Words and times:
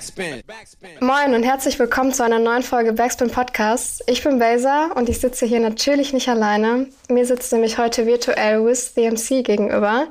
Backspin. 0.00 0.42
Moin 1.00 1.34
und 1.34 1.42
herzlich 1.42 1.78
willkommen 1.78 2.14
zu 2.14 2.24
einer 2.24 2.38
neuen 2.38 2.62
Folge 2.62 2.94
Backspin 2.94 3.30
Podcast. 3.30 4.02
Ich 4.06 4.24
bin 4.24 4.38
Beza 4.38 4.92
und 4.94 5.10
ich 5.10 5.20
sitze 5.20 5.44
hier 5.44 5.60
natürlich 5.60 6.14
nicht 6.14 6.30
alleine. 6.30 6.86
Mir 7.10 7.26
sitzt 7.26 7.52
nämlich 7.52 7.76
heute 7.76 8.06
virtuell 8.06 8.64
Wiz 8.64 8.94
DMC 8.94 9.44
gegenüber. 9.44 10.06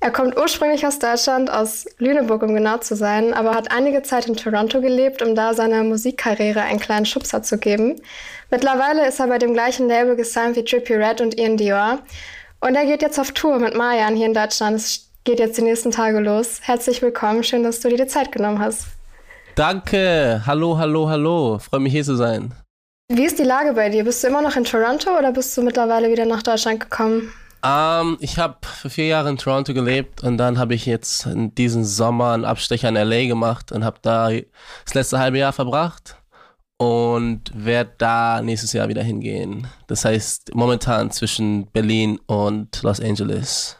Er 0.00 0.10
kommt 0.10 0.38
ursprünglich 0.38 0.86
aus 0.86 0.98
Deutschland, 1.00 1.50
aus 1.50 1.84
Lüneburg, 1.98 2.44
um 2.44 2.54
genau 2.54 2.78
zu 2.78 2.96
sein, 2.96 3.34
aber 3.34 3.54
hat 3.54 3.72
einige 3.72 4.02
Zeit 4.02 4.26
in 4.26 4.36
Toronto 4.36 4.80
gelebt, 4.80 5.20
um 5.20 5.34
da 5.34 5.52
seiner 5.52 5.84
Musikkarriere 5.84 6.62
einen 6.62 6.80
kleinen 6.80 7.04
Schubser 7.04 7.42
zu 7.42 7.58
geben. 7.58 8.00
Mittlerweile 8.50 9.06
ist 9.06 9.20
er 9.20 9.26
bei 9.26 9.36
dem 9.36 9.52
gleichen 9.52 9.86
Label 9.86 10.16
gesigned 10.16 10.56
wie 10.56 10.64
Trippie 10.64 10.94
Red 10.94 11.20
und 11.20 11.38
Ian 11.38 11.58
Dior. 11.58 11.98
Und 12.60 12.74
er 12.74 12.86
geht 12.86 13.02
jetzt 13.02 13.18
auf 13.18 13.32
Tour 13.32 13.58
mit 13.58 13.76
Marian 13.76 14.16
hier 14.16 14.28
in 14.28 14.34
Deutschland. 14.34 14.76
Es 14.76 15.10
geht 15.24 15.40
jetzt 15.40 15.58
die 15.58 15.62
nächsten 15.62 15.90
Tage 15.90 16.20
los. 16.20 16.60
Herzlich 16.62 17.02
willkommen, 17.02 17.44
schön, 17.44 17.64
dass 17.64 17.80
du 17.80 17.90
dir 17.90 17.98
die 17.98 18.06
Zeit 18.06 18.32
genommen 18.32 18.60
hast. 18.60 18.86
Danke. 19.56 20.42
Hallo, 20.44 20.76
hallo, 20.76 21.08
hallo. 21.08 21.58
Freue 21.58 21.80
mich 21.80 21.94
hier 21.94 22.04
zu 22.04 22.14
sein. 22.14 22.52
Wie 23.10 23.24
ist 23.24 23.38
die 23.38 23.42
Lage 23.42 23.72
bei 23.72 23.88
dir? 23.88 24.04
Bist 24.04 24.22
du 24.22 24.28
immer 24.28 24.42
noch 24.42 24.54
in 24.54 24.64
Toronto 24.64 25.16
oder 25.18 25.32
bist 25.32 25.56
du 25.56 25.62
mittlerweile 25.62 26.12
wieder 26.12 26.26
nach 26.26 26.42
Deutschland 26.42 26.78
gekommen? 26.78 27.32
Um, 27.64 27.70
ähm, 27.70 28.18
ich 28.20 28.38
habe 28.38 28.58
für 28.62 28.90
vier 28.90 29.06
Jahre 29.06 29.30
in 29.30 29.38
Toronto 29.38 29.72
gelebt 29.72 30.22
und 30.22 30.36
dann 30.36 30.58
habe 30.58 30.74
ich 30.74 30.84
jetzt 30.84 31.24
in 31.24 31.54
diesem 31.54 31.84
Sommer 31.84 32.32
einen 32.32 32.44
Abstecher 32.44 32.90
in 32.90 32.96
LA 32.96 33.28
gemacht 33.28 33.72
und 33.72 33.82
habe 33.82 33.98
da 34.02 34.28
das 34.30 34.92
letzte 34.92 35.18
halbe 35.18 35.38
Jahr 35.38 35.54
verbracht 35.54 36.16
und 36.76 37.50
werde 37.54 37.92
da 37.96 38.42
nächstes 38.42 38.74
Jahr 38.74 38.88
wieder 38.88 39.02
hingehen. 39.02 39.68
Das 39.86 40.04
heißt 40.04 40.54
momentan 40.54 41.10
zwischen 41.10 41.66
Berlin 41.72 42.20
und 42.26 42.82
Los 42.82 43.00
Angeles. 43.00 43.78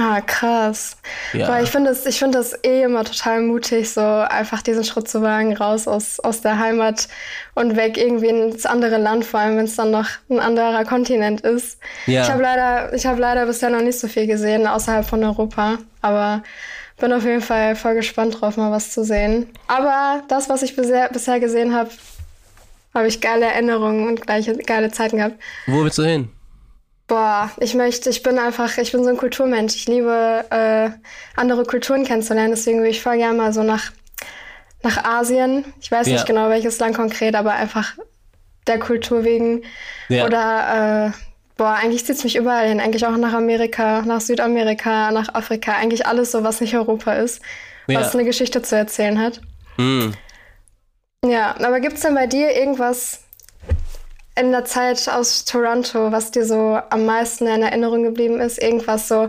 Ah, 0.00 0.20
krass. 0.20 0.96
Ja. 1.32 1.48
Weil 1.48 1.64
ich 1.64 1.70
finde 1.70 1.90
das, 1.90 2.16
find 2.16 2.32
das 2.32 2.52
eh 2.62 2.82
immer 2.82 3.04
total 3.04 3.40
mutig, 3.40 3.90
so 3.90 4.00
einfach 4.00 4.62
diesen 4.62 4.84
Schritt 4.84 5.08
zu 5.08 5.22
wagen, 5.22 5.56
raus 5.56 5.88
aus, 5.88 6.20
aus 6.20 6.40
der 6.40 6.58
Heimat 6.58 7.08
und 7.54 7.74
weg 7.74 7.98
irgendwie 7.98 8.28
ins 8.28 8.64
andere 8.64 8.98
Land, 8.98 9.24
vor 9.24 9.40
allem 9.40 9.56
wenn 9.56 9.64
es 9.64 9.74
dann 9.74 9.90
noch 9.90 10.08
ein 10.30 10.38
anderer 10.38 10.84
Kontinent 10.84 11.40
ist. 11.40 11.78
Ja. 12.06 12.22
Ich 12.22 12.30
habe 12.30 12.42
leider, 12.42 12.92
hab 12.96 13.18
leider 13.18 13.46
bisher 13.46 13.70
noch 13.70 13.82
nicht 13.82 13.98
so 13.98 14.06
viel 14.06 14.28
gesehen 14.28 14.68
außerhalb 14.68 15.04
von 15.04 15.24
Europa, 15.24 15.78
aber 16.00 16.44
bin 16.98 17.12
auf 17.12 17.24
jeden 17.24 17.42
Fall 17.42 17.74
voll 17.74 17.94
gespannt 17.94 18.40
drauf, 18.40 18.56
mal 18.56 18.70
was 18.70 18.92
zu 18.92 19.04
sehen. 19.04 19.48
Aber 19.66 20.22
das, 20.28 20.48
was 20.48 20.62
ich 20.62 20.76
bisher, 20.76 21.08
bisher 21.08 21.40
gesehen 21.40 21.74
habe, 21.74 21.90
habe 22.94 23.08
ich 23.08 23.20
geile 23.20 23.46
Erinnerungen 23.46 24.06
und 24.06 24.22
gleiche, 24.22 24.56
geile 24.56 24.92
Zeiten 24.92 25.16
gehabt. 25.16 25.40
Wo 25.66 25.82
willst 25.82 25.98
du 25.98 26.04
hin? 26.04 26.28
Boah, 27.08 27.50
ich 27.58 27.74
möchte, 27.74 28.10
ich 28.10 28.22
bin 28.22 28.38
einfach, 28.38 28.76
ich 28.76 28.92
bin 28.92 29.02
so 29.02 29.08
ein 29.08 29.16
Kulturmensch. 29.16 29.74
Ich 29.74 29.88
liebe 29.88 30.44
äh, 30.50 30.90
andere 31.36 31.64
Kulturen 31.64 32.04
kennenzulernen, 32.04 32.50
deswegen 32.50 32.78
würde 32.78 32.90
ich 32.90 33.02
voll 33.02 33.16
gerne 33.16 33.36
mal 33.36 33.52
so 33.54 33.62
nach, 33.62 33.92
nach 34.82 35.02
Asien. 35.04 35.64
Ich 35.80 35.90
weiß 35.90 36.06
ja. 36.06 36.12
nicht 36.12 36.26
genau 36.26 36.50
welches 36.50 36.78
Land 36.78 36.96
konkret, 36.96 37.34
aber 37.34 37.52
einfach 37.52 37.94
der 38.66 38.78
Kultur 38.78 39.24
wegen. 39.24 39.62
Ja. 40.10 40.26
Oder 40.26 41.06
äh, 41.06 41.10
boah, 41.56 41.78
eigentlich 41.82 42.04
zieht 42.04 42.16
es 42.16 42.24
mich 42.24 42.36
überall 42.36 42.68
hin. 42.68 42.78
Eigentlich 42.78 43.06
auch 43.06 43.16
nach 43.16 43.32
Amerika, 43.32 44.02
nach 44.02 44.20
Südamerika, 44.20 45.10
nach 45.10 45.34
Afrika. 45.34 45.72
Eigentlich 45.72 46.06
alles 46.06 46.30
so, 46.30 46.44
was 46.44 46.60
nicht 46.60 46.76
Europa 46.76 47.14
ist, 47.14 47.40
ja. 47.86 48.00
was 48.00 48.14
eine 48.14 48.24
Geschichte 48.24 48.60
zu 48.60 48.76
erzählen 48.76 49.18
hat. 49.18 49.40
Mhm. 49.78 50.12
Ja, 51.24 51.56
aber 51.56 51.80
gibt 51.80 51.94
es 51.94 52.02
denn 52.02 52.14
bei 52.14 52.26
dir 52.26 52.54
irgendwas, 52.54 53.24
in 54.38 54.52
der 54.52 54.64
Zeit 54.64 55.08
aus 55.08 55.44
Toronto, 55.44 56.12
was 56.12 56.30
dir 56.30 56.44
so 56.44 56.78
am 56.90 57.06
meisten 57.06 57.46
in 57.46 57.62
Erinnerung 57.62 58.02
geblieben 58.02 58.40
ist? 58.40 58.62
Irgendwas 58.62 59.08
so, 59.08 59.28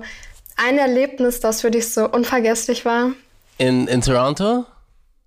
ein 0.58 0.78
Erlebnis, 0.78 1.40
das 1.40 1.62
für 1.62 1.72
dich 1.72 1.94
so 1.94 2.10
unvergesslich 2.10 2.86
war? 2.86 3.12
In, 3.58 3.88
in 3.88 4.02
Toronto? 4.02 4.66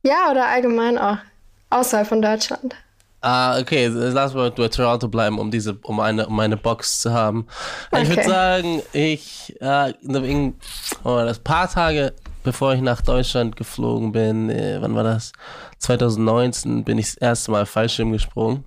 Ja, 0.02 0.30
oder 0.30 0.47
allgemein 0.47 0.98
auch. 0.98 1.19
Außerhalb 1.70 2.06
von 2.06 2.20
Deutschland. 2.20 2.74
Ah, 3.22 3.58
okay, 3.58 3.86
lass 3.86 4.34
mal 4.34 4.50
bei 4.50 4.69
Toronto 4.69 5.08
bleiben, 5.08 5.39
um 5.39 5.50
diese, 5.50 5.79
um 5.83 6.01
eine, 6.01 6.27
um 6.27 6.39
eine 6.40 6.56
Box 6.56 7.01
zu 7.01 7.12
haben. 7.12 7.46
Okay. 7.90 8.02
Ich 8.02 8.08
würde 8.08 8.24
sagen, 8.24 8.83
ich, 8.92 9.56
äh, 9.61 9.92
oh, 11.05 11.18
das 11.18 11.39
paar 11.39 11.70
Tage 11.70 12.12
bevor 12.42 12.74
ich 12.74 12.80
nach 12.80 13.01
Deutschland 13.01 13.56
geflogen 13.56 14.12
bin, 14.12 14.51
äh, 14.51 14.79
wann 14.80 14.95
war 14.95 15.05
das? 15.05 15.33
2019 15.79 16.85
bin 16.85 16.98
ich 16.98 17.06
das 17.06 17.17
erste 17.17 17.51
Mal 17.51 17.67
Fallschirm 17.67 18.12
gesprungen. 18.12 18.64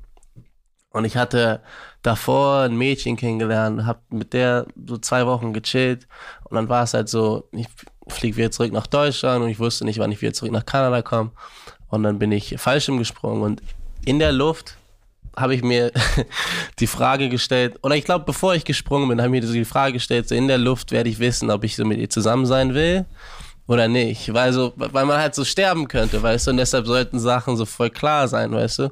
Und 0.95 1.03
ich 1.03 1.17
hatte 1.17 1.59
davor 2.03 2.61
ein 2.61 2.78
Mädchen 2.78 3.17
kennengelernt, 3.17 3.85
hab 3.85 4.01
mit 4.13 4.31
der 4.31 4.66
so 4.88 4.97
zwei 4.97 5.25
Wochen 5.25 5.51
gechillt 5.51 6.07
und 6.45 6.56
dann 6.56 6.69
war 6.69 6.83
es 6.83 6.94
halt 6.94 7.09
so, 7.09 7.50
ich 7.51 7.67
fliege 8.07 8.38
wieder 8.38 8.51
zurück 8.51 8.72
nach 8.72 8.88
Deutschland 8.88 9.44
und 9.44 9.50
ich 9.50 9.59
wusste 9.59 9.83
nicht, 9.83 10.00
wann 10.00 10.13
ich 10.13 10.22
wieder 10.22 10.31
zurück 10.31 10.53
nach 10.53 10.66
Kanada 10.66 11.01
komme. 11.01 11.31
Und 11.89 12.03
dann 12.03 12.17
bin 12.17 12.31
ich 12.31 12.56
Fallschirm 12.57 12.97
gesprungen 12.97 13.41
und 13.41 13.61
in 14.06 14.19
der 14.19 14.31
Luft 14.31 14.78
habe 15.35 15.53
ich 15.53 15.63
mir 15.63 15.91
die 16.79 16.88
Frage 16.88 17.27
gestellt, 17.27 17.77
oder 17.83 17.97
ich 17.97 18.06
glaube, 18.06 18.23
bevor 18.23 18.56
ich 18.56 18.63
gesprungen 18.63 19.09
bin, 19.09 19.22
habe 19.22 19.35
ich 19.35 19.44
mir 19.44 19.51
die 19.51 19.66
Frage 19.66 19.94
gestellt, 19.94 20.29
so 20.29 20.35
in 20.35 20.47
der 20.47 20.59
Luft 20.59 20.94
werde 20.94 21.09
ich 21.09 21.19
wissen, 21.19 21.51
ob 21.51 21.66
ich 21.66 21.75
so 21.75 21.83
mit 21.83 22.00
ihr 22.00 22.09
zusammen 22.09 22.45
sein 22.45 22.73
will 22.73 23.03
oder 23.67 23.89
nicht. 23.89 24.33
Weil, 24.33 24.53
so, 24.53 24.72
weil 24.77 25.06
man 25.06 25.17
halt 25.17 25.35
so 25.35 25.44
sterben 25.44 25.89
könnte, 25.89 26.23
weißt 26.23 26.47
du, 26.47 26.51
und 26.51 26.57
deshalb 26.57 26.88
sollten 26.88 27.19
Sachen 27.19 27.57
so 27.57 27.66
voll 27.66 27.89
klar 27.89 28.29
sein, 28.29 28.53
weißt 28.53 28.79
du. 28.79 28.91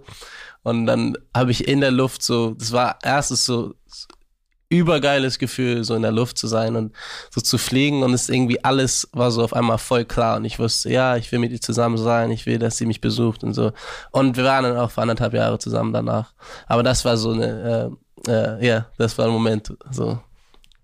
Und 0.63 0.85
dann 0.85 1.18
habe 1.35 1.51
ich 1.51 1.68
in 1.68 1.81
der 1.81 1.91
Luft 1.91 2.24
so, 2.24 2.51
das 2.51 2.72
war 2.72 2.97
erstes 3.03 3.46
so 3.46 3.75
übergeiles 4.69 5.38
Gefühl, 5.38 5.84
so 5.84 5.94
in 5.94 6.01
der 6.01 6.12
Luft 6.12 6.38
zu 6.38 6.47
sein 6.47 6.75
und 6.75 6.94
so 7.29 7.41
zu 7.41 7.57
fliegen 7.57 8.01
und 8.01 8.13
es 8.13 8.28
irgendwie 8.29 8.63
alles 8.63 9.07
war 9.12 9.29
so 9.29 9.44
auf 9.44 9.53
einmal 9.53 9.78
voll 9.78 10.03
klar 10.03 10.38
und 10.38 10.46
ich 10.46 10.57
wusste, 10.57 10.90
ja, 10.91 11.16
ich 11.16 11.31
will 11.31 11.40
mit 11.40 11.52
ihr 11.52 11.62
zusammen 11.62 11.97
sein, 11.97 12.31
ich 12.31 12.46
will, 12.46 12.57
dass 12.57 12.78
sie 12.78 12.88
mich 12.88 13.00
besucht 13.00 13.44
und 13.44 13.53
so. 13.53 13.72
Und 14.12 14.35
wir 14.35 14.44
waren 14.44 14.63
dann 14.63 14.78
auch 14.78 14.90
für 14.90 15.02
anderthalb 15.02 15.34
Jahre 15.34 15.59
zusammen 15.59 15.94
danach. 15.94 16.34
Aber 16.66 16.81
das 16.81 17.06
war 17.06 17.18
so 17.18 17.31
eine, 17.31 17.96
äh, 18.28 18.31
äh, 18.31 18.66
ja, 18.66 18.85
das 18.97 19.18
war 19.18 19.25
ein 19.25 19.31
Moment, 19.31 19.73
so. 19.91 20.19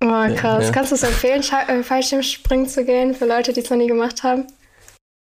Oh, 0.01 0.35
krass. 0.35 0.65
Ja. 0.65 0.71
Kannst 0.71 0.91
du 0.91 0.95
es 0.95 1.03
empfehlen, 1.03 1.43
äh, 1.67 1.83
Fallschirmspringen 1.83 2.67
zu 2.67 2.85
gehen 2.85 3.13
für 3.13 3.25
Leute, 3.25 3.53
die 3.53 3.61
es 3.61 3.69
noch 3.69 3.77
nie 3.77 3.87
gemacht 3.87 4.23
haben? 4.23 4.47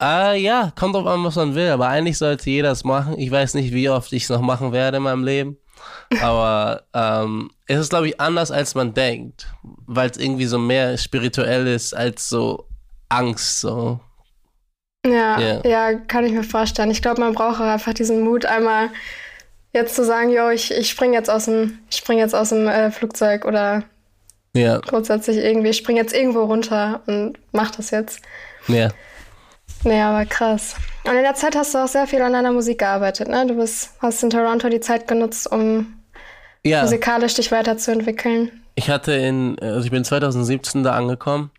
Äh, 0.03 0.41
ja, 0.41 0.74
kommt 0.78 0.96
drauf 0.96 1.06
an, 1.06 1.24
was 1.24 1.38
man 1.38 1.56
will, 1.56 1.69
aber 1.69 1.88
eigentlich 1.88 2.18
sollte 2.18 2.50
jeder 2.50 2.72
es 2.72 2.84
machen. 2.84 3.18
Ich 3.18 3.31
weiß 3.31 3.53
nicht, 3.53 3.74
wie 3.74 3.90
oft 3.90 4.12
ich 4.12 4.24
es 4.24 4.30
noch 4.30 4.41
machen 4.41 4.74
werde 4.74 4.97
in 4.97 5.03
meinem 5.03 5.24
Leben. 5.24 5.58
Aber 6.22 6.84
ähm, 6.94 7.52
es 7.68 7.80
ist, 7.80 7.90
glaube 7.90 8.09
ich, 8.09 8.19
anders, 8.19 8.52
als 8.52 8.75
man 8.75 8.94
denkt, 8.94 9.47
weil 9.63 10.09
es 10.09 10.18
irgendwie 10.18 10.46
so 10.46 10.59
mehr 10.59 10.97
spirituell 10.97 11.68
ist 11.68 11.94
als 11.94 12.28
so 12.28 12.68
Angst. 13.08 13.62
So. 13.62 14.02
Ja, 15.06 15.40
yeah. 15.40 15.68
ja, 15.68 15.94
kann 15.94 16.25
ich 16.25 16.34
mir 16.34 16.44
vorstellen. 16.44 16.92
Ich 16.92 17.02
glaube, 17.02 17.22
man 17.22 17.34
braucht 17.34 17.62
auch 17.62 17.66
einfach 17.66 17.94
diesen 17.94 18.22
Mut, 18.22 18.46
einmal 18.46 18.90
jetzt 19.72 19.96
zu 19.96 20.03
sagen, 20.03 20.31
yo, 20.31 20.50
ich, 20.50 20.72
ich 20.72 20.90
spring 20.90 21.13
jetzt 21.13 21.30
aus 21.30 21.46
dem, 21.46 21.80
ich 21.90 21.97
spring 21.97 22.19
jetzt 22.19 22.36
aus 22.36 22.50
dem 22.50 22.68
äh, 22.68 22.92
Flugzeug 22.92 23.46
oder 23.46 23.84
ja. 24.53 24.80
grundsätzlich 24.80 25.38
irgendwie, 25.38 25.69
ich 25.69 25.78
spring 25.78 25.96
jetzt 25.96 26.13
irgendwo 26.13 26.44
runter 26.44 27.02
und 27.08 27.38
mach 27.53 27.72
das 27.72 27.92
jetzt. 27.92 28.22
Ja. 28.68 28.90
Nee, 29.84 30.02
aber 30.02 30.26
krass. 30.26 30.76
Und 31.04 31.16
in 31.16 31.24
der 31.24 31.36
Zeit 31.36 31.56
hast 31.56 31.74
du 31.74 31.80
auch 31.80 31.88
sehr 31.88 32.08
viel 32.08 32.22
an 32.22 32.34
deiner 32.34 32.52
Musik 32.52 32.80
gearbeitet, 32.80 33.28
ne? 33.28 33.46
Du 33.46 33.56
bist, 33.56 33.92
hast 34.00 34.24
in 34.24 34.30
Toronto 34.30 34.70
die 34.70 34.80
Zeit 34.80 35.08
genutzt, 35.08 35.52
um 35.52 35.94
ja. 36.64 36.82
musikalisch 36.82 37.34
dich 37.34 37.52
weiterzuentwickeln. 37.52 38.64
Ich 38.76 38.90
hatte 38.90 39.12
in, 39.14 39.58
also 39.60 39.84
ich 39.86 39.92
bin 39.92 40.04
2017 40.04 40.84
da 40.84 40.94
angekommen 40.94 41.52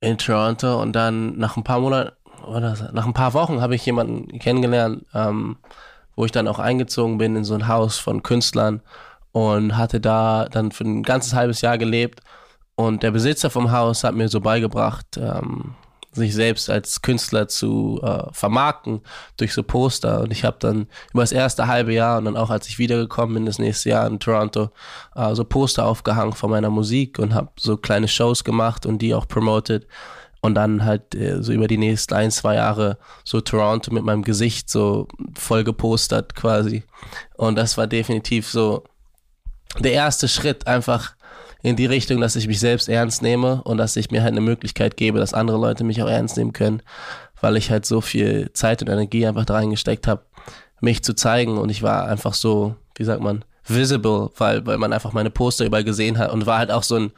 in 0.00 0.18
Toronto 0.18 0.80
und 0.80 0.92
dann 0.92 1.36
nach 1.38 1.56
ein 1.56 1.64
paar 1.64 1.80
Monaten 1.80 2.12
oder 2.46 2.90
nach 2.92 3.06
ein 3.06 3.14
paar 3.14 3.34
Wochen 3.34 3.60
habe 3.60 3.74
ich 3.74 3.84
jemanden 3.84 4.38
kennengelernt, 4.38 5.04
ähm, 5.14 5.56
wo 6.16 6.24
ich 6.24 6.32
dann 6.32 6.48
auch 6.48 6.58
eingezogen 6.58 7.18
bin 7.18 7.36
in 7.36 7.44
so 7.44 7.54
ein 7.54 7.68
Haus 7.68 7.98
von 7.98 8.22
Künstlern 8.22 8.80
und 9.32 9.76
hatte 9.76 10.00
da 10.00 10.46
dann 10.50 10.72
für 10.72 10.84
ein 10.84 11.02
ganzes 11.02 11.34
halbes 11.34 11.60
Jahr 11.60 11.78
gelebt. 11.78 12.20
Und 12.74 13.02
der 13.02 13.10
Besitzer 13.10 13.50
vom 13.50 13.72
Haus 13.72 14.04
hat 14.04 14.14
mir 14.14 14.28
so 14.28 14.40
beigebracht, 14.40 15.16
ähm, 15.16 15.74
sich 16.18 16.34
selbst 16.34 16.68
als 16.70 17.02
Künstler 17.02 17.48
zu 17.48 18.00
äh, 18.02 18.24
vermarkten 18.32 19.00
durch 19.36 19.54
so 19.54 19.62
Poster. 19.62 20.20
Und 20.20 20.32
ich 20.32 20.44
habe 20.44 20.56
dann 20.60 20.86
über 21.12 21.22
das 21.22 21.32
erste 21.32 21.66
halbe 21.66 21.92
Jahr 21.92 22.18
und 22.18 22.26
dann 22.26 22.36
auch 22.36 22.50
als 22.50 22.68
ich 22.68 22.78
wiedergekommen 22.78 23.34
bin, 23.34 23.46
das 23.46 23.58
nächste 23.58 23.90
Jahr 23.90 24.06
in 24.06 24.20
Toronto, 24.20 24.70
äh, 25.14 25.34
so 25.34 25.44
Poster 25.44 25.86
aufgehangen 25.86 26.32
von 26.32 26.50
meiner 26.50 26.70
Musik 26.70 27.18
und 27.18 27.34
habe 27.34 27.50
so 27.58 27.76
kleine 27.76 28.08
Shows 28.08 28.44
gemacht 28.44 28.86
und 28.86 29.00
die 29.00 29.14
auch 29.14 29.26
promoted. 29.26 29.86
Und 30.40 30.54
dann 30.54 30.84
halt 30.84 31.14
äh, 31.14 31.42
so 31.42 31.52
über 31.52 31.66
die 31.66 31.78
nächsten 31.78 32.14
ein, 32.14 32.30
zwei 32.30 32.54
Jahre 32.54 32.98
so 33.24 33.40
Toronto 33.40 33.92
mit 33.92 34.04
meinem 34.04 34.22
Gesicht 34.22 34.70
so 34.70 35.08
voll 35.36 35.64
gepostert 35.64 36.34
quasi. 36.36 36.84
Und 37.36 37.56
das 37.56 37.76
war 37.76 37.86
definitiv 37.88 38.48
so 38.48 38.84
der 39.78 39.92
erste 39.92 40.28
Schritt, 40.28 40.66
einfach 40.66 41.14
in 41.62 41.76
die 41.76 41.86
Richtung, 41.86 42.20
dass 42.20 42.36
ich 42.36 42.46
mich 42.46 42.60
selbst 42.60 42.88
ernst 42.88 43.22
nehme 43.22 43.62
und 43.62 43.78
dass 43.78 43.96
ich 43.96 44.10
mir 44.10 44.22
halt 44.22 44.32
eine 44.32 44.40
Möglichkeit 44.40 44.96
gebe, 44.96 45.18
dass 45.18 45.34
andere 45.34 45.58
Leute 45.58 45.84
mich 45.84 46.02
auch 46.02 46.08
ernst 46.08 46.36
nehmen 46.36 46.52
können, 46.52 46.82
weil 47.40 47.56
ich 47.56 47.70
halt 47.70 47.84
so 47.84 48.00
viel 48.00 48.50
Zeit 48.52 48.82
und 48.82 48.88
Energie 48.88 49.26
einfach 49.26 49.44
da 49.44 49.54
reingesteckt 49.54 50.06
habe, 50.06 50.22
mich 50.80 51.02
zu 51.02 51.14
zeigen. 51.14 51.58
Und 51.58 51.70
ich 51.70 51.82
war 51.82 52.06
einfach 52.06 52.34
so, 52.34 52.76
wie 52.94 53.04
sagt 53.04 53.20
man, 53.20 53.44
visible, 53.66 54.30
weil, 54.36 54.64
weil 54.66 54.78
man 54.78 54.92
einfach 54.92 55.12
meine 55.12 55.30
Poster 55.30 55.66
überall 55.66 55.84
gesehen 55.84 56.18
hat 56.18 56.32
und 56.32 56.46
war 56.46 56.58
halt 56.58 56.70
auch 56.70 56.84
so 56.84 56.96
ein, 56.96 57.12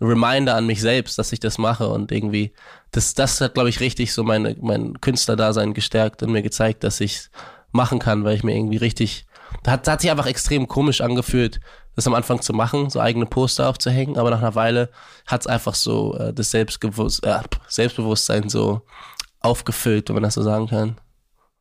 Reminder 0.00 0.54
an 0.54 0.66
mich 0.66 0.80
selbst, 0.80 1.18
dass 1.18 1.32
ich 1.32 1.40
das 1.40 1.58
mache. 1.58 1.88
Und 1.88 2.12
irgendwie, 2.12 2.52
das, 2.90 3.14
das 3.14 3.40
hat, 3.40 3.54
glaube 3.54 3.68
ich, 3.68 3.80
richtig 3.80 4.12
so 4.12 4.22
meine, 4.22 4.56
mein 4.60 5.00
Künstlerdasein 5.00 5.74
gestärkt 5.74 6.22
und 6.22 6.32
mir 6.32 6.42
gezeigt, 6.42 6.84
dass 6.84 7.00
ich 7.00 7.28
machen 7.72 7.98
kann, 7.98 8.24
weil 8.24 8.36
ich 8.36 8.44
mir 8.44 8.54
irgendwie 8.54 8.76
richtig, 8.76 9.25
hat, 9.66 9.86
hat 9.88 10.00
sich 10.00 10.10
einfach 10.10 10.26
extrem 10.26 10.68
komisch 10.68 11.00
angefühlt, 11.00 11.60
das 11.94 12.06
am 12.06 12.14
Anfang 12.14 12.40
zu 12.42 12.52
machen, 12.52 12.90
so 12.90 13.00
eigene 13.00 13.26
Poster 13.26 13.68
aufzuhängen, 13.68 14.18
aber 14.18 14.30
nach 14.30 14.40
einer 14.40 14.54
Weile 14.54 14.90
hat 15.26 15.40
es 15.42 15.46
einfach 15.46 15.74
so 15.74 16.16
äh, 16.18 16.32
das 16.32 16.50
Selbstbewusst 16.50 17.24
äh, 17.24 17.38
Selbstbewusstsein 17.68 18.48
so 18.48 18.82
aufgefüllt, 19.40 20.08
wenn 20.08 20.14
man 20.14 20.24
das 20.24 20.34
so 20.34 20.42
sagen 20.42 20.68
kann. 20.68 20.98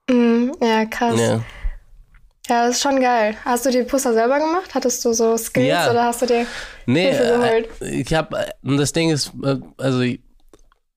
Mm, 0.09 0.51
ja, 0.61 0.85
krass. 0.85 1.19
Ja. 1.19 1.41
Ja, 2.47 2.67
das 2.67 2.75
ist 2.75 2.81
schon 2.83 3.01
geil. 3.01 3.35
Hast 3.43 3.65
du 3.65 3.71
die 3.71 3.81
Poster 3.83 4.13
selber 4.13 4.37
gemacht? 4.37 4.75
Hattest 4.75 5.03
du 5.03 5.13
so 5.13 5.35
Skills 5.35 5.67
ja. 5.67 5.89
oder 5.89 6.03
hast 6.03 6.21
du 6.21 6.27
dir 6.27 6.45
nee, 6.85 7.11
Hilfe 7.11 7.23
geholt? 7.23 7.69
Äh, 7.81 8.01
ich 8.01 8.13
habe, 8.13 8.37
äh, 8.37 8.77
das 8.77 8.93
Ding 8.93 9.09
ist, 9.09 9.31
äh, 9.43 9.57
also 9.77 10.03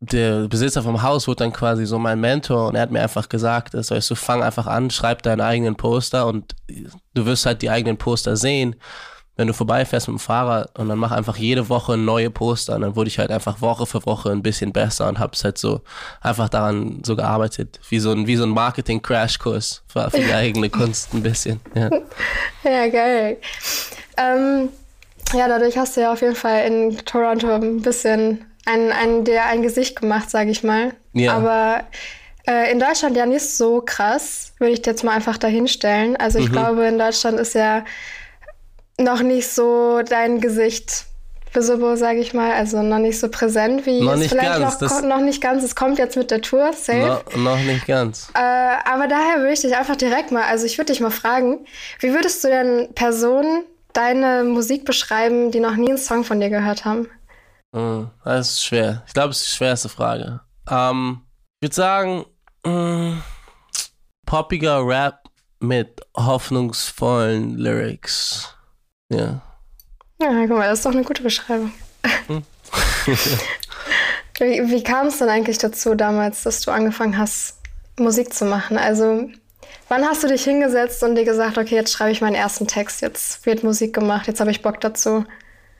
der 0.01 0.49
Besitzer 0.49 0.83
vom 0.83 1.03
Haus 1.03 1.27
wurde 1.27 1.45
dann 1.45 1.53
quasi 1.53 1.85
so 1.87 1.99
mein 1.99 2.21
Mentor 2.21 2.69
und 2.69 2.77
er 2.77 2.83
hat 2.83 2.91
mir 2.91 3.03
einfach 3.03 3.29
gesagt, 3.29 3.75
das 3.75 3.91
heißt, 3.91 4.11
du 4.11 4.15
fang 4.15 4.43
einfach 4.43 4.67
an, 4.67 4.91
schreib 4.91 5.23
deinen 5.23 5.41
eigenen 5.41 5.77
Poster 5.77 6.27
und 6.27 6.55
du 7.15 7.27
wirst 7.27 7.47
halt 7.47 7.63
die 7.63 7.71
eigenen 7.71 7.97
Poster 7.97 8.37
sehen 8.37 8.77
wenn 9.39 9.47
du 9.47 9.55
vorbeifährst 9.55 10.09
mit 10.09 10.17
dem 10.17 10.19
Fahrrad 10.19 10.77
und 10.77 10.89
dann 10.89 10.99
mach 10.99 11.13
einfach 11.13 11.37
jede 11.37 11.69
Woche 11.69 11.97
neue 11.97 12.29
Poster 12.29 12.75
und 12.75 12.83
dann 12.83 12.97
wurde 12.97 13.07
ich 13.07 13.21
halt 13.21 13.31
einfach 13.31 13.61
Woche 13.61 13.87
für 13.87 14.05
Woche 14.05 14.31
ein 14.33 14.43
bisschen 14.43 14.73
besser 14.73 15.09
und 15.09 15.21
hab's 15.21 15.45
halt 15.45 15.59
so 15.59 15.81
einfach 16.21 16.49
daran 16.49 17.03
so 17.07 17.15
gearbeitet, 17.15 17.79
wie 17.89 18.01
so 18.01 18.11
ein, 18.11 18.27
wie 18.27 18.35
so 18.35 18.43
ein 18.43 18.51
Marketing-Crashkurs 18.51 19.85
für, 19.87 20.11
für 20.11 20.19
die 20.19 20.35
eigene 20.35 20.69
Kunst 20.69 21.15
ein 21.15 21.23
bisschen. 21.23 21.61
Ja, 21.73 21.89
ja 22.65 22.89
geil. 22.89 23.39
Ähm, 24.17 24.71
ja, 25.33 25.47
dadurch 25.47 25.79
hast 25.79 25.97
du 25.97 26.01
ja 26.01 26.13
auf 26.13 26.21
jeden 26.21 26.35
Fall 26.35 26.67
in 26.67 26.99
Toronto 27.05 27.49
ein 27.53 27.81
bisschen 27.81 28.45
ein, 28.69 28.93
ein, 28.93 29.25
der 29.25 29.47
ein 29.47 29.63
Gesicht 29.63 30.01
gemacht, 30.01 30.31
sag 30.31 30.49
ich 30.49 30.63
mal. 30.63 30.93
Ja. 31.13 31.35
Aber 31.35 31.85
äh, 32.47 32.71
in 32.71 32.79
Deutschland 32.79 33.17
ja 33.17 33.27
nicht 33.27 33.49
so 33.49 33.83
krass, 33.85 34.53
würde 34.59 34.73
ich 34.73 34.85
jetzt 34.85 35.05
mal 35.05 35.13
einfach 35.13 35.39
dahinstellen. 35.39 36.17
Also 36.17 36.39
ich 36.39 36.49
mhm. 36.49 36.53
glaube, 36.53 36.87
in 36.87 36.99
Deutschland 36.99 37.41
ist 37.41 37.55
ja 37.55 37.85
noch 38.99 39.23
nicht 39.23 39.49
so 39.49 40.03
dein 40.03 40.41
Gesicht 40.41 41.07
visible, 41.53 41.97
sage 41.97 42.19
ich 42.21 42.35
mal, 42.35 42.53
also 42.53 42.83
noch 42.83 42.99
nicht 42.99 43.19
so 43.19 43.31
präsent 43.31 43.87
wie 43.87 44.03
noch 44.03 44.17
nicht 44.17 44.29
vielleicht 44.29 44.61
ganz, 44.61 44.81
noch, 44.81 45.03
noch 45.03 45.21
nicht 45.21 45.41
ganz. 45.41 45.65
Es 45.65 45.75
kommt 45.75 45.99
jetzt 45.99 46.17
mit 46.17 46.31
der 46.31 46.43
Tour, 46.43 46.73
safe. 46.75 47.23
No, 47.35 47.41
noch 47.43 47.59
nicht 47.61 47.87
ganz. 47.87 48.29
Äh, 48.35 48.39
aber 48.39 49.09
daher 49.09 49.39
würde 49.39 49.53
ich 49.53 49.63
dich 49.63 49.75
einfach 49.75 49.97
direkt 49.97 50.31
mal, 50.31 50.43
also 50.43 50.67
ich 50.67 50.77
würde 50.77 50.93
dich 50.93 51.01
mal 51.01 51.11
fragen, 51.11 51.61
wie 52.01 52.13
würdest 52.13 52.45
du 52.45 52.49
denn 52.49 52.89
Personen 52.95 53.65
deine 53.95 54.45
Musik 54.45 54.85
beschreiben, 54.85 55.51
die 55.51 55.61
noch 55.61 55.77
nie 55.77 55.89
einen 55.89 55.99
Song 55.99 56.23
von 56.23 56.39
dir 56.39 56.51
gehört 56.51 56.85
haben? 56.85 57.09
Mm, 57.73 58.05
das 58.25 58.51
ist 58.51 58.65
schwer. 58.65 59.03
Ich 59.07 59.15
glaube, 59.15 59.31
es 59.31 59.41
ist 59.41 59.53
die 59.53 59.57
schwerste 59.57 59.89
Frage. 59.89 60.41
Ähm, 60.71 61.23
ich 61.61 61.67
würde 61.67 61.75
sagen, 61.75 62.25
mm, 62.65 63.21
poppiger 64.27 64.87
Rap 64.87 65.29
mit 65.61 66.01
hoffnungsvollen 66.17 67.57
Lyrics. 67.57 68.55
Ja. 69.11 69.43
Ja, 70.21 70.47
guck 70.47 70.59
mal, 70.59 70.69
das 70.69 70.81
ist 70.81 70.87
doch 70.87 70.93
eine 70.93 71.05
gute 71.05 71.23
Beschreibung. 71.23 71.73
Hm. 72.27 72.43
wie 74.39 74.71
wie 74.71 74.83
kam 74.83 75.07
es 75.07 75.19
denn 75.19 75.29
eigentlich 75.29 75.59
dazu 75.59 75.95
damals, 75.95 76.43
dass 76.43 76.61
du 76.61 76.71
angefangen 76.71 77.19
hast, 77.19 77.59
Musik 77.99 78.35
zu 78.35 78.45
machen? 78.45 78.79
Also, 78.79 79.31
wann 79.89 80.05
hast 80.05 80.23
du 80.23 80.29
dich 80.29 80.45
hingesetzt 80.45 81.03
und 81.03 81.15
dir 81.15 81.25
gesagt, 81.25 81.59
okay, 81.59 81.77
jetzt 81.77 81.93
schreibe 81.93 82.13
ich 82.13 82.21
meinen 82.21 82.35
ersten 82.35 82.67
Text, 82.67 83.01
jetzt 83.01 83.47
wird 83.47 83.65
Musik 83.65 83.95
gemacht, 83.95 84.27
jetzt 84.27 84.41
habe 84.41 84.51
ich 84.51 84.63
Bock 84.63 84.81
dazu? 84.81 85.25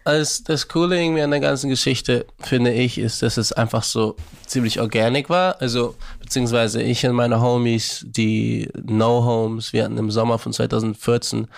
Also 0.09 0.43
das 0.47 0.69
Coole 0.69 0.99
irgendwie 0.99 1.21
an 1.21 1.33
der 1.33 1.41
ganzen 1.41 1.69
Geschichte, 1.69 2.25
finde 2.39 2.73
ich, 2.73 2.97
ist, 2.97 3.21
dass 3.21 3.37
es 3.37 3.53
einfach 3.53 3.83
so 3.83 4.17
ziemlich 4.47 4.81
organic 4.81 5.29
war. 5.29 5.61
Also, 5.61 5.97
beziehungsweise 6.19 6.81
ich 6.81 7.05
und 7.05 7.15
meine 7.15 7.43
Homies, 7.43 8.07
die 8.09 8.71
No 8.83 9.23
Homes, 9.23 9.75
wir 9.75 9.85
hatten 9.85 9.99
im 9.99 10.11
Sommer 10.11 10.39
von 10.39 10.55
2014 10.55 11.49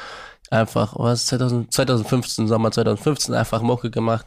einfach, 0.50 0.94
was, 0.99 1.26
2000, 1.26 1.73
2015, 1.73 2.49
Sommer 2.49 2.73
2015, 2.73 3.37
einfach 3.37 3.62
Mucke 3.62 3.88
gemacht. 3.88 4.26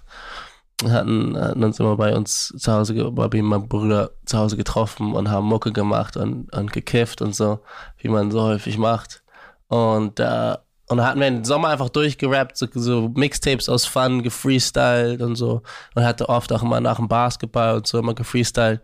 Hatten, 0.88 1.38
hatten 1.38 1.62
uns 1.62 1.82
immer 1.82 1.98
bei 1.98 2.16
uns 2.16 2.54
zu 2.58 2.72
Hause, 2.72 2.94
bei 3.12 3.42
meinem 3.42 3.68
Bruder 3.68 4.12
zu 4.24 4.38
Hause 4.38 4.56
getroffen 4.56 5.16
und 5.16 5.30
haben 5.30 5.48
Mucke 5.48 5.74
gemacht 5.74 6.16
und, 6.16 6.50
und 6.56 6.72
gekifft 6.72 7.22
und 7.22 7.36
so, 7.36 7.60
wie 7.98 8.08
man 8.08 8.32
so 8.32 8.42
häufig 8.42 8.78
macht. 8.78 9.22
Und, 9.68 10.22
äh, 10.22 10.56
und 10.90 10.98
da 10.98 11.06
hatten 11.06 11.20
wir 11.20 11.30
den 11.30 11.46
Sommer 11.46 11.70
einfach 11.70 11.90
durchgerappt, 11.90 12.58
so, 12.58 12.68
so 12.74 13.10
Mixtapes 13.16 13.70
aus 13.70 13.86
Fun, 13.86 14.22
gefreestylt 14.22 15.22
und 15.22 15.36
so. 15.36 15.62
Und 15.96 16.04
hatte 16.04 16.28
oft 16.28 16.52
auch 16.52 16.62
immer 16.62 16.82
nach 16.82 16.98
dem 16.98 17.08
Basketball 17.08 17.78
und 17.78 17.88
so 17.88 18.00
immer 18.00 18.14
gefreestylt. 18.14 18.82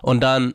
Und 0.00 0.20
dann 0.22 0.54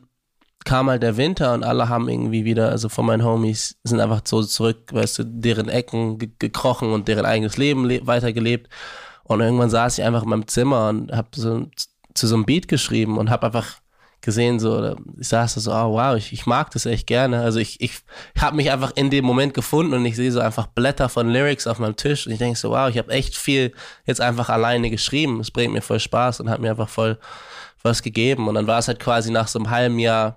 kam 0.64 0.90
halt 0.90 1.02
der 1.02 1.16
Winter 1.16 1.54
und 1.54 1.64
alle 1.64 1.88
haben 1.88 2.08
irgendwie 2.08 2.44
wieder, 2.44 2.70
also 2.70 2.88
von 2.88 3.06
meinen 3.06 3.24
Homies, 3.24 3.78
sind 3.84 4.00
einfach 4.00 4.20
so 4.24 4.42
zurück, 4.42 4.92
weißt 4.92 5.20
du, 5.20 5.24
deren 5.24 5.68
Ecken 5.68 6.18
gekrochen 6.38 6.92
und 6.92 7.08
deren 7.08 7.24
eigenes 7.24 7.56
Leben 7.56 7.86
le 7.86 8.06
weitergelebt. 8.06 8.68
Und 9.22 9.40
irgendwann 9.40 9.70
saß 9.70 9.98
ich 9.98 10.04
einfach 10.04 10.24
in 10.24 10.28
meinem 10.28 10.48
Zimmer 10.48 10.88
und 10.88 11.12
hab 11.12 11.34
so 11.36 11.68
zu 12.14 12.26
so 12.26 12.34
einem 12.34 12.44
Beat 12.44 12.66
geschrieben 12.66 13.16
und 13.16 13.30
hab 13.30 13.44
einfach 13.44 13.76
gesehen, 14.20 14.60
so, 14.60 14.96
ich 15.18 15.28
saß 15.28 15.54
da 15.54 15.60
so, 15.60 15.72
oh 15.72 15.92
wow, 15.94 16.16
ich, 16.16 16.32
ich 16.32 16.46
mag 16.46 16.70
das 16.72 16.86
echt 16.86 17.06
gerne. 17.06 17.40
Also 17.40 17.58
ich, 17.58 17.80
ich 17.80 18.00
habe 18.38 18.56
mich 18.56 18.70
einfach 18.70 18.92
in 18.94 19.10
dem 19.10 19.24
Moment 19.24 19.54
gefunden 19.54 19.94
und 19.94 20.04
ich 20.04 20.16
sehe 20.16 20.30
so 20.30 20.40
einfach 20.40 20.66
Blätter 20.66 21.08
von 21.08 21.30
Lyrics 21.30 21.66
auf 21.66 21.78
meinem 21.78 21.96
Tisch 21.96 22.26
und 22.26 22.32
ich 22.32 22.38
denke 22.38 22.58
so, 22.58 22.70
wow, 22.70 22.88
ich 22.90 22.98
habe 22.98 23.12
echt 23.12 23.36
viel 23.36 23.72
jetzt 24.04 24.20
einfach 24.20 24.48
alleine 24.50 24.90
geschrieben. 24.90 25.40
Es 25.40 25.50
bringt 25.50 25.72
mir 25.72 25.82
voll 25.82 26.00
Spaß 26.00 26.40
und 26.40 26.50
hat 26.50 26.60
mir 26.60 26.70
einfach 26.70 26.88
voll 26.88 27.18
was 27.82 28.02
gegeben. 28.02 28.48
Und 28.48 28.54
dann 28.54 28.66
war 28.66 28.78
es 28.78 28.88
halt 28.88 29.00
quasi 29.00 29.30
nach 29.30 29.48
so 29.48 29.58
einem 29.58 29.70
halben 29.70 29.98
Jahr 29.98 30.36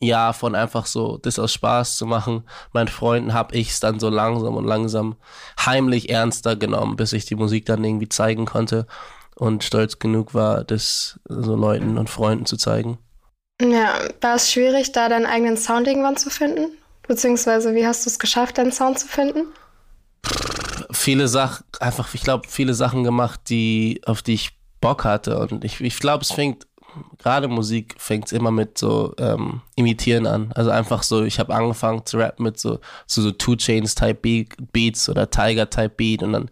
Jahr 0.00 0.34
von 0.34 0.56
einfach 0.56 0.86
so 0.86 1.16
das 1.16 1.38
aus 1.38 1.52
Spaß 1.52 1.96
zu 1.96 2.06
machen. 2.06 2.42
Meinen 2.72 2.88
Freunden 2.88 3.34
habe 3.34 3.54
ich 3.54 3.70
es 3.70 3.80
dann 3.80 4.00
so 4.00 4.08
langsam 4.08 4.56
und 4.56 4.66
langsam 4.66 5.14
heimlich 5.64 6.10
ernster 6.10 6.56
genommen, 6.56 6.96
bis 6.96 7.12
ich 7.12 7.24
die 7.24 7.36
Musik 7.36 7.66
dann 7.66 7.84
irgendwie 7.84 8.08
zeigen 8.08 8.44
konnte 8.44 8.86
und 9.36 9.64
stolz 9.64 9.98
genug 9.98 10.34
war, 10.34 10.64
das 10.64 11.20
so 11.28 11.54
Leuten 11.54 11.98
und 11.98 12.10
Freunden 12.10 12.46
zu 12.46 12.56
zeigen. 12.56 12.98
Ja, 13.70 13.94
war 14.20 14.36
es 14.36 14.50
schwierig, 14.50 14.92
da 14.92 15.08
deinen 15.08 15.26
eigenen 15.26 15.56
Sound 15.56 15.86
irgendwann 15.86 16.16
zu 16.16 16.30
finden? 16.30 16.76
Beziehungsweise 17.06 17.74
wie 17.74 17.86
hast 17.86 18.04
du 18.06 18.10
es 18.10 18.18
geschafft, 18.18 18.58
deinen 18.58 18.72
Sound 18.72 18.98
zu 18.98 19.06
finden? 19.06 19.46
Viele 20.90 21.28
Sachen, 21.28 21.64
einfach, 21.80 22.12
ich 22.14 22.22
glaube, 22.22 22.48
viele 22.48 22.74
Sachen 22.74 23.04
gemacht, 23.04 23.40
die, 23.48 24.00
auf 24.04 24.22
die 24.22 24.34
ich 24.34 24.58
Bock 24.80 25.04
hatte. 25.04 25.38
Und 25.38 25.64
ich, 25.64 25.80
ich 25.80 25.98
glaube, 25.98 26.22
es 26.22 26.32
fängt 26.32 26.66
gerade 27.18 27.48
Musik 27.48 27.94
fängt 27.98 28.32
immer 28.32 28.50
mit 28.50 28.78
so 28.78 29.14
ähm, 29.18 29.62
Imitieren 29.76 30.26
an. 30.26 30.52
Also 30.54 30.70
einfach 30.70 31.02
so, 31.02 31.24
ich 31.24 31.38
habe 31.38 31.54
angefangen 31.54 32.04
zu 32.04 32.18
rappen 32.18 32.44
mit 32.44 32.58
so, 32.58 32.80
so, 33.06 33.22
so 33.22 33.30
Two 33.30 33.56
Chains 33.56 33.94
Type 33.94 34.46
Beats 34.72 35.08
oder 35.08 35.30
Tiger 35.30 35.70
Type 35.70 35.94
Beat 35.96 36.22
und 36.22 36.32
dann 36.32 36.50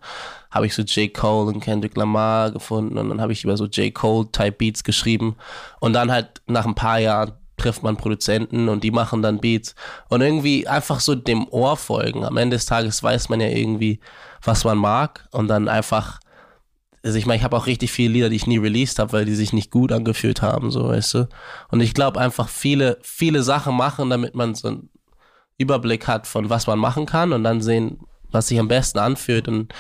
habe 0.51 0.67
ich 0.67 0.75
so 0.75 0.83
J. 0.83 1.13
Cole 1.13 1.53
und 1.53 1.61
Kendrick 1.61 1.97
Lamar 1.97 2.51
gefunden 2.51 2.99
und 2.99 3.09
dann 3.09 3.21
habe 3.21 3.33
ich 3.33 3.45
über 3.45 3.57
so 3.57 3.67
J. 3.67 3.95
Cole 3.95 4.31
Type 4.33 4.53
Beats 4.53 4.85
geschrieben 4.85 5.37
und 5.81 5.93
dann 5.93 6.11
halt 6.11 6.43
nach 6.47 6.67
ein 6.67 6.75
paar 6.75 6.99
Jahren 6.99 7.33
trifft 7.57 7.83
man 7.83 7.97
Produzenten 7.97 8.69
und 8.69 8.83
die 8.83 8.91
machen 8.91 9.23
dann 9.23 9.39
Beats 9.39 9.75
und 10.09 10.23
irgendwie 10.23 10.67
einfach 10.67 11.01
so 11.01 11.15
dem 11.15 11.47
Ohr 11.49 11.77
folgen. 11.77 12.25
Am 12.25 12.37
Ende 12.37 12.57
des 12.57 12.67
Tages 12.67 13.03
weiß 13.03 13.29
man 13.29 13.41
ja 13.41 13.49
irgendwie, 13.49 14.01
was 14.43 14.65
man 14.65 14.79
mag 14.79 15.29
und 15.31 15.49
dann 15.49 15.69
einfach 15.69 16.21
also 17.03 17.17
ich 17.17 17.25
meine, 17.25 17.39
ich 17.39 17.45
habe 17.45 17.57
auch 17.57 17.67
richtig 17.67 17.91
viele 17.91 18.13
Lieder, 18.13 18.29
die 18.29 18.37
ich 18.37 18.47
nie 18.47 18.59
released 18.59 18.99
habe, 18.99 19.13
weil 19.13 19.25
die 19.25 19.35
sich 19.35 19.55
nicht 19.55 19.71
gut 19.71 19.91
angefühlt 19.91 20.43
haben, 20.43 20.71
so 20.71 20.89
weißt 20.89 21.15
du. 21.15 21.29
Und 21.71 21.81
ich 21.81 21.95
glaube 21.95 22.21
einfach 22.21 22.49
viele, 22.49 22.99
viele 23.01 23.43
Sachen 23.43 23.75
machen, 23.75 24.11
damit 24.11 24.35
man 24.35 24.55
so 24.55 24.69
einen 24.69 24.91
Überblick 25.57 26.07
hat 26.07 26.27
von 26.27 26.51
was 26.51 26.67
man 26.67 26.79
machen 26.79 27.07
kann 27.07 27.33
und 27.33 27.45
dann 27.45 27.63
sehen, 27.63 28.01
was 28.31 28.49
sich 28.49 28.59
am 28.59 28.69
besten 28.69 28.99
anfühlt 28.99 29.49
und 29.49 29.73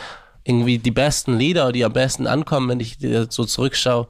irgendwie 0.44 0.78
die 0.78 0.90
besten 0.90 1.37
Lieder, 1.37 1.73
die 1.73 1.85
am 1.85 1.92
besten 1.92 2.26
ankommen, 2.26 2.68
wenn 2.68 2.80
ich 2.80 2.99
so 3.28 3.44
zurückschaue, 3.44 4.09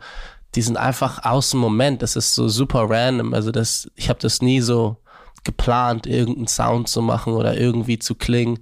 die 0.55 0.63
sind 0.63 0.77
einfach 0.77 1.25
aus 1.25 1.51
dem 1.51 1.61
Moment. 1.61 2.03
Das 2.03 2.17
ist 2.17 2.35
so 2.35 2.49
super 2.49 2.89
random. 2.89 3.35
Also 3.35 3.51
das, 3.51 3.91
ich 3.95 4.09
habe 4.09 4.21
das 4.21 4.43
nie 4.43 4.61
so 4.61 4.97
geplant, 5.45 6.07
irgendeinen 6.07 6.49
Sound 6.49 6.89
zu 6.89 7.03
machen 7.03 7.33
oder 7.35 7.59
irgendwie 7.59 7.99
zu 7.99 8.15
klingen. 8.15 8.61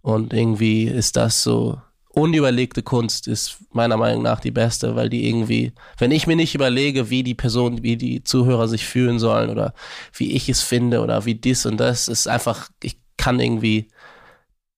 Und 0.00 0.32
irgendwie 0.32 0.84
ist 0.84 1.16
das 1.16 1.42
so 1.42 1.80
unüberlegte 2.18 2.82
Kunst 2.82 3.28
ist 3.28 3.58
meiner 3.72 3.96
Meinung 3.96 4.22
nach 4.22 4.40
die 4.40 4.50
beste, 4.50 4.96
weil 4.96 5.08
die 5.08 5.28
irgendwie, 5.28 5.72
wenn 5.98 6.10
ich 6.10 6.26
mir 6.26 6.36
nicht 6.36 6.54
überlege, 6.54 7.10
wie 7.10 7.22
die 7.22 7.34
Person, 7.34 7.82
wie 7.82 7.96
die 7.96 8.24
Zuhörer 8.24 8.68
sich 8.68 8.86
fühlen 8.86 9.18
sollen 9.18 9.50
oder 9.50 9.72
wie 10.14 10.32
ich 10.32 10.48
es 10.48 10.62
finde 10.62 11.00
oder 11.00 11.24
wie 11.24 11.34
dies 11.34 11.64
und 11.64 11.78
das, 11.78 12.08
ist 12.08 12.26
einfach, 12.26 12.70
ich 12.82 12.98
kann 13.16 13.38
irgendwie 13.38 13.88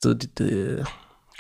so, 0.03 0.15
die, 0.15 0.35
die, 0.35 0.83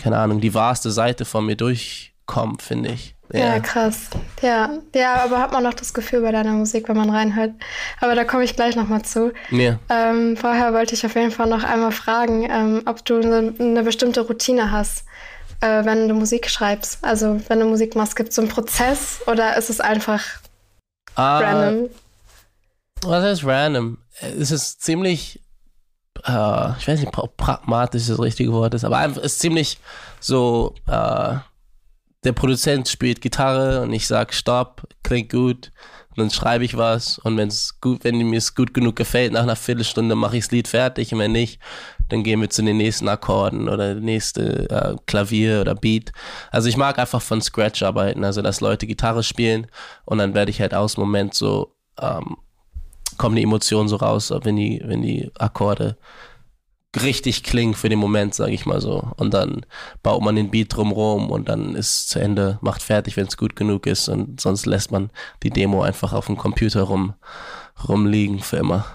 keine 0.00 0.18
Ahnung, 0.18 0.40
die 0.40 0.54
wahrste 0.54 0.90
Seite 0.90 1.24
von 1.24 1.46
mir 1.46 1.56
durchkommen, 1.56 2.58
finde 2.58 2.90
ich. 2.90 3.14
Ja. 3.32 3.40
ja. 3.40 3.60
krass. 3.60 4.10
Ja, 4.42 4.70
ja, 4.94 5.22
aber 5.22 5.38
hat 5.38 5.52
man 5.52 5.62
noch 5.62 5.74
das 5.74 5.94
Gefühl 5.94 6.22
bei 6.22 6.32
deiner 6.32 6.52
Musik, 6.52 6.88
wenn 6.88 6.96
man 6.96 7.10
reinhört. 7.10 7.52
Aber 8.00 8.16
da 8.16 8.24
komme 8.24 8.42
ich 8.42 8.56
gleich 8.56 8.74
nochmal 8.74 9.02
zu. 9.02 9.32
Ja. 9.50 9.78
Ähm, 9.88 10.36
vorher 10.36 10.72
wollte 10.72 10.94
ich 10.94 11.06
auf 11.06 11.14
jeden 11.14 11.30
Fall 11.30 11.48
noch 11.48 11.62
einmal 11.62 11.92
fragen, 11.92 12.48
ähm, 12.50 12.82
ob 12.86 13.04
du 13.04 13.20
eine, 13.20 13.54
eine 13.58 13.82
bestimmte 13.84 14.22
Routine 14.22 14.72
hast 14.72 15.04
äh, 15.60 15.84
wenn 15.84 16.08
du 16.08 16.14
Musik 16.14 16.48
schreibst? 16.48 16.98
Also 17.02 17.40
wenn 17.48 17.60
du 17.60 17.66
Musik 17.66 17.94
machst, 17.94 18.16
gibt 18.16 18.30
es 18.30 18.36
so 18.36 18.42
einen 18.42 18.50
Prozess 18.50 19.20
oder 19.26 19.56
ist 19.56 19.70
es 19.70 19.80
einfach 19.80 20.22
uh, 21.16 21.22
random? 21.22 21.90
Was 23.02 23.24
heißt 23.24 23.44
random? 23.44 23.98
Es 24.20 24.50
ist 24.50 24.82
ziemlich, 24.82 25.40
uh, 26.28 26.74
ich 26.78 26.88
weiß 26.88 27.00
nicht, 27.00 27.16
ob 27.16 27.36
pragmatisch 27.36 28.06
das 28.06 28.18
richtige 28.18 28.52
Wort 28.52 28.74
ist, 28.74 28.84
aber 28.84 28.98
einfach 28.98 29.22
ist 29.22 29.38
ziemlich 29.38 29.78
so, 30.20 30.74
uh, 30.88 31.38
der 32.24 32.32
Produzent 32.32 32.88
spielt 32.88 33.20
Gitarre 33.20 33.82
und 33.82 33.92
ich 33.92 34.06
sag 34.06 34.34
Stopp, 34.34 34.86
klingt 35.02 35.30
gut. 35.30 35.72
Und 36.10 36.18
dann 36.18 36.30
schreibe 36.30 36.64
ich 36.64 36.76
was 36.76 37.18
und 37.18 37.36
wenn 37.36 37.48
es 37.48 37.80
gut, 37.80 38.02
wenn 38.02 38.18
mir 38.18 38.36
es 38.36 38.56
gut 38.56 38.74
genug 38.74 38.96
gefällt, 38.96 39.32
nach 39.32 39.44
einer 39.44 39.54
Viertelstunde 39.54 40.16
mache 40.16 40.36
ich 40.36 40.44
das 40.44 40.50
Lied 40.50 40.66
fertig 40.66 41.12
und 41.12 41.20
wenn 41.20 41.32
nicht, 41.32 41.60
dann 42.08 42.24
gehen 42.24 42.40
wir 42.40 42.50
zu 42.50 42.62
den 42.62 42.78
nächsten 42.78 43.08
Akkorden 43.08 43.68
oder 43.68 43.94
nächste 43.94 44.68
äh, 44.68 44.96
Klavier 45.06 45.60
oder 45.60 45.76
Beat. 45.76 46.12
Also 46.50 46.68
ich 46.68 46.76
mag 46.76 46.98
einfach 46.98 47.22
von 47.22 47.40
Scratch 47.40 47.84
arbeiten, 47.84 48.24
also 48.24 48.42
dass 48.42 48.60
Leute 48.60 48.88
Gitarre 48.88 49.22
spielen 49.22 49.68
und 50.04 50.18
dann 50.18 50.34
werde 50.34 50.50
ich 50.50 50.60
halt 50.60 50.74
aus 50.74 50.96
dem 50.96 51.02
Moment 51.02 51.34
so 51.34 51.76
ähm, 52.00 52.36
kommen 53.20 53.36
die 53.36 53.42
Emotionen 53.42 53.86
so 53.86 53.96
raus, 53.96 54.32
wenn 54.44 54.56
die 54.56 54.80
wenn 54.82 55.02
die 55.02 55.30
Akkorde 55.38 55.98
richtig 57.02 57.42
klingen 57.42 57.74
für 57.74 57.90
den 57.90 57.98
Moment, 57.98 58.34
sage 58.34 58.52
ich 58.52 58.64
mal 58.64 58.80
so. 58.80 59.12
Und 59.18 59.34
dann 59.34 59.66
baut 60.02 60.22
man 60.22 60.36
den 60.36 60.50
Beat 60.50 60.74
drumrum 60.74 61.30
und 61.30 61.50
dann 61.50 61.76
ist 61.76 62.08
zu 62.08 62.18
Ende, 62.18 62.58
macht 62.62 62.82
fertig, 62.82 63.18
wenn 63.18 63.26
es 63.26 63.36
gut 63.36 63.56
genug 63.56 63.86
ist 63.86 64.08
und 64.08 64.40
sonst 64.40 64.64
lässt 64.64 64.90
man 64.90 65.10
die 65.42 65.50
Demo 65.50 65.82
einfach 65.82 66.14
auf 66.14 66.26
dem 66.26 66.38
Computer 66.38 66.84
rum, 66.84 67.12
rumliegen 67.86 68.40
für 68.40 68.56
immer. 68.56 68.86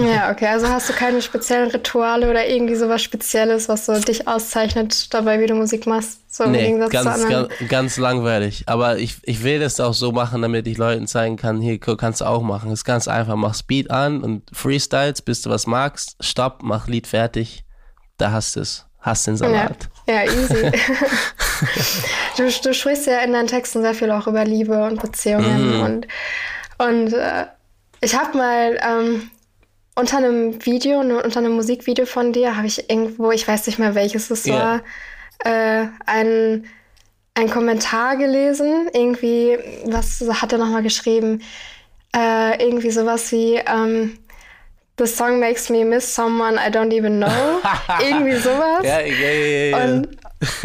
Ja, 0.00 0.30
okay. 0.30 0.46
Also 0.46 0.68
hast 0.68 0.88
du 0.88 0.92
keine 0.92 1.20
speziellen 1.20 1.70
Rituale 1.70 2.30
oder 2.30 2.46
irgendwie 2.46 2.76
sowas 2.76 3.02
Spezielles, 3.02 3.68
was 3.68 3.86
so 3.86 3.98
dich 3.98 4.28
auszeichnet 4.28 5.12
dabei, 5.12 5.40
wie 5.40 5.46
du 5.46 5.54
Musik 5.54 5.86
machst? 5.86 6.20
So 6.32 6.44
im 6.44 6.52
nee, 6.52 6.66
Gegensatz 6.66 6.92
ganz, 6.92 7.28
ganz, 7.28 7.48
ganz 7.68 7.96
langweilig. 7.96 8.64
Aber 8.66 8.98
ich, 8.98 9.16
ich 9.22 9.42
will 9.42 9.58
das 9.58 9.80
auch 9.80 9.94
so 9.94 10.12
machen, 10.12 10.42
damit 10.42 10.66
ich 10.68 10.78
Leuten 10.78 11.06
zeigen 11.06 11.36
kann, 11.36 11.60
hier 11.60 11.78
kannst 11.80 12.20
du 12.20 12.24
auch 12.26 12.42
machen. 12.42 12.70
Ist 12.70 12.84
ganz 12.84 13.08
einfach. 13.08 13.36
Mach 13.36 13.54
Speed 13.54 13.90
an 13.90 14.22
und 14.22 14.44
Freestyles, 14.52 15.22
bis 15.22 15.42
du 15.42 15.50
was 15.50 15.66
magst. 15.66 16.16
Stopp, 16.20 16.60
mach 16.62 16.86
Lied 16.86 17.06
fertig. 17.06 17.64
Da 18.16 18.30
hast 18.30 18.56
du 18.56 18.60
es. 18.60 18.86
Hast 19.00 19.26
den 19.26 19.36
Salat. 19.36 19.88
Ja, 20.06 20.22
ja 20.22 20.32
easy. 20.32 20.70
du, 22.36 22.48
du 22.62 22.74
sprichst 22.74 23.06
ja 23.06 23.20
in 23.20 23.32
deinen 23.32 23.48
Texten 23.48 23.82
sehr 23.82 23.94
viel 23.94 24.10
auch 24.10 24.26
über 24.26 24.44
Liebe 24.44 24.84
und 24.84 25.00
Beziehungen 25.00 25.78
mm. 25.78 25.82
und, 25.82 26.08
und 26.78 27.12
äh, 27.14 27.46
ich 28.02 28.16
habe 28.16 28.36
mal 28.36 28.78
ähm, 28.82 29.30
unter 29.94 30.18
einem 30.18 30.64
Video, 30.64 31.02
ne, 31.02 31.22
unter 31.22 31.40
einem 31.40 31.52
Musikvideo 31.52 32.06
von 32.06 32.32
dir, 32.32 32.56
habe 32.56 32.66
ich 32.66 32.90
irgendwo, 32.90 33.30
ich 33.30 33.46
weiß 33.46 33.66
nicht 33.66 33.78
mehr 33.78 33.94
welches 33.94 34.30
es 34.30 34.46
yeah. 34.46 34.82
war, 35.44 35.52
äh, 35.52 35.86
ein, 36.06 36.66
ein 37.34 37.50
Kommentar 37.50 38.16
gelesen. 38.16 38.88
Irgendwie, 38.92 39.58
was 39.84 40.22
hat 40.40 40.52
er 40.52 40.58
nochmal 40.58 40.82
geschrieben? 40.82 41.42
Äh, 42.14 42.64
irgendwie 42.64 42.90
sowas 42.90 43.30
wie, 43.32 43.56
ähm, 43.56 44.18
The 45.00 45.06
song 45.06 45.40
makes 45.40 45.70
me 45.70 45.82
miss 45.82 46.14
someone 46.14 46.58
I 46.58 46.68
don't 46.68 46.92
even 46.92 47.20
know. 47.20 47.60
irgendwie 48.00 48.36
sowas. 48.36 48.84
Ja, 48.84 49.00
ja, 49.00 49.30
ja, 49.30 49.64
ja. 49.70 49.84
Und, 49.84 50.08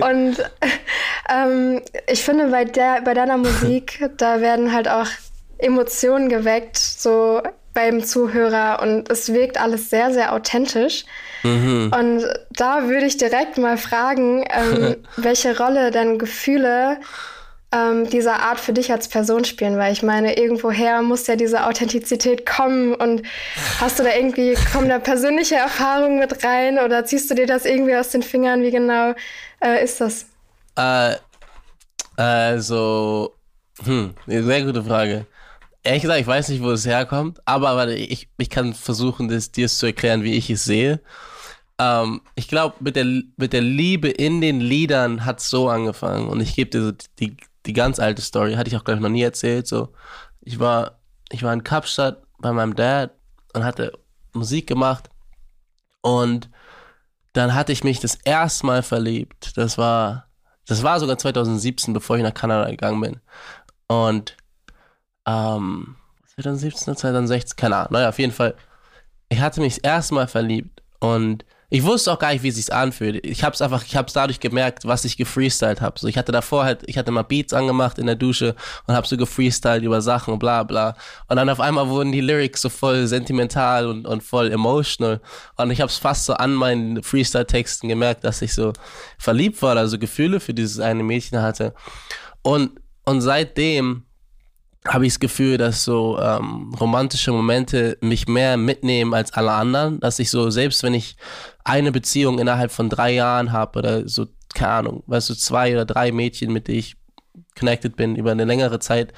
und 0.01 0.51
ähm, 1.29 1.81
ich 2.05 2.21
finde, 2.21 2.47
bei, 2.47 2.65
der, 2.65 3.01
bei 3.01 3.13
deiner 3.13 3.37
Musik, 3.37 4.03
da 4.17 4.41
werden 4.41 4.73
halt 4.73 4.89
auch 4.89 5.07
Emotionen 5.57 6.27
geweckt, 6.27 6.75
so 6.75 7.41
beim 7.75 8.03
Zuhörer 8.03 8.81
und 8.81 9.11
es 9.11 9.31
wirkt 9.31 9.61
alles 9.61 9.91
sehr, 9.91 10.11
sehr 10.11 10.33
authentisch. 10.33 11.05
Mhm. 11.43 11.91
Und 11.95 12.25
da 12.49 12.87
würde 12.87 13.05
ich 13.05 13.17
direkt 13.17 13.59
mal 13.59 13.77
fragen, 13.77 14.43
ähm, 14.49 14.95
welche 15.17 15.55
Rolle 15.55 15.91
denn 15.91 16.17
Gefühle 16.17 16.97
ähm, 17.71 18.09
dieser 18.09 18.41
Art 18.41 18.59
für 18.59 18.73
dich 18.73 18.91
als 18.91 19.07
Person 19.09 19.43
spielen, 19.43 19.77
weil 19.77 19.91
ich 19.91 20.01
meine, 20.01 20.37
irgendwoher 20.37 21.01
muss 21.01 21.27
ja 21.27 21.35
diese 21.35 21.67
Authentizität 21.67 22.45
kommen 22.45 22.95
und 22.95 23.23
hast 23.79 23.99
du 23.99 24.03
da 24.03 24.15
irgendwie, 24.15 24.55
kommen 24.71 24.87
da 24.87 24.97
persönliche 24.97 25.55
Erfahrungen 25.55 26.17
mit 26.17 26.43
rein 26.43 26.79
oder 26.79 27.05
ziehst 27.05 27.29
du 27.29 27.35
dir 27.35 27.45
das 27.45 27.65
irgendwie 27.65 27.95
aus 27.95 28.09
den 28.09 28.23
Fingern? 28.23 28.63
Wie 28.63 28.71
genau 28.71 29.13
äh, 29.61 29.83
ist 29.83 29.99
das? 29.99 30.25
Äh, 30.77 31.15
also, 32.15 33.33
hm, 33.83 34.13
sehr 34.25 34.63
gute 34.63 34.83
Frage. 34.83 35.25
Ehrlich 35.85 36.01
gesagt, 36.01 36.19
ich 36.19 36.27
weiß 36.27 36.49
nicht, 36.49 36.63
wo 36.63 36.71
es 36.71 36.85
herkommt, 36.85 37.39
aber 37.45 37.89
ich, 37.89 38.27
ich 38.37 38.49
kann 38.49 38.73
versuchen, 38.73 39.27
das, 39.27 39.51
dir 39.51 39.69
zu 39.69 39.85
erklären, 39.85 40.23
wie 40.23 40.33
ich 40.33 40.49
es 40.49 40.63
sehe. 40.63 40.99
Ähm, 41.77 42.21
ich 42.33 42.47
glaube, 42.47 42.75
mit 42.79 42.95
der, 42.95 43.05
mit 43.37 43.53
der 43.53 43.61
Liebe 43.61 44.09
in 44.09 44.41
den 44.41 44.61
Liedern 44.61 45.25
hat 45.25 45.39
es 45.39 45.49
so 45.49 45.69
angefangen. 45.69 46.27
Und 46.27 46.41
ich 46.41 46.55
gebe 46.55 46.71
dir 46.71 46.81
so 46.81 46.91
die, 47.19 47.37
die 47.67 47.73
ganz 47.73 47.99
alte 47.99 48.23
Story, 48.23 48.55
hatte 48.55 48.69
ich 48.69 48.75
auch, 48.75 48.83
glaube 48.83 48.97
ich, 48.97 49.03
noch 49.03 49.09
nie 49.09 49.21
erzählt. 49.21 49.67
So, 49.67 49.93
ich 50.41 50.59
war, 50.59 50.99
ich 51.31 51.43
war 51.43 51.53
in 51.53 51.63
Kapstadt 51.63 52.23
bei 52.39 52.51
meinem 52.51 52.75
Dad 52.75 53.11
und 53.53 53.63
hatte 53.63 53.93
Musik 54.33 54.67
gemacht. 54.67 55.09
Und 56.01 56.49
dann 57.33 57.53
hatte 57.53 57.71
ich 57.73 57.83
mich 57.83 57.99
das 57.99 58.15
erste 58.23 58.65
Mal 58.65 58.81
verliebt. 58.81 59.55
Das 59.55 59.77
war, 59.77 60.27
das 60.65 60.81
war 60.81 60.99
sogar 60.99 61.19
2017, 61.19 61.93
bevor 61.93 62.17
ich 62.17 62.23
nach 62.23 62.33
Kanada 62.33 62.71
gegangen 62.71 63.01
bin. 63.01 63.19
Und 63.87 64.35
ähm, 65.25 65.95
2017 66.35 66.95
2016, 66.95 67.55
keine 67.55 67.77
Ahnung. 67.77 67.93
Naja, 67.93 68.09
auf 68.09 68.19
jeden 68.19 68.33
Fall. 68.33 68.55
Ich 69.29 69.39
hatte 69.39 69.61
mich 69.61 69.75
das 69.75 69.83
erste 69.83 70.13
Mal 70.13 70.27
verliebt 70.27 70.83
und 70.99 71.45
ich 71.69 71.83
wusste 71.83 72.11
auch 72.11 72.19
gar 72.19 72.31
nicht, 72.31 72.43
wie 72.43 72.49
es 72.49 72.55
sich 72.55 72.71
anfühlt. 72.71 73.25
Ich 73.25 73.43
habe 73.43 73.53
es 73.53 73.61
einfach, 73.61 73.83
ich 73.83 73.95
habe 73.95 74.07
es 74.07 74.13
dadurch 74.13 74.39
gemerkt, 74.39 74.85
was 74.85 75.03
ich 75.03 75.17
gefreestylt 75.17 75.81
habe. 75.81 75.99
So, 75.99 76.07
ich 76.07 76.17
hatte 76.17 76.31
davor 76.31 76.63
halt, 76.63 76.83
ich 76.85 76.97
hatte 76.97 77.11
mal 77.11 77.23
Beats 77.23 77.53
angemacht 77.53 77.97
in 77.97 78.05
der 78.05 78.15
Dusche 78.15 78.55
und 78.85 78.95
habe 78.95 79.07
so 79.07 79.17
gefreestylt 79.17 79.83
über 79.83 79.99
Sachen 80.01 80.37
bla 80.37 80.63
bla. 80.63 80.95
Und 81.27 81.37
dann 81.37 81.49
auf 81.49 81.59
einmal 81.59 81.89
wurden 81.89 82.11
die 82.11 82.21
Lyrics 82.21 82.61
so 82.61 82.69
voll 82.69 83.07
sentimental 83.07 83.87
und, 83.87 84.05
und 84.05 84.21
voll 84.21 84.51
emotional. 84.51 85.21
Und 85.57 85.71
ich 85.71 85.81
habe 85.81 85.89
es 85.89 85.97
fast 85.97 86.25
so 86.25 86.33
an 86.35 86.53
meinen 86.53 87.01
Freestyle-Texten 87.01 87.89
gemerkt, 87.89 88.23
dass 88.23 88.43
ich 88.43 88.53
so 88.53 88.71
verliebt 89.17 89.61
war, 89.61 89.75
also 89.75 89.97
Gefühle 89.97 90.39
für 90.39 90.53
dieses 90.53 90.79
eine 90.79 91.03
Mädchen 91.03 91.41
hatte. 91.41 91.73
Und, 92.43 92.79
und 93.05 93.21
seitdem 93.21 94.03
habe 94.87 95.05
ich 95.05 95.13
das 95.13 95.19
Gefühl, 95.19 95.57
dass 95.57 95.83
so 95.83 96.19
ähm, 96.19 96.73
romantische 96.79 97.31
Momente 97.31 97.97
mich 98.01 98.27
mehr 98.27 98.55
mitnehmen 98.55 99.13
als 99.13 99.33
alle 99.33 99.51
anderen, 99.51 99.99
dass 99.99 100.19
ich 100.19 100.29
so, 100.29 100.49
selbst 100.49 100.83
wenn 100.83 100.93
ich 100.93 101.17
eine 101.63 101.91
Beziehung 101.91 102.39
innerhalb 102.39 102.71
von 102.71 102.89
drei 102.89 103.13
Jahren 103.13 103.51
habe 103.51 103.79
oder 103.79 104.07
so, 104.07 104.27
keine 104.53 104.71
Ahnung, 104.71 105.03
weißt 105.07 105.29
du, 105.29 105.33
zwei 105.35 105.73
oder 105.73 105.85
drei 105.85 106.11
Mädchen, 106.11 106.53
mit 106.53 106.67
denen 106.67 106.79
ich 106.79 106.95
connected 107.57 107.95
bin 107.95 108.15
über 108.15 108.31
eine 108.31 108.45
längere 108.45 108.79
Zeit, 108.79 109.13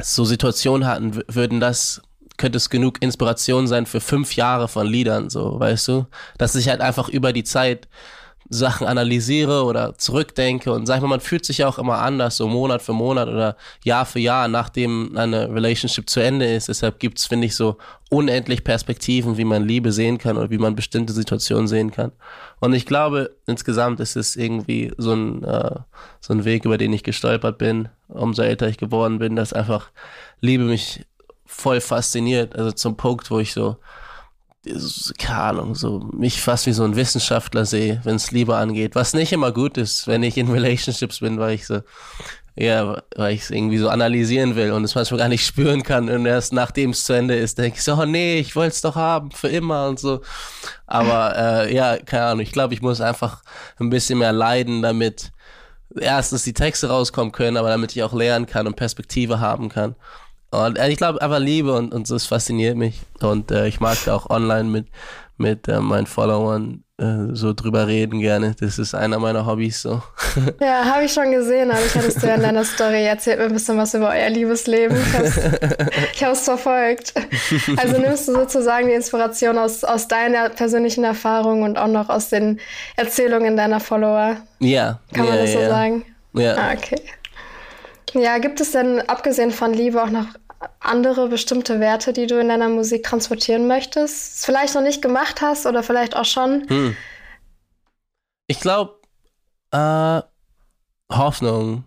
so 0.00 0.24
Situationen 0.24 0.86
hatten, 0.86 1.22
würden 1.28 1.60
das, 1.60 2.02
könnte 2.38 2.56
es 2.56 2.70
genug 2.70 3.02
Inspiration 3.02 3.66
sein 3.66 3.86
für 3.86 4.00
fünf 4.00 4.36
Jahre 4.36 4.68
von 4.68 4.86
Liedern, 4.86 5.28
so, 5.28 5.60
weißt 5.60 5.88
du, 5.88 6.06
dass 6.38 6.54
ich 6.54 6.68
halt 6.68 6.80
einfach 6.80 7.08
über 7.08 7.32
die 7.32 7.44
Zeit 7.44 7.88
Sachen 8.48 8.86
analysiere 8.86 9.64
oder 9.64 9.98
zurückdenke 9.98 10.72
und 10.72 10.86
sag 10.86 11.00
mal, 11.00 11.08
man 11.08 11.20
fühlt 11.20 11.44
sich 11.44 11.58
ja 11.58 11.68
auch 11.68 11.78
immer 11.78 11.98
anders, 11.98 12.36
so 12.36 12.46
Monat 12.46 12.82
für 12.82 12.92
Monat 12.92 13.28
oder 13.28 13.56
Jahr 13.84 14.06
für 14.06 14.20
Jahr, 14.20 14.48
nachdem 14.48 15.16
eine 15.16 15.52
Relationship 15.52 16.08
zu 16.08 16.20
Ende 16.20 16.46
ist. 16.46 16.68
Deshalb 16.68 17.00
gibt's 17.00 17.26
finde 17.26 17.46
ich, 17.46 17.56
so 17.56 17.76
unendlich 18.08 18.62
Perspektiven, 18.62 19.36
wie 19.36 19.44
man 19.44 19.64
Liebe 19.64 19.90
sehen 19.92 20.18
kann 20.18 20.36
oder 20.36 20.50
wie 20.50 20.58
man 20.58 20.76
bestimmte 20.76 21.12
Situationen 21.12 21.66
sehen 21.66 21.90
kann. 21.90 22.12
Und 22.60 22.72
ich 22.72 22.86
glaube, 22.86 23.36
insgesamt 23.46 24.00
ist 24.00 24.16
es 24.16 24.36
irgendwie 24.36 24.92
so 24.96 25.12
ein, 25.12 25.42
äh, 25.42 25.80
so 26.20 26.32
ein 26.32 26.44
Weg, 26.44 26.64
über 26.64 26.78
den 26.78 26.92
ich 26.92 27.02
gestolpert 27.02 27.58
bin, 27.58 27.88
umso 28.08 28.42
älter 28.42 28.68
ich 28.68 28.78
geworden 28.78 29.18
bin, 29.18 29.34
dass 29.34 29.52
einfach 29.52 29.90
Liebe 30.40 30.64
mich 30.64 31.04
voll 31.44 31.80
fasziniert. 31.80 32.56
Also 32.56 32.72
zum 32.72 32.96
Punkt, 32.96 33.30
wo 33.30 33.40
ich 33.40 33.52
so 33.52 33.76
keine 35.18 35.40
Ahnung, 35.40 35.74
so 35.74 36.00
mich 36.12 36.40
fast 36.40 36.66
wie 36.66 36.72
so 36.72 36.84
ein 36.84 36.96
Wissenschaftler 36.96 37.64
sehe, 37.64 38.00
wenn 38.04 38.16
es 38.16 38.30
Liebe 38.30 38.56
angeht, 38.56 38.94
was 38.94 39.14
nicht 39.14 39.32
immer 39.32 39.52
gut 39.52 39.78
ist, 39.78 40.06
wenn 40.06 40.22
ich 40.22 40.36
in 40.36 40.50
Relationships 40.50 41.20
bin, 41.20 41.38
weil 41.38 41.54
ich 41.54 41.66
so, 41.66 41.80
ja, 42.56 43.02
weil 43.14 43.34
ich 43.34 43.42
es 43.42 43.50
irgendwie 43.50 43.78
so 43.78 43.88
analysieren 43.88 44.56
will 44.56 44.72
und 44.72 44.82
es 44.84 44.94
manchmal 44.94 45.20
gar 45.20 45.28
nicht 45.28 45.46
spüren 45.46 45.82
kann 45.82 46.08
und 46.08 46.26
erst 46.26 46.52
nachdem 46.52 46.90
es 46.90 47.04
zu 47.04 47.12
Ende 47.12 47.36
ist, 47.36 47.58
denke 47.58 47.76
ich 47.76 47.84
so, 47.84 47.94
oh 47.94 48.06
nee, 48.06 48.38
ich 48.38 48.56
wollte 48.56 48.74
es 48.74 48.80
doch 48.80 48.96
haben, 48.96 49.30
für 49.30 49.48
immer 49.48 49.88
und 49.88 50.00
so. 50.00 50.22
Aber 50.86 51.36
äh, 51.36 51.74
ja, 51.74 51.98
keine 51.98 52.24
Ahnung, 52.24 52.40
ich 52.40 52.52
glaube, 52.52 52.74
ich 52.74 52.82
muss 52.82 53.00
einfach 53.00 53.42
ein 53.78 53.90
bisschen 53.90 54.18
mehr 54.18 54.32
leiden, 54.32 54.82
damit 54.82 55.32
erstens 55.94 56.42
die 56.44 56.54
Texte 56.54 56.88
rauskommen 56.88 57.32
können, 57.32 57.56
aber 57.56 57.68
damit 57.68 57.94
ich 57.94 58.02
auch 58.02 58.14
lernen 58.14 58.46
kann 58.46 58.66
und 58.66 58.76
Perspektive 58.76 59.38
haben 59.40 59.68
kann. 59.68 59.94
Und 60.64 60.78
äh, 60.78 60.88
ich 60.88 60.96
glaube 60.96 61.20
einfach 61.20 61.38
Liebe 61.38 61.74
und, 61.74 61.92
und 61.92 62.10
das 62.10 62.26
fasziniert 62.26 62.76
mich. 62.76 63.00
Und 63.20 63.50
äh, 63.50 63.66
ich 63.66 63.80
mag 63.80 64.08
auch 64.08 64.30
online 64.30 64.64
mit, 64.64 64.86
mit 65.36 65.68
äh, 65.68 65.80
meinen 65.80 66.06
Followern 66.06 66.84
äh, 66.98 67.34
so 67.34 67.52
drüber 67.52 67.86
reden 67.86 68.20
gerne. 68.20 68.54
Das 68.58 68.78
ist 68.78 68.94
einer 68.94 69.18
meiner 69.18 69.44
Hobbys 69.44 69.82
so. 69.82 70.02
Ja, 70.60 70.84
habe 70.86 71.04
ich 71.04 71.12
schon 71.12 71.30
gesehen, 71.30 71.70
aber 71.70 71.84
ich 71.84 71.94
hattest 71.94 72.22
du 72.22 72.26
ja 72.26 72.36
in 72.36 72.40
deiner 72.40 72.64
Story 72.64 73.04
erzählt 73.04 73.38
mir 73.38 73.44
ein 73.44 73.52
bisschen 73.52 73.76
was 73.76 73.92
über 73.92 74.08
euer 74.08 74.30
Liebesleben. 74.30 74.96
Ich 76.14 76.24
habe 76.24 76.32
es 76.32 76.40
verfolgt. 76.44 77.12
Also 77.76 77.98
nimmst 77.98 78.28
du 78.28 78.32
sozusagen 78.32 78.86
die 78.86 78.94
Inspiration 78.94 79.58
aus, 79.58 79.84
aus 79.84 80.08
deiner 80.08 80.48
persönlichen 80.48 81.04
Erfahrung 81.04 81.62
und 81.62 81.76
auch 81.76 81.88
noch 81.88 82.08
aus 82.08 82.30
den 82.30 82.60
Erzählungen 82.96 83.56
deiner 83.56 83.80
Follower. 83.80 84.36
Ja. 84.60 85.00
Kann 85.12 85.26
man 85.26 85.34
ja, 85.34 85.42
das 85.42 85.52
so 85.52 85.60
ja. 85.60 85.68
sagen? 85.68 86.04
Ja. 86.32 86.54
Ah, 86.56 86.72
okay. 86.72 87.02
Ja, 88.14 88.38
gibt 88.38 88.60
es 88.60 88.72
denn 88.72 89.00
abgesehen 89.00 89.50
von 89.50 89.74
Liebe 89.74 90.02
auch 90.02 90.10
noch 90.10 90.26
andere 90.80 91.28
bestimmte 91.28 91.80
Werte, 91.80 92.12
die 92.12 92.26
du 92.26 92.40
in 92.40 92.48
deiner 92.48 92.68
Musik 92.68 93.04
transportieren 93.04 93.66
möchtest? 93.66 94.44
Vielleicht 94.44 94.74
noch 94.74 94.82
nicht 94.82 95.02
gemacht 95.02 95.40
hast 95.40 95.66
oder 95.66 95.82
vielleicht 95.82 96.16
auch 96.16 96.24
schon? 96.24 96.68
Hm. 96.68 96.96
Ich 98.46 98.60
glaube, 98.60 99.00
äh, 99.72 100.22
Hoffnung. 101.12 101.84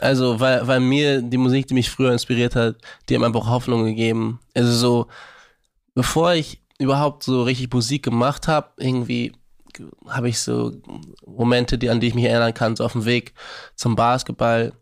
Also, 0.00 0.40
weil, 0.40 0.66
weil 0.66 0.80
mir 0.80 1.22
die 1.22 1.38
Musik, 1.38 1.66
die 1.68 1.74
mich 1.74 1.90
früher 1.90 2.12
inspiriert 2.12 2.54
hat, 2.54 2.76
die 3.08 3.14
haben 3.14 3.24
einfach 3.24 3.48
Hoffnung 3.48 3.84
gegeben. 3.84 4.40
Also 4.54 4.72
so, 4.72 5.06
bevor 5.94 6.34
ich 6.34 6.62
überhaupt 6.78 7.22
so 7.22 7.42
richtig 7.42 7.72
Musik 7.72 8.02
gemacht 8.02 8.46
habe, 8.48 8.68
irgendwie 8.76 9.32
habe 10.06 10.28
ich 10.28 10.38
so 10.38 10.72
Momente, 11.26 11.78
die, 11.78 11.90
an 11.90 12.00
die 12.00 12.08
ich 12.08 12.14
mich 12.14 12.24
erinnern 12.24 12.54
kann, 12.54 12.76
so 12.76 12.84
auf 12.84 12.92
dem 12.92 13.04
Weg 13.04 13.34
zum 13.74 13.96
Basketball, 13.96 14.72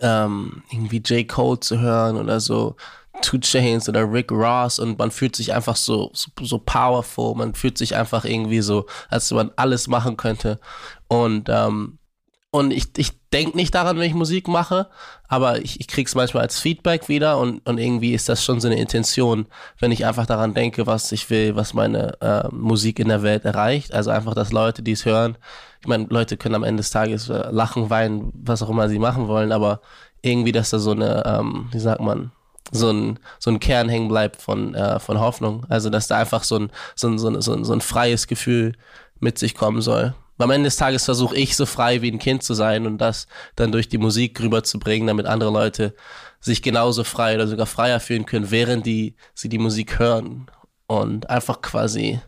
ähm, 0.00 0.62
irgendwie 0.70 0.98
J. 0.98 1.26
Cole 1.28 1.60
zu 1.60 1.80
hören 1.80 2.16
oder 2.16 2.40
so 2.40 2.76
Two 3.22 3.38
Chains 3.38 3.88
oder 3.88 4.10
Rick 4.10 4.30
Ross 4.30 4.78
und 4.78 4.98
man 4.98 5.10
fühlt 5.10 5.36
sich 5.36 5.54
einfach 5.54 5.76
so, 5.76 6.10
so, 6.12 6.30
so 6.42 6.58
powerful, 6.58 7.34
man 7.34 7.54
fühlt 7.54 7.78
sich 7.78 7.96
einfach 7.96 8.24
irgendwie 8.24 8.60
so, 8.60 8.86
als 9.08 9.30
man 9.30 9.50
alles 9.56 9.88
machen 9.88 10.16
könnte. 10.16 10.60
Und, 11.08 11.48
ähm, 11.48 11.98
und 12.50 12.72
ich, 12.72 12.86
ich 12.96 13.12
denke 13.32 13.56
nicht 13.56 13.74
daran, 13.74 13.98
wenn 13.98 14.06
ich 14.06 14.14
Musik 14.14 14.48
mache, 14.48 14.88
aber 15.28 15.60
ich, 15.60 15.80
ich 15.80 15.88
krieg's 15.88 16.14
manchmal 16.14 16.44
als 16.44 16.58
Feedback 16.58 17.08
wieder 17.08 17.38
und, 17.38 17.66
und 17.68 17.78
irgendwie 17.78 18.14
ist 18.14 18.28
das 18.28 18.44
schon 18.44 18.60
so 18.60 18.68
eine 18.68 18.78
Intention, 18.78 19.46
wenn 19.78 19.92
ich 19.92 20.06
einfach 20.06 20.26
daran 20.26 20.54
denke, 20.54 20.86
was 20.86 21.10
ich 21.12 21.28
will, 21.28 21.56
was 21.56 21.74
meine 21.74 22.20
äh, 22.20 22.48
Musik 22.50 22.98
in 22.98 23.08
der 23.08 23.22
Welt 23.22 23.44
erreicht. 23.44 23.92
Also 23.92 24.10
einfach, 24.10 24.34
dass 24.34 24.52
Leute, 24.52 24.82
die 24.82 24.92
es 24.92 25.04
hören, 25.04 25.36
ich 25.86 25.88
meine, 25.88 26.06
Leute 26.10 26.36
können 26.36 26.56
am 26.56 26.64
Ende 26.64 26.80
des 26.80 26.90
Tages 26.90 27.28
äh, 27.28 27.48
lachen, 27.52 27.90
weinen, 27.90 28.32
was 28.34 28.60
auch 28.60 28.68
immer 28.68 28.88
sie 28.88 28.98
machen 28.98 29.28
wollen, 29.28 29.52
aber 29.52 29.80
irgendwie, 30.20 30.50
dass 30.50 30.70
da 30.70 30.80
so 30.80 30.90
eine, 30.90 31.22
ähm, 31.24 31.68
wie 31.70 31.78
sagt 31.78 32.00
man, 32.00 32.32
so 32.72 32.90
ein, 32.90 33.20
so 33.38 33.52
ein 33.52 33.60
Kern 33.60 33.88
hängen 33.88 34.08
bleibt 34.08 34.42
von, 34.42 34.74
äh, 34.74 34.98
von 34.98 35.20
Hoffnung. 35.20 35.64
Also, 35.68 35.88
dass 35.88 36.08
da 36.08 36.18
einfach 36.18 36.42
so 36.42 36.58
ein, 36.58 36.72
so, 36.96 37.06
ein, 37.06 37.18
so, 37.18 37.28
ein, 37.28 37.40
so, 37.40 37.72
ein, 37.72 37.80
freies 37.80 38.26
Gefühl 38.26 38.72
mit 39.20 39.38
sich 39.38 39.54
kommen 39.54 39.80
soll. 39.80 40.12
Am 40.38 40.50
Ende 40.50 40.66
des 40.66 40.74
Tages 40.74 41.04
versuche 41.04 41.36
ich 41.36 41.54
so 41.54 41.66
frei 41.66 42.02
wie 42.02 42.10
ein 42.10 42.18
Kind 42.18 42.42
zu 42.42 42.54
sein 42.54 42.84
und 42.84 42.98
das 42.98 43.28
dann 43.54 43.70
durch 43.70 43.88
die 43.88 43.98
Musik 43.98 44.40
rüberzubringen, 44.40 45.06
damit 45.06 45.26
andere 45.26 45.52
Leute 45.52 45.94
sich 46.40 46.62
genauso 46.62 47.04
frei 47.04 47.36
oder 47.36 47.46
sogar 47.46 47.66
freier 47.66 48.00
fühlen 48.00 48.26
können, 48.26 48.50
während 48.50 48.86
die, 48.86 49.14
sie 49.34 49.48
die 49.48 49.58
Musik 49.58 50.00
hören. 50.00 50.50
Und 50.88 51.30
einfach 51.30 51.62
quasi, 51.62 52.20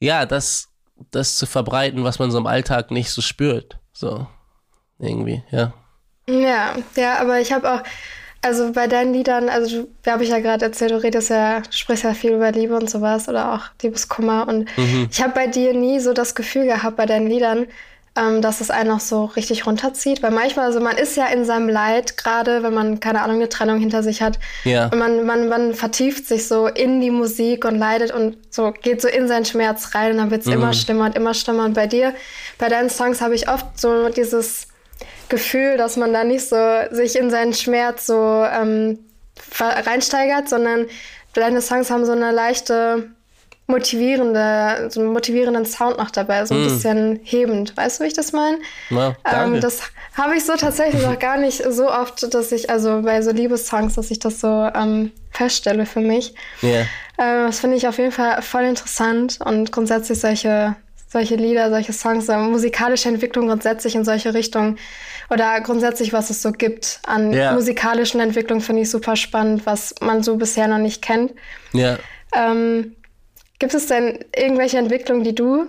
ja, 0.00 0.24
das, 0.24 0.73
das 1.10 1.36
zu 1.36 1.46
verbreiten, 1.46 2.04
was 2.04 2.18
man 2.18 2.30
so 2.30 2.38
im 2.38 2.46
Alltag 2.46 2.90
nicht 2.90 3.10
so 3.10 3.22
spürt. 3.22 3.78
So, 3.92 4.26
irgendwie, 4.98 5.42
ja. 5.50 5.72
Ja, 6.28 6.74
ja, 6.96 7.18
aber 7.20 7.40
ich 7.40 7.52
habe 7.52 7.70
auch, 7.72 7.82
also 8.42 8.72
bei 8.72 8.86
deinen 8.86 9.12
Liedern, 9.12 9.48
also 9.48 9.86
du, 10.02 10.10
habe 10.10 10.24
ich 10.24 10.30
ja 10.30 10.38
gerade 10.40 10.64
erzählt, 10.64 10.90
du 10.90 11.02
redest 11.02 11.30
ja, 11.30 11.62
sprichst 11.70 12.04
ja 12.04 12.14
viel 12.14 12.32
über 12.32 12.50
Liebe 12.52 12.76
und 12.76 12.88
sowas 12.90 13.28
oder 13.28 13.54
auch 13.54 13.66
Liebeskummer. 13.82 14.48
Und 14.48 14.68
Mhm. 14.76 15.08
ich 15.10 15.22
habe 15.22 15.32
bei 15.34 15.46
dir 15.46 15.74
nie 15.74 16.00
so 16.00 16.12
das 16.12 16.34
Gefühl 16.34 16.64
gehabt, 16.66 16.96
bei 16.96 17.06
deinen 17.06 17.26
Liedern, 17.26 17.66
ähm, 18.16 18.42
dass 18.42 18.60
es 18.60 18.70
einen 18.70 18.90
auch 18.90 19.00
so 19.00 19.24
richtig 19.24 19.66
runterzieht. 19.66 20.22
Weil 20.22 20.30
manchmal, 20.30 20.66
also 20.66 20.80
man 20.80 20.96
ist 20.96 21.16
ja 21.16 21.26
in 21.26 21.44
seinem 21.44 21.68
Leid, 21.68 22.16
gerade 22.16 22.62
wenn 22.62 22.72
man, 22.72 23.00
keine 23.00 23.22
Ahnung, 23.22 23.36
eine 23.36 23.48
Trennung 23.48 23.78
hinter 23.78 24.02
sich 24.02 24.22
hat. 24.22 24.38
Ja. 24.64 24.86
Und 24.86 24.98
man, 24.98 25.26
man, 25.26 25.48
man 25.48 25.74
vertieft 25.74 26.26
sich 26.26 26.46
so 26.46 26.66
in 26.68 27.00
die 27.00 27.10
Musik 27.10 27.64
und 27.64 27.76
leidet 27.76 28.12
und 28.12 28.36
so 28.50 28.72
geht 28.72 29.02
so 29.02 29.08
in 29.08 29.26
seinen 29.26 29.44
Schmerz 29.44 29.94
rein 29.94 30.12
und 30.12 30.18
dann 30.18 30.30
wird 30.30 30.42
es 30.42 30.46
immer 30.46 30.72
schlimmer 30.72 31.06
und 31.06 31.16
immer 31.16 31.34
schlimmer. 31.34 31.64
Und 31.64 31.74
bei 31.74 31.86
dir, 31.86 32.14
bei 32.58 32.68
deinen 32.68 32.88
Songs 32.88 33.20
habe 33.20 33.34
ich 33.34 33.48
oft 33.48 33.78
so 33.78 34.08
dieses 34.08 34.68
Gefühl, 35.28 35.76
dass 35.76 35.96
man 35.96 36.12
da 36.12 36.22
nicht 36.22 36.48
so 36.48 36.56
sich 36.90 37.16
in 37.16 37.30
seinen 37.30 37.54
Schmerz 37.54 38.06
so 38.06 38.14
ähm, 38.44 39.00
reinsteigert, 39.58 40.48
sondern 40.48 40.86
deine 41.32 41.60
Songs 41.60 41.90
haben 41.90 42.04
so 42.04 42.12
eine 42.12 42.30
leichte 42.30 43.10
motivierende, 43.66 44.90
so 44.90 45.00
einen 45.00 45.12
motivierenden 45.12 45.64
Sound 45.64 45.98
noch 45.98 46.10
dabei, 46.10 46.44
so 46.44 46.54
ein 46.54 46.64
bisschen 46.64 47.20
hebend. 47.22 47.76
Weißt 47.76 47.98
du, 47.98 48.04
wie 48.04 48.08
ich 48.08 48.14
das 48.14 48.32
meine? 48.32 48.58
Ähm, 48.90 49.60
das 49.60 49.80
habe 50.16 50.36
ich 50.36 50.44
so 50.44 50.54
tatsächlich 50.54 51.02
noch 51.02 51.18
gar 51.18 51.38
nicht 51.38 51.62
so 51.70 51.90
oft, 51.90 52.32
dass 52.34 52.52
ich, 52.52 52.68
also 52.68 53.00
bei 53.02 53.22
so 53.22 53.30
Liebessongs, 53.30 53.94
dass 53.94 54.10
ich 54.10 54.18
das 54.18 54.40
so 54.40 54.68
ähm, 54.74 55.12
feststelle 55.30 55.86
für 55.86 56.00
mich. 56.00 56.34
Ja. 56.60 56.80
Äh, 57.16 57.46
das 57.46 57.60
finde 57.60 57.76
ich 57.76 57.88
auf 57.88 57.98
jeden 57.98 58.12
Fall 58.12 58.42
voll 58.42 58.64
interessant 58.64 59.38
und 59.42 59.72
grundsätzlich 59.72 60.20
solche, 60.20 60.76
solche 61.08 61.36
Lieder, 61.36 61.70
solche 61.70 61.94
Songs, 61.94 62.28
äh, 62.28 62.36
musikalische 62.36 63.08
Entwicklung 63.08 63.46
grundsätzlich 63.48 63.94
in 63.94 64.04
solche 64.04 64.34
Richtungen 64.34 64.78
oder 65.30 65.58
grundsätzlich, 65.62 66.12
was 66.12 66.28
es 66.28 66.42
so 66.42 66.52
gibt 66.52 67.00
an 67.06 67.32
Ja. 67.32 67.52
musikalischen 67.54 68.20
Entwicklungen, 68.20 68.60
finde 68.60 68.82
ich 68.82 68.90
super 68.90 69.16
spannend, 69.16 69.64
was 69.64 69.94
man 70.02 70.22
so 70.22 70.36
bisher 70.36 70.68
noch 70.68 70.78
nicht 70.78 71.00
kennt. 71.00 71.32
Ja. 71.72 71.96
Ähm, 72.34 72.94
gibt 73.64 73.72
es 73.72 73.86
denn 73.86 74.22
irgendwelche 74.36 74.76
Entwicklungen, 74.76 75.24
die 75.24 75.34
du, 75.34 75.66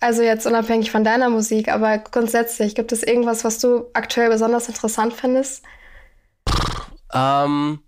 also 0.00 0.20
jetzt 0.20 0.48
unabhängig 0.48 0.90
von 0.90 1.04
deiner 1.04 1.30
Musik, 1.30 1.68
aber 1.68 1.98
grundsätzlich, 1.98 2.74
gibt 2.74 2.90
es 2.90 3.04
irgendwas, 3.04 3.44
was 3.44 3.60
du 3.60 3.84
aktuell 3.92 4.30
besonders 4.30 4.66
interessant 4.66 5.12
findest? 5.12 5.62
Ähm, 7.14 7.78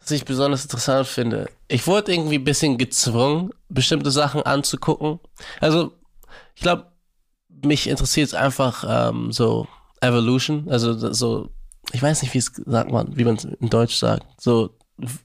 was 0.00 0.10
ich 0.10 0.24
besonders 0.24 0.62
interessant 0.62 1.06
finde. 1.06 1.50
Ich 1.68 1.86
wurde 1.86 2.14
irgendwie 2.14 2.38
ein 2.38 2.44
bisschen 2.44 2.78
gezwungen, 2.78 3.50
bestimmte 3.68 4.10
Sachen 4.10 4.40
anzugucken. 4.40 5.20
Also, 5.60 5.92
ich 6.54 6.62
glaube, 6.62 6.86
mich 7.62 7.90
interessiert 7.90 8.32
einfach 8.32 8.86
ähm, 8.88 9.32
so 9.32 9.68
Evolution. 10.00 10.66
Also 10.70 11.12
so, 11.12 11.50
ich 11.92 12.02
weiß 12.02 12.22
nicht, 12.22 12.32
wie 12.32 12.38
es 12.38 12.52
sagt 12.64 12.90
man, 12.90 13.14
wie 13.18 13.24
man 13.24 13.36
es 13.36 13.44
in 13.44 13.68
Deutsch 13.68 13.96
sagt. 13.96 14.24
So, 14.40 14.70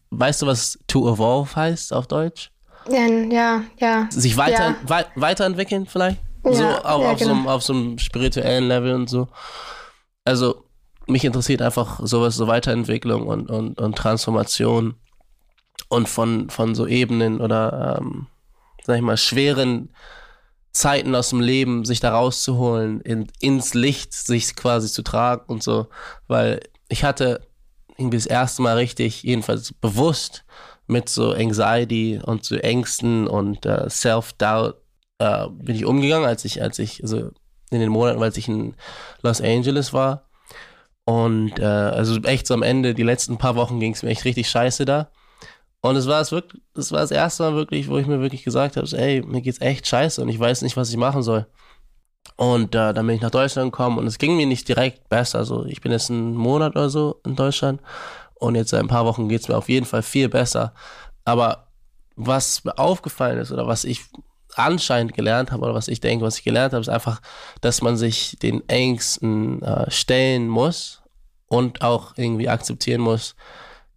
weißt 0.10 0.42
du, 0.42 0.48
was 0.48 0.78
to 0.88 1.10
evolve 1.10 1.56
heißt 1.56 1.94
auf 1.94 2.08
Deutsch? 2.08 2.53
Ja, 2.90 3.64
ja. 3.78 4.08
Sich 4.10 4.38
weiter, 4.38 4.70
Ja. 4.70 4.76
wei 4.84 5.06
weiterentwickeln 5.16 5.86
vielleicht? 5.86 6.20
Ja, 6.46 6.54
so 6.54 6.66
auf, 6.66 7.02
ja, 7.02 7.12
auf, 7.12 7.20
so 7.20 7.30
einem, 7.30 7.38
genau. 7.40 7.52
auf 7.52 7.64
so 7.64 7.74
einem 7.74 7.98
spirituellen 8.00 8.68
Level 8.68 8.94
und 8.94 9.10
so. 9.10 9.28
Also 10.26 10.66
mich 11.08 11.26
interessiert 11.26 11.62
einfach 11.62 12.00
sowas, 12.04 12.36
so 12.36 12.48
Weiterentwicklung 12.48 13.28
und, 13.28 13.50
und, 13.50 13.80
und 13.80 13.98
Transformation 13.98 14.96
und 15.90 16.10
von, 16.10 16.50
von 16.50 16.76
so 16.76 16.88
Ebenen 16.88 17.42
oder, 17.42 17.98
ähm, 18.00 18.28
sag 18.84 18.98
ich 18.98 19.02
mal, 19.02 19.18
schweren 19.18 19.90
Zeiten 20.72 21.14
aus 21.16 21.30
dem 21.30 21.40
Leben, 21.40 21.86
sich 21.86 22.00
da 22.00 22.14
rauszuholen, 22.14 23.02
in, 23.02 23.28
ins 23.40 23.74
Licht 23.74 24.14
sich 24.14 24.56
quasi 24.56 24.88
zu 24.90 25.04
tragen 25.04 25.44
und 25.48 25.62
so. 25.62 25.88
Weil 26.28 26.62
ich 26.90 27.04
hatte 27.04 27.42
irgendwie 27.98 28.18
das 28.18 28.26
erste 28.26 28.62
Mal 28.64 28.78
richtig, 28.78 29.24
jedenfalls 29.24 29.74
bewusst, 29.74 30.46
mit 30.88 31.10
so 31.10 31.32
Anxiety 31.32 32.20
und 32.24 32.44
so 32.44 32.56
Ängsten 32.56 33.28
und 33.28 33.66
äh, 33.66 33.90
Self-Doubt 33.90 34.76
äh, 35.20 35.48
bin 35.50 35.76
ich 35.76 35.86
umgegangen, 35.86 36.28
als 36.28 36.46
ich, 36.46 36.62
als 36.62 36.80
ich, 36.80 37.02
also 37.02 37.32
in 37.72 37.80
den 37.80 37.90
Monaten, 37.90 38.22
als 38.22 38.38
ich 38.38 38.48
in 38.48 38.76
Los 39.22 39.42
Angeles 39.42 39.94
war. 39.94 40.30
Und 41.06 41.60
äh, 41.60 41.64
also 41.64 42.22
echt 42.22 42.48
so 42.48 42.54
am 42.54 42.64
Ende, 42.64 42.94
die 42.94 43.04
letzten 43.04 43.38
paar 43.38 43.56
Wochen 43.56 43.80
ging 43.80 43.94
es 43.94 44.04
mir 44.04 44.10
echt 44.10 44.26
richtig 44.26 44.50
scheiße 44.50 44.86
da. 44.86 45.10
Und 45.82 45.98
es 45.98 46.08
war 46.08 46.22
es 46.22 46.32
wirklich, 46.32 46.62
es 46.78 46.94
war 46.94 47.02
das 47.02 47.12
erste 47.12 47.44
Mal 47.44 47.56
wirklich, 47.56 47.90
wo 47.90 47.98
ich 47.98 48.08
mir 48.08 48.22
wirklich 48.22 48.44
gesagt 48.44 48.78
habe, 48.78 48.88
ey, 48.98 49.22
mir 49.22 49.42
geht's 49.42 49.60
echt 49.60 49.86
scheiße 49.86 50.22
und 50.22 50.30
ich 50.30 50.40
weiß 50.40 50.62
nicht, 50.62 50.78
was 50.78 50.90
ich 50.90 50.98
machen 50.98 51.24
soll. 51.24 51.46
Und 52.38 52.74
äh, 52.74 52.94
dann 52.94 53.06
bin 53.06 53.18
ich 53.18 53.22
nach 53.22 53.32
Deutschland 53.32 53.74
gekommen 53.74 53.98
und 53.98 54.08
es 54.08 54.18
ging 54.18 54.38
mir 54.38 54.46
nicht 54.46 54.68
direkt 54.68 55.10
besser. 55.10 55.40
Also 55.40 55.66
ich 55.66 55.82
bin 55.82 55.92
jetzt 55.92 56.10
einen 56.10 56.36
Monat 56.36 56.76
oder 56.76 56.90
so 56.90 57.20
in 57.26 57.36
Deutschland 57.36 57.82
und 58.44 58.56
jetzt 58.56 58.70
seit 58.70 58.82
ein 58.82 58.88
paar 58.88 59.06
Wochen 59.06 59.30
geht's 59.30 59.48
mir 59.48 59.58
auf 59.58 59.70
jeden 59.70 59.86
Fall 59.86 60.04
viel 60.04 60.30
besser. 60.30 60.74
Aber 61.26 61.68
was 62.16 62.64
mir 62.64 62.78
aufgefallen 62.78 63.40
ist 63.40 63.52
oder 63.52 63.68
was 63.68 63.86
ich 63.86 64.02
anscheinend 64.56 65.14
gelernt 65.14 65.52
habe 65.52 65.64
oder 65.64 65.74
was 65.74 65.88
ich 65.88 66.00
denke, 66.00 66.26
was 66.26 66.38
ich 66.38 66.44
gelernt 66.44 66.74
habe, 66.74 66.82
ist 66.82 66.90
einfach, 66.90 67.22
dass 67.62 67.82
man 67.82 67.98
sich 67.98 68.38
den 68.42 68.68
Ängsten 68.70 69.62
äh, 69.64 69.90
stellen 69.90 70.48
muss 70.48 71.02
und 71.48 71.82
auch 71.82 72.14
irgendwie 72.18 72.50
akzeptieren 72.50 73.02
muss, 73.02 73.36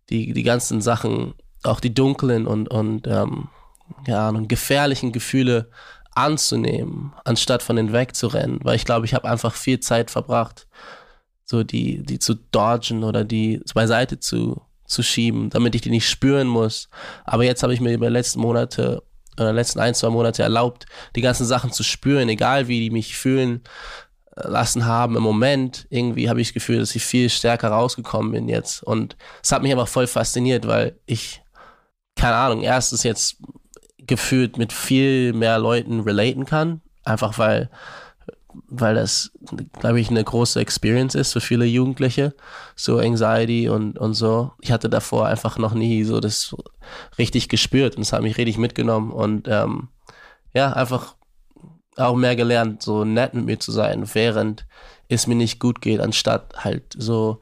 die, 0.09 0.33
die 0.33 0.43
ganzen 0.43 0.81
Sachen, 0.81 1.35
auch 1.63 1.81
die 1.81 1.93
dunklen 1.93 2.47
und, 2.47 2.69
und 2.69 3.07
ähm, 3.07 3.49
ja, 4.07 4.29
und 4.29 4.49
gefährlichen 4.49 5.13
Gefühle 5.13 5.71
anzunehmen, 6.15 7.13
anstatt 7.25 7.63
von 7.63 7.77
denen 7.77 7.93
wegzurennen. 7.93 8.61
Weil 8.63 8.77
ich 8.77 8.85
glaube, 8.85 9.07
ich 9.07 9.15
habe 9.15 9.29
einfach 9.29 9.55
viel 9.55 9.81
Zeit 9.81 10.11
verbracht, 10.11 10.66
so 11.47 11.63
die, 11.63 12.03
die 12.03 12.19
zu 12.19 12.35
dodgen 12.35 13.05
oder 13.05 13.25
die 13.25 13.63
beiseite 13.73 14.19
zu, 14.19 14.61
zu 14.85 15.03
schieben, 15.03 15.49
damit 15.49 15.75
ich 15.75 15.81
die 15.81 15.91
nicht 15.91 16.09
spüren 16.09 16.49
muss. 16.49 16.89
Aber 17.25 17.45
jetzt 17.45 17.63
habe 17.63 17.73
ich 17.73 17.81
mir 17.81 17.95
über 17.95 18.09
die 18.09 18.13
letzten 18.13 18.41
Monate 18.41 19.03
oder 19.39 19.53
letzten 19.53 19.81
ein, 19.81 19.95
zwei 19.95 20.11
Monate 20.11 20.43
erlaubt, 20.43 20.87
die 21.15 21.21
ganzen 21.21 21.47
Sachen 21.47 21.73
zu 21.73 21.83
spüren, 21.83 22.29
egal 22.29 22.69
wie 22.69 22.81
die 22.81 22.91
mich 22.91 23.17
fühlen 23.17 23.63
äh, 24.35 24.49
lassen 24.49 24.87
haben 24.87 25.17
im 25.17 25.23
Moment. 25.23 25.87
Irgendwie 25.91 26.29
habe 26.29 26.41
ich 26.41 26.49
das 26.49 26.55
Gefühl, 26.55 26.79
dass 26.79 26.97
ich 26.97 27.05
viel 27.05 27.31
stärker 27.31 27.69
rausgekommen 27.69 28.33
bin 28.33 28.49
jetzt. 28.49 28.83
Und 28.83 29.17
es 29.43 29.53
hat 29.53 29.63
mich 29.63 29.73
aber 29.73 29.87
voll 29.87 30.07
fasziniert, 30.07 30.67
weil 30.67 30.99
ich, 31.07 31.43
keine 32.17 32.37
Ahnung, 32.37 32.63
erstens 32.63 33.03
jetzt 33.03 33.37
gefühlt 33.99 34.57
mit 34.57 34.73
viel 34.73 35.33
mehr 35.33 35.59
Leuten 35.59 36.01
relaten 36.01 36.45
kann. 36.45 36.81
Einfach 37.05 37.39
weil 37.39 37.71
weil 38.69 38.95
das, 38.95 39.31
glaube 39.79 40.01
ich, 40.01 40.11
eine 40.11 40.23
große 40.23 40.61
Experience 40.61 41.15
ist 41.15 41.33
für 41.33 41.41
viele 41.41 41.65
Jugendliche, 41.65 42.35
so 42.75 42.99
Anxiety 42.99 43.69
und, 43.69 43.99
und 43.99 44.15
so. 44.15 44.53
Ich 44.61 44.73
hatte 44.73 44.89
davor 44.89 45.27
einfach 45.27 45.59
noch 45.59 45.75
nie 45.75 46.05
so 46.05 46.21
das 46.21 46.55
richtig 47.19 47.49
gespürt 47.49 47.97
und 47.97 48.03
es 48.03 48.13
hat 48.13 48.23
mich 48.23 48.39
richtig 48.39 48.59
mitgenommen 48.59 49.13
und 49.13 49.49
ähm, 49.49 49.89
ja, 50.55 50.73
einfach 50.73 51.17
auch 51.97 52.17
mehr 52.17 52.37
gelernt, 52.37 52.83
so 52.83 53.05
nett 53.05 53.35
mit 53.35 53.47
mir 53.47 53.59
zu 53.59 53.73
sein, 53.73 54.09
während 54.15 54.67
es 55.09 55.27
mir 55.27 55.35
nicht 55.35 55.61
gut 55.61 55.81
geht, 55.81 56.01
anstatt 56.01 56.65
halt 56.65 56.95
so, 56.97 57.41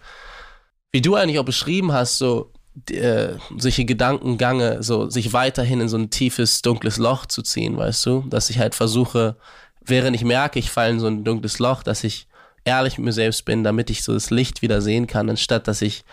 wie 0.92 1.00
du 1.00 1.14
eigentlich 1.14 1.38
auch 1.38 1.44
beschrieben 1.44 1.92
hast, 1.92 2.18
so 2.18 2.52
äh, 2.90 3.34
solche 3.56 3.84
Gedankengange, 3.84 4.82
so 4.82 5.08
sich 5.08 5.32
weiterhin 5.32 5.80
in 5.80 5.88
so 5.88 5.96
ein 5.96 6.10
tiefes, 6.10 6.62
dunkles 6.62 6.98
Loch 6.98 7.26
zu 7.26 7.42
ziehen, 7.42 7.76
weißt 7.76 8.06
du, 8.06 8.24
dass 8.28 8.50
ich 8.50 8.58
halt 8.58 8.74
versuche, 8.74 9.36
während 9.86 10.16
ich 10.16 10.24
merke, 10.24 10.58
ich 10.58 10.70
falle 10.70 10.90
in 10.90 11.00
so 11.00 11.06
ein 11.06 11.24
dunkles 11.24 11.58
Loch, 11.58 11.82
dass 11.82 12.04
ich 12.04 12.26
ehrlich 12.64 12.98
mit 12.98 13.06
mir 13.06 13.12
selbst 13.12 13.44
bin, 13.44 13.64
damit 13.64 13.90
ich 13.90 14.02
so 14.02 14.14
das 14.14 14.30
Licht 14.30 14.62
wieder 14.62 14.80
sehen 14.80 15.06
kann, 15.06 15.28
anstatt 15.28 15.68
dass 15.68 15.82
ich 15.82 16.04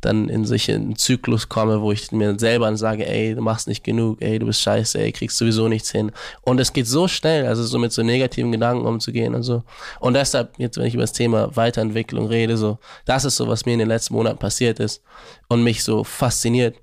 dann 0.00 0.28
in 0.28 0.44
solchen 0.44 0.94
Zyklus 0.96 1.48
komme, 1.48 1.80
wo 1.80 1.90
ich 1.90 2.12
mir 2.12 2.38
selber 2.38 2.74
sage, 2.76 3.06
ey, 3.06 3.34
du 3.34 3.42
machst 3.42 3.66
nicht 3.66 3.82
genug, 3.82 4.22
ey, 4.22 4.38
du 4.38 4.46
bist 4.46 4.62
scheiße, 4.62 4.98
ey, 4.98 5.10
kriegst 5.12 5.36
sowieso 5.36 5.66
nichts 5.68 5.90
hin. 5.90 6.12
Und 6.42 6.60
es 6.60 6.72
geht 6.72 6.86
so 6.86 7.08
schnell, 7.08 7.46
also 7.46 7.64
so 7.64 7.78
mit 7.78 7.92
so 7.92 8.02
negativen 8.02 8.52
Gedanken 8.52 8.86
umzugehen 8.86 9.34
und 9.34 9.42
so. 9.42 9.64
Und 9.98 10.14
deshalb, 10.14 10.56
jetzt 10.58 10.78
wenn 10.78 10.86
ich 10.86 10.94
über 10.94 11.02
das 11.02 11.12
Thema 11.12 11.54
Weiterentwicklung 11.56 12.28
rede, 12.28 12.56
so, 12.56 12.78
das 13.06 13.24
ist 13.24 13.36
so, 13.36 13.48
was 13.48 13.66
mir 13.66 13.72
in 13.72 13.80
den 13.80 13.88
letzten 13.88 14.14
Monaten 14.14 14.38
passiert 14.38 14.78
ist 14.78 15.02
und 15.48 15.64
mich 15.64 15.82
so 15.82 16.04
fasziniert. 16.04 16.76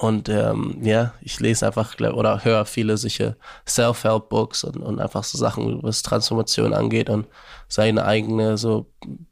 Und 0.00 0.30
ähm, 0.30 0.78
ja, 0.80 1.12
ich 1.20 1.40
lese 1.40 1.66
einfach 1.66 2.00
oder 2.00 2.42
höre 2.42 2.64
viele 2.64 2.96
solche 2.96 3.36
Self-Help-Books 3.68 4.64
und, 4.64 4.78
und 4.78 4.98
einfach 4.98 5.24
so 5.24 5.36
Sachen, 5.36 5.82
was 5.82 6.02
Transformation 6.02 6.72
angeht 6.72 7.10
und 7.10 7.26
seine 7.68 8.06
eigene 8.06 8.56
so 8.56 8.86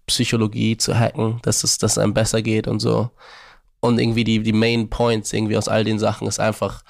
Psychologie 0.06 0.76
zu 0.76 0.94
hacken, 0.94 1.40
dass 1.40 1.64
es 1.64 1.78
dass 1.78 1.96
einem 1.96 2.12
besser 2.12 2.42
geht 2.42 2.68
und 2.68 2.80
so. 2.80 3.08
Und 3.80 3.98
irgendwie 3.98 4.24
die, 4.24 4.42
die 4.42 4.52
Main 4.52 4.90
Points 4.90 5.32
irgendwie 5.32 5.56
aus 5.56 5.68
all 5.68 5.84
den 5.84 5.98
Sachen 5.98 6.28
ist 6.28 6.38
einfach, 6.38 6.82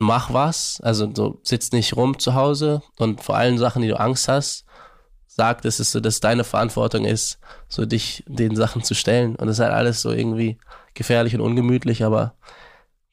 mach 0.00 0.32
was, 0.32 0.80
also 0.80 1.08
so 1.14 1.38
sitz 1.44 1.70
nicht 1.70 1.96
rum 1.96 2.18
zu 2.18 2.34
Hause 2.34 2.82
und 2.98 3.22
vor 3.22 3.36
allen 3.36 3.58
Sachen, 3.58 3.82
die 3.82 3.88
du 3.88 4.00
Angst 4.00 4.26
hast, 4.26 4.64
sag, 5.28 5.62
dass 5.62 5.78
es 5.78 5.92
so, 5.92 6.00
dass 6.00 6.18
deine 6.18 6.42
Verantwortung 6.42 7.04
ist, 7.04 7.38
so 7.68 7.86
dich 7.86 8.24
den 8.26 8.56
Sachen 8.56 8.82
zu 8.82 8.96
stellen. 8.96 9.36
Und 9.36 9.46
das 9.46 9.58
ist 9.58 9.62
halt 9.62 9.72
alles 9.72 10.02
so 10.02 10.10
irgendwie 10.10 10.58
gefährlich 10.94 11.36
und 11.36 11.42
ungemütlich, 11.42 12.02
aber 12.02 12.34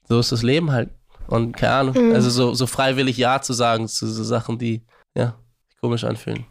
so 0.10 0.20
ist 0.20 0.32
das 0.32 0.44
Leben 0.44 0.72
halt. 0.72 0.90
Und 1.28 1.56
keine 1.56 1.74
Ahnung, 1.74 2.08
mhm. 2.08 2.16
also 2.16 2.30
so, 2.30 2.54
so 2.56 2.66
freiwillig 2.66 3.18
Ja 3.18 3.42
zu 3.42 3.54
sagen 3.54 3.88
zu 3.88 4.08
so 4.08 4.24
Sachen, 4.24 4.58
die 4.58 4.82
ja, 5.16 5.36
komisch 5.80 6.04
anfühlen. 6.04 6.46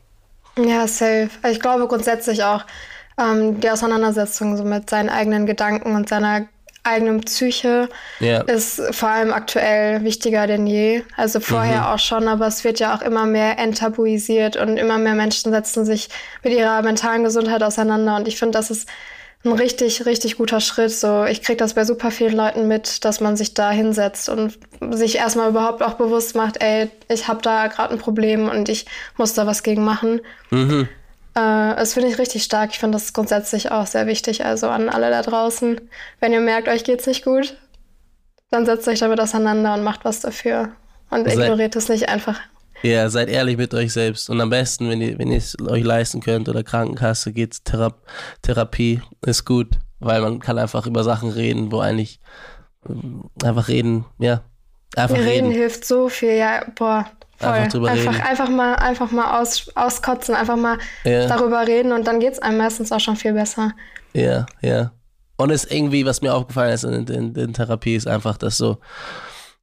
Ja, 0.56 0.86
safe. 0.86 1.30
Ich 1.50 1.60
glaube 1.60 1.88
grundsätzlich 1.88 2.44
auch 2.44 2.64
ähm, 3.18 3.60
die 3.60 3.70
Auseinandersetzung 3.70 4.56
so 4.56 4.64
mit 4.64 4.88
seinen 4.88 5.08
eigenen 5.08 5.46
Gedanken 5.46 5.94
und 5.94 6.08
seiner 6.08 6.46
eigenen 6.84 7.20
Psyche 7.20 7.88
yeah. 8.20 8.42
ist 8.42 8.80
vor 8.92 9.08
allem 9.10 9.32
aktuell 9.32 10.04
wichtiger 10.04 10.46
denn 10.46 10.66
je. 10.66 11.02
Also 11.16 11.40
vorher 11.40 11.80
mhm. 11.80 11.86
auch 11.86 11.98
schon, 11.98 12.28
aber 12.28 12.46
es 12.46 12.64
wird 12.64 12.80
ja 12.80 12.94
auch 12.94 13.02
immer 13.02 13.26
mehr 13.26 13.58
enttabuisiert 13.58 14.56
und 14.56 14.76
immer 14.76 14.98
mehr 14.98 15.14
Menschen 15.14 15.52
setzen 15.52 15.84
sich 15.84 16.08
mit 16.42 16.52
ihrer 16.52 16.82
mentalen 16.82 17.24
Gesundheit 17.24 17.62
auseinander. 17.62 18.16
Und 18.16 18.28
ich 18.28 18.38
finde, 18.38 18.58
das 18.58 18.70
ist 18.70 18.88
ein 19.44 19.52
richtig, 19.52 20.04
richtig 20.04 20.36
guter 20.36 20.60
Schritt. 20.60 20.90
So, 20.90 21.24
ich 21.24 21.42
kriege 21.42 21.56
das 21.56 21.74
bei 21.74 21.84
super 21.84 22.10
vielen 22.10 22.34
Leuten 22.34 22.66
mit, 22.66 23.04
dass 23.04 23.20
man 23.20 23.36
sich 23.36 23.54
da 23.54 23.70
hinsetzt 23.70 24.28
und 24.28 24.58
sich 24.90 25.16
erstmal 25.16 25.50
überhaupt 25.50 25.82
auch 25.82 25.94
bewusst 25.94 26.34
macht, 26.34 26.62
ey, 26.62 26.90
ich 27.08 27.28
habe 27.28 27.40
da 27.42 27.68
gerade 27.68 27.94
ein 27.94 28.00
Problem 28.00 28.48
und 28.48 28.68
ich 28.68 28.86
muss 29.16 29.34
da 29.34 29.46
was 29.46 29.62
gegen 29.62 29.84
machen. 29.84 30.20
Mhm. 30.50 30.88
Äh, 31.34 31.76
das 31.76 31.94
finde 31.94 32.08
ich 32.08 32.18
richtig 32.18 32.42
stark. 32.42 32.70
Ich 32.72 32.80
finde 32.80 32.96
das 32.96 33.12
grundsätzlich 33.12 33.70
auch 33.70 33.86
sehr 33.86 34.06
wichtig. 34.06 34.44
Also 34.44 34.68
an 34.68 34.88
alle 34.88 35.10
da 35.10 35.22
draußen, 35.22 35.80
wenn 36.20 36.32
ihr 36.32 36.40
merkt, 36.40 36.68
euch 36.68 36.82
geht's 36.82 37.06
nicht 37.06 37.24
gut, 37.24 37.56
dann 38.50 38.66
setzt 38.66 38.88
euch 38.88 38.98
damit 38.98 39.20
auseinander 39.20 39.74
und 39.74 39.84
macht 39.84 40.04
was 40.04 40.20
dafür. 40.20 40.72
Und 41.10 41.26
ignoriert 41.26 41.76
es 41.76 41.88
nicht 41.88 42.08
einfach. 42.08 42.40
Ja, 42.82 43.08
seid 43.10 43.28
ehrlich 43.28 43.56
mit 43.56 43.74
euch 43.74 43.92
selbst. 43.92 44.30
Und 44.30 44.40
am 44.40 44.50
besten, 44.50 44.88
wenn 44.88 45.00
ihr, 45.00 45.18
wenn 45.18 45.30
ihr 45.30 45.38
es 45.38 45.56
euch 45.60 45.84
leisten 45.84 46.20
könnt 46.20 46.48
oder 46.48 46.62
Krankenkasse, 46.62 47.32
geht's 47.32 47.62
Thera 47.62 47.94
Therapie, 48.42 49.00
ist 49.24 49.44
gut, 49.44 49.78
weil 49.98 50.20
man 50.20 50.38
kann 50.38 50.58
einfach 50.58 50.86
über 50.86 51.02
Sachen 51.04 51.30
reden, 51.30 51.72
wo 51.72 51.80
eigentlich 51.80 52.20
äh, 52.88 53.46
einfach 53.46 53.68
reden, 53.68 54.04
ja. 54.18 54.42
Einfach 54.96 55.16
reden. 55.16 55.46
reden 55.46 55.50
hilft 55.50 55.84
so 55.84 56.08
viel, 56.08 56.36
ja, 56.36 56.64
boah. 56.74 57.06
Voll. 57.36 57.50
Einfach 57.50 57.72
drüber 57.72 57.90
einfach, 57.90 58.14
reden. 58.14 58.22
Einfach 58.22 58.48
mal, 58.48 58.74
einfach 58.74 59.10
mal 59.12 59.40
aus, 59.40 59.70
auskotzen, 59.76 60.34
einfach 60.34 60.56
mal 60.56 60.78
ja. 61.04 61.26
darüber 61.28 61.66
reden 61.66 61.92
und 61.92 62.06
dann 62.06 62.18
geht's 62.20 62.40
einem 62.40 62.58
meistens 62.58 62.90
auch 62.90 63.00
schon 63.00 63.16
viel 63.16 63.32
besser. 63.32 63.72
Ja, 64.12 64.46
ja. 64.60 64.92
Und 65.36 65.50
es 65.50 65.64
irgendwie, 65.64 66.04
was 66.04 66.20
mir 66.20 66.34
aufgefallen 66.34 66.72
ist 66.72 66.82
in, 66.82 67.06
in, 67.06 67.34
in 67.34 67.52
Therapie, 67.52 67.94
ist 67.94 68.08
einfach, 68.08 68.36
dass 68.36 68.56
so, 68.56 68.78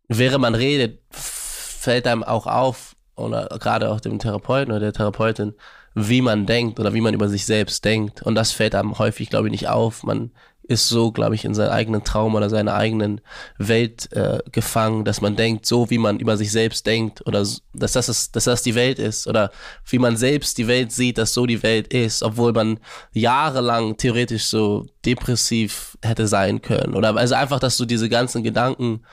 während 0.08 0.42
man 0.42 0.56
redet, 0.56 1.02
fällt 1.12 2.08
einem 2.08 2.24
auch 2.24 2.48
auf, 2.48 2.95
oder 3.16 3.48
gerade 3.60 3.92
auch 3.92 4.00
dem 4.00 4.20
Therapeuten 4.20 4.72
oder 4.72 4.80
der 4.80 4.94
Therapeutin, 4.94 5.54
wie 5.94 6.22
man 6.22 6.46
denkt 6.46 6.80
oder 6.80 6.94
wie 6.94 7.02
man 7.02 7.14
über 7.14 7.30
sich 7.30 7.46
selbst 7.46 7.86
denkt. 7.86 8.22
Und 8.22 8.36
das 8.36 8.52
fällt 8.52 8.76
einem 8.76 9.00
häufig, 9.00 9.30
glaube 9.30 9.48
ich, 9.48 9.52
nicht 9.52 9.70
auf. 9.70 10.04
Man 10.04 10.32
ist 10.68 10.90
so, 10.90 11.12
glaube 11.12 11.36
ich, 11.36 11.46
in 11.46 11.54
seinem 11.54 11.72
eigenen 11.72 12.04
Traum 12.04 12.36
oder 12.36 12.50
seiner 12.50 12.74
eigenen 12.74 13.22
Welt 13.58 14.12
äh, 14.14 14.40
gefangen, 14.52 15.06
dass 15.06 15.22
man 15.22 15.36
denkt, 15.36 15.66
so 15.66 15.90
wie 15.90 15.98
man 15.98 16.20
über 16.20 16.38
sich 16.38 16.52
selbst 16.52 16.86
denkt 16.88 17.26
oder 17.28 17.46
dass 17.74 17.94
das, 17.94 18.10
ist, 18.10 18.36
dass 18.36 18.46
das 18.46 18.64
die 18.64 18.76
Welt 18.76 19.00
ist 19.00 19.28
oder 19.28 19.52
wie 19.88 20.00
man 20.00 20.18
selbst 20.18 20.58
die 20.58 20.68
Welt 20.68 20.92
sieht, 20.92 21.18
dass 21.18 21.34
so 21.34 21.46
die 21.46 21.62
Welt 21.62 21.94
ist, 21.94 22.24
obwohl 22.24 22.52
man 22.52 22.80
jahrelang 23.14 23.98
theoretisch 23.98 24.46
so 24.46 24.88
depressiv 25.06 25.98
hätte 26.02 26.28
sein 26.28 26.62
können. 26.62 26.96
Oder 26.96 27.16
also 27.16 27.36
einfach, 27.36 27.60
dass 27.60 27.78
du 27.78 27.86
diese 27.86 28.10
ganzen 28.10 28.44
Gedanken 28.44 29.04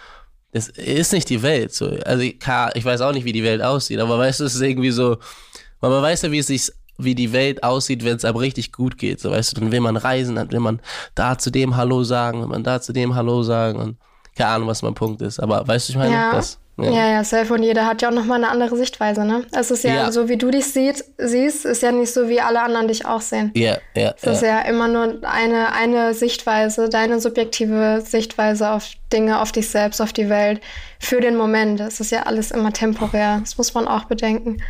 das 0.52 0.68
ist 0.68 1.12
nicht 1.12 1.28
die 1.30 1.42
Welt. 1.42 1.74
So. 1.74 1.86
Also 2.04 2.22
ich, 2.22 2.36
ich 2.74 2.84
weiß 2.84 3.00
auch 3.00 3.12
nicht, 3.12 3.24
wie 3.24 3.32
die 3.32 3.42
Welt 3.42 3.62
aussieht, 3.62 3.98
aber 3.98 4.18
weißt 4.18 4.40
du, 4.40 4.44
es 4.44 4.54
ist 4.54 4.60
irgendwie 4.60 4.90
so, 4.90 5.16
weil 5.80 5.90
man 5.90 6.02
weiß 6.02 6.22
ja, 6.22 6.30
wie 6.30 6.38
es 6.38 6.46
sich, 6.46 6.70
wie 6.98 7.14
die 7.14 7.32
Welt 7.32 7.62
aussieht, 7.64 8.04
wenn 8.04 8.16
es 8.16 8.24
einem 8.24 8.36
richtig 8.36 8.70
gut 8.70 8.98
geht. 8.98 9.18
So, 9.18 9.30
weißt 9.30 9.56
du, 9.56 9.60
dann 9.60 9.72
will 9.72 9.80
man 9.80 9.96
reisen, 9.96 10.36
dann 10.36 10.52
will 10.52 10.60
man 10.60 10.80
da 11.14 11.38
zu 11.38 11.50
dem 11.50 11.76
Hallo 11.76 12.04
sagen, 12.04 12.40
will 12.42 12.48
man 12.48 12.62
da 12.62 12.80
zu 12.80 12.92
dem 12.92 13.14
Hallo 13.14 13.42
sagen 13.42 13.78
und 13.78 13.96
keine 14.36 14.50
Ahnung, 14.50 14.68
was 14.68 14.82
mein 14.82 14.94
Punkt 14.94 15.22
ist. 15.22 15.40
Aber 15.40 15.66
weißt 15.66 15.88
du, 15.88 15.92
ich 15.92 15.98
meine, 15.98 16.14
ja. 16.14 16.32
das. 16.32 16.58
Ja, 16.84 16.90
ja, 16.90 17.10
ja 17.10 17.24
safe. 17.24 17.52
Und 17.52 17.62
jeder 17.62 17.86
hat 17.86 18.02
ja 18.02 18.08
auch 18.08 18.14
nochmal 18.14 18.38
eine 18.38 18.50
andere 18.50 18.76
Sichtweise, 18.76 19.24
ne? 19.24 19.44
Es 19.52 19.70
ist 19.70 19.84
ja, 19.84 19.94
ja, 19.94 20.12
so, 20.12 20.28
wie 20.28 20.36
du 20.36 20.50
dich 20.50 20.66
sieht, 20.66 21.04
siehst, 21.18 21.64
ist 21.64 21.82
ja 21.82 21.92
nicht 21.92 22.12
so, 22.12 22.28
wie 22.28 22.40
alle 22.40 22.62
anderen 22.62 22.88
dich 22.88 23.06
auch 23.06 23.20
sehen. 23.20 23.50
Ja, 23.54 23.78
ja. 23.94 24.14
Es 24.16 24.24
ist 24.24 24.42
ja 24.42 24.60
immer 24.60 24.88
nur 24.88 25.18
eine, 25.22 25.72
eine 25.72 26.14
Sichtweise, 26.14 26.88
deine 26.88 27.20
subjektive 27.20 28.02
Sichtweise 28.04 28.70
auf 28.70 28.88
Dinge, 29.12 29.40
auf 29.40 29.52
dich 29.52 29.68
selbst, 29.68 30.00
auf 30.00 30.12
die 30.12 30.28
Welt, 30.28 30.60
für 30.98 31.20
den 31.20 31.36
Moment. 31.36 31.80
Es 31.80 32.00
ist 32.00 32.12
ja 32.12 32.24
alles 32.24 32.50
immer 32.50 32.72
temporär. 32.72 33.38
Das 33.40 33.58
muss 33.58 33.74
man 33.74 33.88
auch 33.88 34.04
bedenken. 34.04 34.62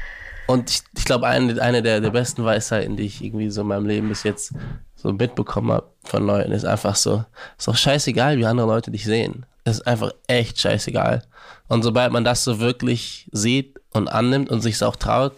Und 0.46 0.70
ich, 0.70 0.82
ich 0.96 1.04
glaube, 1.04 1.26
eine, 1.26 1.60
eine 1.62 1.82
der, 1.82 2.00
der 2.00 2.10
besten 2.10 2.44
Weisheiten, 2.44 2.96
die 2.96 3.04
ich 3.04 3.22
irgendwie 3.22 3.50
so 3.50 3.62
in 3.62 3.68
meinem 3.68 3.86
Leben 3.86 4.08
bis 4.08 4.22
jetzt 4.22 4.52
so 4.96 5.12
mitbekommen 5.12 5.72
habe 5.72 5.90
von 6.04 6.26
Leuten, 6.26 6.52
ist 6.52 6.64
einfach 6.64 6.96
so, 6.96 7.24
ist 7.58 7.68
doch 7.68 7.76
scheißegal, 7.76 8.38
wie 8.38 8.46
andere 8.46 8.66
Leute 8.66 8.90
dich 8.90 9.04
sehen. 9.04 9.46
Es 9.64 9.78
ist 9.78 9.86
einfach 9.86 10.12
echt 10.26 10.60
scheißegal. 10.60 11.22
Und 11.72 11.82
sobald 11.82 12.12
man 12.12 12.22
das 12.22 12.44
so 12.44 12.60
wirklich 12.60 13.30
sieht 13.32 13.80
und 13.92 14.06
annimmt 14.06 14.50
und 14.50 14.60
sich 14.60 14.74
es 14.74 14.82
auch 14.82 14.94
traut, 14.94 15.32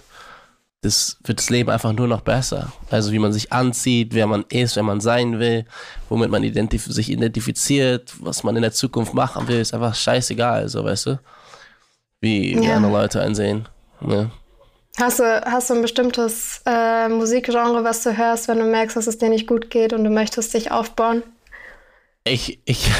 das 0.81 1.17
wird 1.23 1.39
das 1.39 1.49
Leben 1.49 1.71
einfach 1.71 1.93
nur 1.93 2.09
noch 2.09 2.23
besser. 2.23 2.73
Also 2.91 3.13
wie 3.13 3.21
man 3.21 3.33
sich 3.33 3.53
anzieht, 3.53 4.15
wer 4.15 4.27
man 4.27 4.45
ist, 4.49 4.75
wer 4.75 4.83
man 4.83 5.01
sein 5.01 5.39
will, 5.39 5.65
womit 6.09 6.33
man 6.33 6.43
identif 6.43 6.87
sich 6.87 7.09
identifiziert, 7.09 8.15
was 8.19 8.43
man 8.43 8.57
in 8.57 8.63
der 8.63 8.73
Zukunft 8.73 9.15
machen 9.15 9.47
will, 9.47 9.61
ist 9.61 9.75
einfach 9.75 9.95
scheißegal, 9.95 10.69
so 10.69 10.85
weißt 10.85 11.07
du, 11.07 11.21
wie, 12.21 12.61
wie 12.61 12.67
andere 12.69 12.91
Leute 12.91 13.23
einsehen. 13.23 13.69
Ne? 14.01 14.33
Hast 14.99 15.21
du, 15.21 15.41
hast 15.47 15.71
du 15.71 15.75
ein 15.75 15.83
bestimmtes 15.83 16.63
äh, 16.67 17.09
Musikgenre, 17.09 17.85
was 17.85 18.03
du 18.03 18.17
hörst, 18.17 18.49
wenn 18.49 18.59
du 18.59 18.65
merkst, 18.65 18.97
dass 18.97 19.07
es 19.07 19.19
dir 19.19 19.29
nicht 19.29 19.47
gut 19.47 19.71
geht 19.71 19.93
und 19.93 20.03
du 20.03 20.11
möchtest 20.11 20.53
dich 20.53 20.73
aufbauen? 20.73 21.23
Ich, 22.27 22.59
ich, 22.65 22.91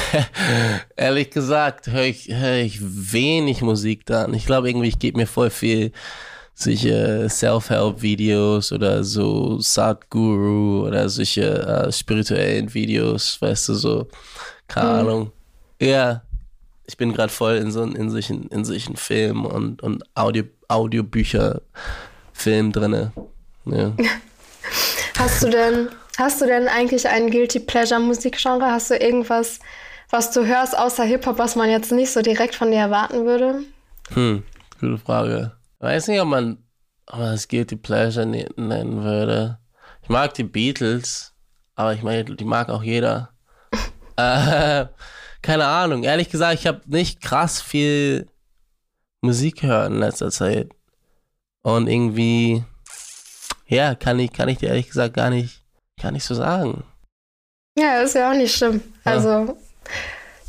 ehrlich 0.95 1.31
gesagt, 1.31 1.87
höre 1.87 2.03
ich, 2.03 2.29
hör 2.29 2.57
ich 2.57 2.79
wenig 2.81 3.61
Musik 3.61 4.05
dann. 4.05 4.35
Ich 4.35 4.45
glaube 4.45 4.69
irgendwie, 4.69 4.87
ich 4.87 4.99
gebe 4.99 5.17
mir 5.17 5.25
voll 5.25 5.49
viel 5.49 5.91
solche 6.53 7.27
Self-Help-Videos 7.27 8.71
oder 8.71 9.03
so 9.03 9.59
Sadhguru 9.59 10.87
oder 10.87 11.09
solche 11.09 11.85
uh, 11.87 11.91
spirituellen 11.91 12.73
Videos, 12.73 13.41
weißt 13.41 13.69
du, 13.69 13.73
so, 13.73 14.07
keine 14.67 14.89
mhm. 14.89 14.95
Ahnung. 14.95 15.31
Ja, 15.81 16.21
ich 16.85 16.95
bin 16.95 17.11
gerade 17.11 17.33
voll 17.33 17.55
in, 17.55 17.71
so, 17.71 17.83
in, 17.83 18.09
solchen, 18.09 18.47
in 18.49 18.63
solchen 18.63 18.95
Filmen 18.95 19.45
und, 19.45 19.81
und 19.81 20.03
Audio, 20.13 20.43
Audiobücher, 20.67 21.61
Film 22.31 22.71
drinne. 22.71 23.11
Ja. 23.65 23.91
Hast 25.17 25.43
du 25.43 25.49
denn, 25.49 25.89
hast 26.17 26.41
du 26.41 26.45
denn 26.45 26.67
eigentlich 26.67 27.07
ein 27.07 27.29
Guilty 27.29 27.59
Pleasure 27.59 27.99
Musikgenre? 27.99 28.71
Hast 28.71 28.91
du 28.91 28.95
irgendwas, 28.95 29.59
was 30.09 30.31
du 30.31 30.45
hörst 30.45 30.77
außer 30.77 31.03
Hip-Hop, 31.03 31.37
was 31.37 31.55
man 31.55 31.69
jetzt 31.69 31.91
nicht 31.91 32.11
so 32.11 32.21
direkt 32.21 32.55
von 32.55 32.71
dir 32.71 32.79
erwarten 32.79 33.25
würde? 33.25 33.61
Hm, 34.13 34.43
gute 34.79 34.97
Frage. 34.97 35.51
Ich 35.77 35.83
weiß 35.83 36.07
nicht, 36.07 36.21
ob 36.21 36.27
man, 36.27 36.63
ob 37.07 37.19
man 37.19 37.31
das 37.31 37.47
Guilty 37.47 37.75
Pleasure 37.75 38.25
ne-, 38.25 38.49
nennen 38.55 39.03
würde. 39.03 39.59
Ich 40.01 40.09
mag 40.09 40.33
die 40.35 40.43
Beatles, 40.43 41.33
aber 41.75 41.93
ich 41.93 42.03
meine, 42.03 42.23
die 42.23 42.45
mag 42.45 42.69
auch 42.69 42.83
jeder. 42.83 43.29
äh, 44.17 44.85
keine 45.41 45.65
Ahnung. 45.65 46.03
Ehrlich 46.03 46.29
gesagt, 46.29 46.59
ich 46.59 46.67
habe 46.67 46.81
nicht 46.85 47.21
krass 47.21 47.61
viel 47.61 48.27
Musik 49.21 49.61
gehört 49.61 49.91
in 49.91 49.99
letzter 49.99 50.31
Zeit. 50.31 50.71
Und 51.61 51.87
irgendwie, 51.87 52.63
ja, 53.67 53.95
kann 53.95 54.19
ich, 54.19 54.31
kann 54.31 54.49
ich 54.49 54.59
dir 54.59 54.69
ehrlich 54.69 54.87
gesagt 54.87 55.15
gar 55.15 55.31
nicht, 55.31 55.64
gar 56.01 56.11
nicht 56.11 56.25
so 56.25 56.35
sagen. 56.35 56.83
Ja, 57.77 58.01
ist 58.01 58.15
ja 58.15 58.31
auch 58.31 58.35
nicht 58.35 58.55
schlimm. 58.55 58.81
Ja. 59.05 59.11
Also, 59.13 59.57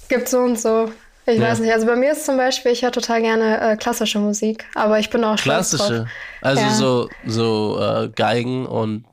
gibt 0.09 0.29
so 0.29 0.41
und 0.41 0.59
so. 0.59 0.93
Ich 1.27 1.41
ja. 1.41 1.49
weiß 1.49 1.59
nicht. 1.59 1.73
Also 1.73 1.87
bei 1.87 1.97
mir 1.97 2.13
ist 2.13 2.25
zum 2.25 2.37
Beispiel, 2.37 2.71
ich 2.71 2.83
höre 2.83 2.93
total 2.93 3.21
gerne 3.21 3.61
äh, 3.61 3.77
klassische 3.77 4.21
Musik, 4.21 4.65
aber 4.77 5.01
ich 5.01 5.11
bin 5.11 5.25
auch 5.25 5.37
Klassische? 5.37 6.07
Also 6.41 6.63
ja. 6.63 6.71
so, 6.71 7.09
so 7.27 7.81
äh, 7.81 8.09
Geigen 8.09 8.67
und. 8.67 9.05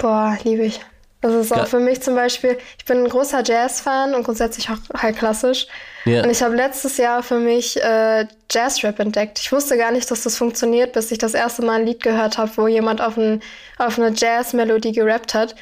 Boah, 0.00 0.36
liebe 0.42 0.64
ich. 0.64 0.80
Das 1.20 1.34
ist 1.34 1.52
auch 1.52 1.66
für 1.66 1.80
mich 1.80 2.00
zum 2.00 2.14
Beispiel, 2.14 2.56
ich 2.78 2.84
bin 2.86 2.98
ein 2.98 3.08
großer 3.08 3.42
Jazz-Fan 3.44 4.14
und 4.14 4.22
grundsätzlich 4.22 4.70
auch 4.70 4.78
halt 5.02 5.18
klassisch. 5.18 5.66
Yeah. 6.06 6.24
Und 6.24 6.30
ich 6.30 6.42
habe 6.42 6.56
letztes 6.56 6.96
Jahr 6.96 7.22
für 7.22 7.38
mich 7.38 7.76
äh, 7.82 8.26
Jazz-Rap 8.50 8.98
entdeckt. 9.00 9.38
Ich 9.38 9.52
wusste 9.52 9.76
gar 9.76 9.92
nicht, 9.92 10.10
dass 10.10 10.22
das 10.22 10.38
funktioniert, 10.38 10.94
bis 10.94 11.10
ich 11.10 11.18
das 11.18 11.34
erste 11.34 11.62
Mal 11.62 11.80
ein 11.80 11.86
Lied 11.86 12.02
gehört 12.02 12.38
habe, 12.38 12.50
wo 12.56 12.68
jemand 12.68 13.02
auf, 13.02 13.18
ein, 13.18 13.42
auf 13.76 13.98
eine 13.98 14.14
Jazz-Melodie 14.16 14.92
gerappt 14.92 15.34
hat. 15.34 15.56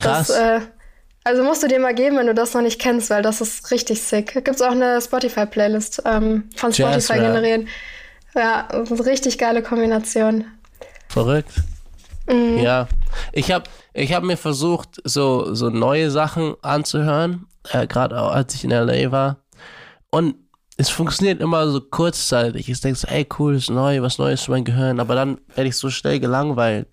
Krass. 0.00 0.28
Das, 0.28 0.36
äh, 0.36 0.60
also 1.22 1.44
musst 1.44 1.62
du 1.62 1.68
dir 1.68 1.78
mal 1.78 1.94
geben, 1.94 2.18
wenn 2.18 2.26
du 2.26 2.34
das 2.34 2.52
noch 2.52 2.62
nicht 2.62 2.80
kennst, 2.80 3.08
weil 3.08 3.22
das 3.22 3.40
ist 3.40 3.70
richtig 3.70 4.02
sick. 4.02 4.34
Da 4.34 4.40
gibt 4.40 4.56
es 4.56 4.62
auch 4.62 4.72
eine 4.72 5.00
Spotify-Playlist 5.00 6.02
ähm, 6.04 6.50
von 6.56 6.72
Spotify 6.72 7.14
generieren. 7.14 7.68
Ja, 8.34 8.66
eine 8.68 9.06
richtig 9.06 9.38
geile 9.38 9.62
Kombination. 9.62 10.44
Verrückt. 11.08 11.52
Mhm. 12.28 12.58
Ja, 12.58 12.88
ich 13.32 13.52
habe 13.52 13.64
ich 13.92 14.12
hab 14.12 14.22
mir 14.22 14.36
versucht, 14.36 15.00
so, 15.04 15.54
so 15.54 15.70
neue 15.70 16.10
Sachen 16.10 16.54
anzuhören, 16.62 17.46
äh, 17.70 17.86
gerade 17.86 18.16
als 18.16 18.54
ich 18.54 18.64
in 18.64 18.70
LA 18.70 19.10
war. 19.12 19.38
Und 20.10 20.36
es 20.76 20.90
funktioniert 20.90 21.40
immer 21.40 21.68
so 21.68 21.80
kurzzeitig. 21.80 22.68
Ich 22.68 22.80
denke 22.80 22.98
so, 22.98 23.06
ey, 23.06 23.26
cool, 23.38 23.54
ist 23.54 23.70
neu, 23.70 24.02
was 24.02 24.18
Neues 24.18 24.42
für 24.42 24.50
mein 24.50 24.64
Gehirn. 24.64 24.98
Aber 24.98 25.14
dann 25.14 25.40
werde 25.54 25.68
ich 25.68 25.76
so 25.76 25.90
schnell 25.90 26.18
gelangweilt. 26.18 26.88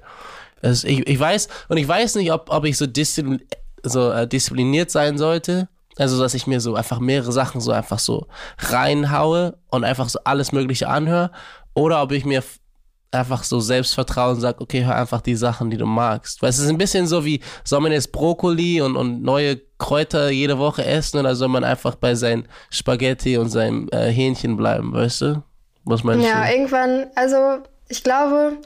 Also 0.61 0.87
ich, 0.87 1.07
ich 1.07 1.19
weiß, 1.19 1.47
und 1.69 1.77
ich 1.77 1.87
weiß 1.87 2.15
nicht, 2.15 2.31
ob, 2.31 2.49
ob 2.49 2.65
ich 2.65 2.77
so, 2.77 2.85
disziplin, 2.85 3.41
so 3.83 4.11
äh, 4.11 4.27
diszipliniert 4.27 4.91
sein 4.91 5.17
sollte. 5.17 5.67
Also, 5.97 6.19
dass 6.21 6.33
ich 6.33 6.47
mir 6.47 6.61
so 6.61 6.75
einfach 6.75 6.99
mehrere 6.99 7.31
Sachen 7.31 7.59
so 7.59 7.71
einfach 7.71 7.99
so 7.99 8.27
reinhaue 8.59 9.57
und 9.69 9.83
einfach 9.83 10.07
so 10.09 10.19
alles 10.23 10.51
Mögliche 10.51 10.87
anhöre. 10.87 11.31
Oder 11.73 12.01
ob 12.01 12.11
ich 12.11 12.23
mir 12.23 12.43
einfach 13.11 13.43
so 13.43 13.59
Selbstvertrauen 13.59 14.39
sagt, 14.39 14.61
okay, 14.61 14.85
hör 14.85 14.95
einfach 14.95 15.21
die 15.21 15.35
Sachen, 15.35 15.69
die 15.69 15.77
du 15.77 15.85
magst. 15.85 16.41
Weil 16.41 16.49
es 16.49 16.59
ist 16.59 16.69
ein 16.69 16.77
bisschen 16.77 17.07
so 17.07 17.25
wie, 17.25 17.41
soll 17.63 17.81
man 17.81 17.91
jetzt 17.91 18.11
Brokkoli 18.11 18.81
und, 18.81 18.95
und 18.95 19.21
neue 19.21 19.59
Kräuter 19.77 20.29
jede 20.29 20.57
Woche 20.57 20.85
essen 20.85 21.19
oder 21.19 21.35
soll 21.35 21.49
man 21.49 21.63
einfach 21.63 21.95
bei 21.95 22.15
seinen 22.15 22.47
Spaghetti 22.69 23.37
und 23.37 23.49
seinem 23.49 23.89
äh, 23.91 24.09
Hähnchen 24.09 24.55
bleiben, 24.55 24.93
weißt 24.93 25.21
du? 25.21 25.43
Was 25.83 26.03
meinst 26.03 26.25
ja, 26.25 26.45
du? 26.45 26.51
irgendwann, 26.53 27.07
also 27.15 27.59
ich 27.89 28.03
glaube, 28.03 28.57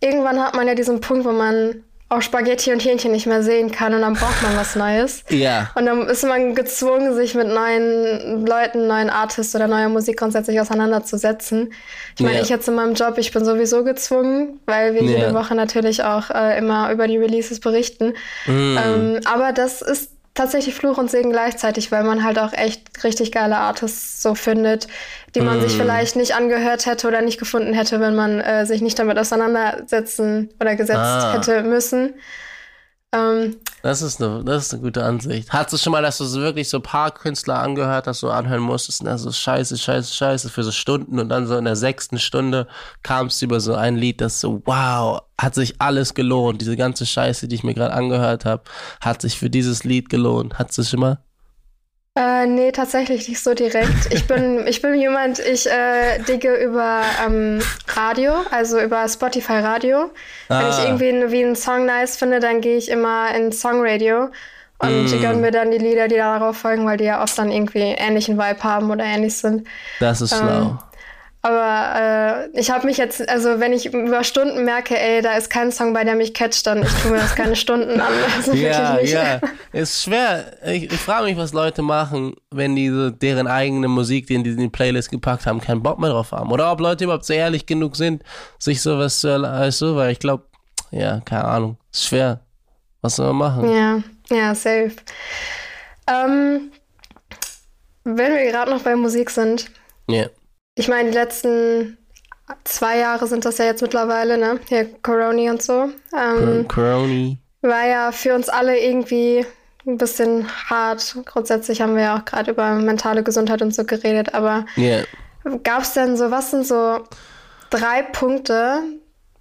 irgendwann 0.00 0.40
hat 0.40 0.54
man 0.54 0.66
ja 0.66 0.74
diesen 0.74 1.00
Punkt, 1.00 1.24
wo 1.24 1.32
man 1.32 1.82
auch 2.10 2.22
Spaghetti 2.22 2.72
und 2.72 2.82
Hähnchen 2.82 3.12
nicht 3.12 3.26
mehr 3.26 3.42
sehen 3.42 3.70
kann 3.70 3.92
und 3.92 4.00
dann 4.00 4.14
braucht 4.14 4.42
man 4.42 4.56
was 4.56 4.76
Neues. 4.76 5.24
Ja. 5.28 5.70
Und 5.74 5.84
dann 5.84 6.06
ist 6.08 6.24
man 6.24 6.54
gezwungen, 6.54 7.14
sich 7.14 7.34
mit 7.34 7.48
neuen 7.48 8.46
Leuten, 8.46 8.86
neuen 8.86 9.10
Artists 9.10 9.54
oder 9.54 9.66
neuer 9.66 9.90
Musik 9.90 10.18
grundsätzlich 10.18 10.58
auseinanderzusetzen. 10.58 11.72
Ich 12.16 12.22
meine, 12.22 12.36
ja. 12.36 12.42
ich 12.42 12.48
jetzt 12.48 12.66
in 12.66 12.74
meinem 12.74 12.94
Job, 12.94 13.18
ich 13.18 13.30
bin 13.32 13.44
sowieso 13.44 13.84
gezwungen, 13.84 14.58
weil 14.64 14.94
wir 14.94 15.02
ja. 15.02 15.18
jede 15.18 15.34
Woche 15.34 15.54
natürlich 15.54 16.02
auch 16.02 16.30
äh, 16.30 16.56
immer 16.56 16.90
über 16.92 17.06
die 17.08 17.18
Releases 17.18 17.60
berichten. 17.60 18.14
Mm. 18.46 18.76
Ähm, 18.78 19.20
aber 19.26 19.52
das 19.52 19.82
ist 19.82 20.10
tatsächlich 20.38 20.74
Fluch 20.74 20.98
und 20.98 21.10
Segen 21.10 21.30
gleichzeitig, 21.30 21.92
weil 21.92 22.04
man 22.04 22.24
halt 22.24 22.38
auch 22.38 22.52
echt 22.52 23.04
richtig 23.04 23.32
geile 23.32 23.56
Artists 23.56 24.22
so 24.22 24.34
findet, 24.34 24.86
die 25.34 25.40
man 25.40 25.58
mm. 25.58 25.62
sich 25.62 25.76
vielleicht 25.76 26.16
nicht 26.16 26.34
angehört 26.34 26.86
hätte 26.86 27.08
oder 27.08 27.20
nicht 27.20 27.38
gefunden 27.38 27.74
hätte, 27.74 28.00
wenn 28.00 28.14
man 28.14 28.40
äh, 28.40 28.64
sich 28.64 28.80
nicht 28.80 28.98
damit 28.98 29.18
auseinandersetzen 29.18 30.50
oder 30.60 30.76
gesetzt 30.76 31.00
ah. 31.00 31.34
hätte 31.34 31.62
müssen. 31.62 32.14
Ähm, 33.14 33.56
das, 33.82 34.02
ist 34.02 34.22
eine, 34.22 34.44
das 34.44 34.66
ist 34.66 34.74
eine 34.74 34.82
gute 34.82 35.02
Ansicht. 35.02 35.50
Hattest 35.50 35.72
du 35.72 35.78
schon 35.78 35.92
mal, 35.92 36.02
dass 36.02 36.18
du 36.18 36.24
so 36.24 36.40
wirklich 36.40 36.68
so 36.68 36.78
ein 36.78 36.82
paar 36.82 37.10
Künstler 37.10 37.58
angehört 37.60 38.06
hast, 38.06 38.20
so 38.20 38.30
anhören 38.30 38.60
musstest 38.60 39.00
und 39.00 39.06
dann 39.06 39.16
so 39.16 39.32
scheiße, 39.32 39.78
scheiße, 39.78 40.14
scheiße 40.14 40.50
für 40.50 40.62
so 40.62 40.72
Stunden 40.72 41.18
und 41.18 41.30
dann 41.30 41.46
so 41.46 41.56
in 41.56 41.64
der 41.64 41.76
sechsten 41.76 42.18
Stunde 42.18 42.66
kamst 43.02 43.40
du 43.40 43.46
über 43.46 43.60
so 43.60 43.74
ein 43.74 43.96
Lied, 43.96 44.20
das 44.20 44.40
so, 44.40 44.62
wow, 44.66 45.22
hat 45.40 45.54
sich 45.54 45.80
alles 45.80 46.12
gelohnt. 46.12 46.60
Diese 46.60 46.76
ganze 46.76 47.06
Scheiße, 47.06 47.48
die 47.48 47.54
ich 47.54 47.64
mir 47.64 47.74
gerade 47.74 47.94
angehört 47.94 48.44
habe, 48.44 48.64
hat 49.00 49.22
sich 49.22 49.38
für 49.38 49.48
dieses 49.48 49.84
Lied 49.84 50.10
gelohnt. 50.10 50.58
Hattest 50.58 50.78
du 50.78 50.82
schon 50.84 51.00
mal? 51.00 51.27
Äh, 52.18 52.46
nee, 52.46 52.72
tatsächlich 52.72 53.28
nicht 53.28 53.40
so 53.40 53.54
direkt. 53.54 54.12
Ich 54.12 54.26
bin, 54.26 54.66
ich 54.66 54.82
bin 54.82 54.94
jemand, 54.94 55.38
ich 55.38 55.70
äh, 55.70 56.18
digge 56.26 56.52
über 56.56 57.02
ähm, 57.24 57.60
Radio, 57.94 58.32
also 58.50 58.80
über 58.80 59.08
Spotify 59.08 59.60
Radio. 59.60 60.10
Ah. 60.48 60.58
Wenn 60.60 60.68
ich 60.68 60.78
ah. 60.78 60.84
irgendwie 60.86 61.30
wie 61.32 61.44
einen 61.44 61.54
Song 61.54 61.86
nice 61.86 62.16
finde, 62.16 62.40
dann 62.40 62.60
gehe 62.60 62.76
ich 62.76 62.90
immer 62.90 63.32
in 63.36 63.52
Songradio 63.52 64.30
und 64.80 65.04
mm. 65.04 65.20
gönne 65.20 65.36
mir 65.36 65.52
dann 65.52 65.70
die 65.70 65.78
Lieder, 65.78 66.08
die 66.08 66.16
darauf 66.16 66.56
folgen, 66.56 66.86
weil 66.86 66.96
die 66.96 67.04
ja 67.04 67.22
oft 67.22 67.38
dann 67.38 67.52
irgendwie 67.52 67.94
ähnlichen 67.96 68.36
Vibe 68.36 68.64
haben 68.64 68.90
oder 68.90 69.04
ähnlich 69.04 69.36
sind. 69.36 69.68
Das 70.00 70.20
ist 70.20 70.32
ähm, 70.32 70.38
schlau. 70.38 70.78
Aber 71.40 72.48
äh, 72.52 72.58
ich 72.58 72.70
habe 72.70 72.84
mich 72.84 72.96
jetzt, 72.96 73.28
also 73.28 73.60
wenn 73.60 73.72
ich 73.72 73.86
über 73.86 74.24
Stunden 74.24 74.64
merke, 74.64 74.98
ey, 74.98 75.22
da 75.22 75.36
ist 75.36 75.50
kein 75.50 75.70
Song 75.70 75.92
bei, 75.94 76.02
der 76.02 76.16
mich 76.16 76.34
catcht, 76.34 76.66
dann 76.66 76.82
ich 76.82 76.92
tue 76.94 77.12
mir 77.12 77.18
das 77.18 77.36
keine 77.36 77.54
Stunden 77.54 78.00
an. 78.00 78.12
Also 78.36 78.52
ja, 78.52 78.98
ja. 79.00 79.40
Ist 79.72 80.02
schwer. 80.02 80.52
Ich, 80.66 80.92
ich 80.92 80.98
frage 80.98 81.24
mich, 81.24 81.36
was 81.36 81.52
Leute 81.52 81.82
machen, 81.82 82.34
wenn 82.50 82.74
diese 82.74 83.12
deren 83.12 83.46
eigene 83.46 83.88
Musik, 83.88 84.26
die 84.26 84.34
in 84.34 84.42
die 84.42 84.68
Playlist 84.68 85.10
gepackt 85.10 85.46
haben, 85.46 85.60
keinen 85.60 85.82
Bock 85.82 85.98
mehr 85.98 86.10
drauf 86.10 86.32
haben. 86.32 86.50
Oder 86.50 86.72
ob 86.72 86.80
Leute 86.80 87.04
überhaupt 87.04 87.24
so 87.24 87.32
ehrlich 87.32 87.66
genug 87.66 87.96
sind, 87.96 88.22
sich 88.58 88.82
sowas 88.82 89.20
zu 89.20 89.40
weißt 89.40 89.80
du, 89.82 89.96
weil 89.96 90.12
ich 90.12 90.18
glaube, 90.18 90.44
ja, 90.90 91.20
keine 91.24 91.44
Ahnung. 91.44 91.76
Ist 91.92 92.06
schwer. 92.06 92.40
Was 93.00 93.16
soll 93.16 93.32
man 93.32 93.36
machen? 93.36 93.72
Ja, 93.72 94.02
ja, 94.36 94.54
safe. 94.54 94.92
Ähm, 96.08 96.72
wenn 98.04 98.34
wir 98.34 98.50
gerade 98.50 98.70
noch 98.70 98.82
bei 98.82 98.96
Musik 98.96 99.30
sind. 99.30 99.70
Ja. 100.08 100.16
Yeah 100.16 100.30
ich 100.78 100.88
meine, 100.88 101.10
die 101.10 101.16
letzten 101.16 101.98
zwei 102.64 102.98
Jahre 102.98 103.26
sind 103.26 103.44
das 103.44 103.58
ja 103.58 103.64
jetzt 103.64 103.82
mittlerweile, 103.82 104.38
ne? 104.38 104.60
Hier 104.68 104.88
Corona 105.02 105.50
und 105.50 105.62
so. 105.62 105.90
Ähm, 106.16 106.66
Corona. 106.68 107.36
War 107.62 107.86
ja 107.86 108.12
für 108.12 108.34
uns 108.34 108.48
alle 108.48 108.78
irgendwie 108.78 109.44
ein 109.86 109.98
bisschen 109.98 110.46
hart. 110.70 111.16
Grundsätzlich 111.24 111.80
haben 111.80 111.96
wir 111.96 112.02
ja 112.02 112.16
auch 112.18 112.24
gerade 112.24 112.52
über 112.52 112.74
mentale 112.74 113.24
Gesundheit 113.24 113.60
und 113.60 113.74
so 113.74 113.84
geredet, 113.84 114.34
aber 114.34 114.66
yeah. 114.76 115.02
gab 115.64 115.82
es 115.82 115.94
denn 115.94 116.16
so, 116.16 116.30
was 116.30 116.52
sind 116.52 116.66
so 116.66 117.04
drei 117.70 118.02
Punkte, 118.02 118.80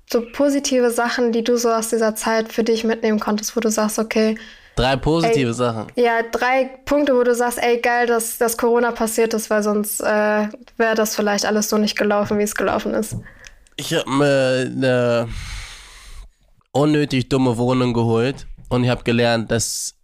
so 0.10 0.24
positive 0.34 0.90
Sachen, 0.90 1.32
die 1.32 1.44
du 1.44 1.58
so 1.58 1.70
aus 1.70 1.90
dieser 1.90 2.16
Zeit 2.16 2.52
für 2.52 2.64
dich 2.64 2.84
mitnehmen 2.84 3.20
konntest, 3.20 3.56
wo 3.56 3.60
du 3.60 3.70
sagst, 3.70 4.00
okay, 4.00 4.38
Drei 4.78 4.96
positive 4.96 5.48
ey, 5.48 5.54
Sachen. 5.54 5.88
Ja, 5.96 6.22
drei 6.32 6.70
Punkte, 6.86 7.16
wo 7.16 7.24
du 7.24 7.34
sagst, 7.34 7.58
ey, 7.62 7.82
geil, 7.82 8.06
dass, 8.06 8.38
dass 8.38 8.58
Corona 8.58 8.92
passiert 8.92 9.34
ist, 9.34 9.50
weil 9.50 9.64
sonst 9.64 10.00
äh, 10.02 10.48
wäre 10.78 10.96
das 10.96 11.16
vielleicht 11.16 11.46
alles 11.46 11.68
so 11.68 11.80
nicht 11.80 11.98
gelaufen, 11.98 12.38
wie 12.38 12.44
es 12.44 12.54
gelaufen 12.54 12.94
ist. 12.94 13.16
Ich 13.76 13.94
habe 13.94 14.10
mir 14.10 14.72
eine 14.72 15.30
unnötig 16.72 17.28
dumme 17.28 17.58
Wohnung 17.58 17.94
geholt 17.94 18.46
und 18.70 18.84
ich 18.84 18.90
habe 18.92 19.04
gelernt, 19.04 19.50
dass 19.50 19.96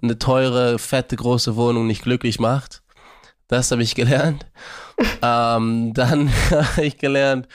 eine 0.00 0.16
teure, 0.16 0.78
fette, 0.78 1.16
große 1.16 1.56
Wohnung 1.56 1.88
nicht 1.88 2.02
glücklich 2.02 2.38
macht. 2.38 2.82
Das 3.48 3.72
habe 3.72 3.82
ich 3.82 3.96
gelernt. 3.96 4.46
ähm, 5.22 5.92
dann 5.92 6.30
habe 6.50 6.84
ich 6.84 6.98
gelernt, 6.98 7.48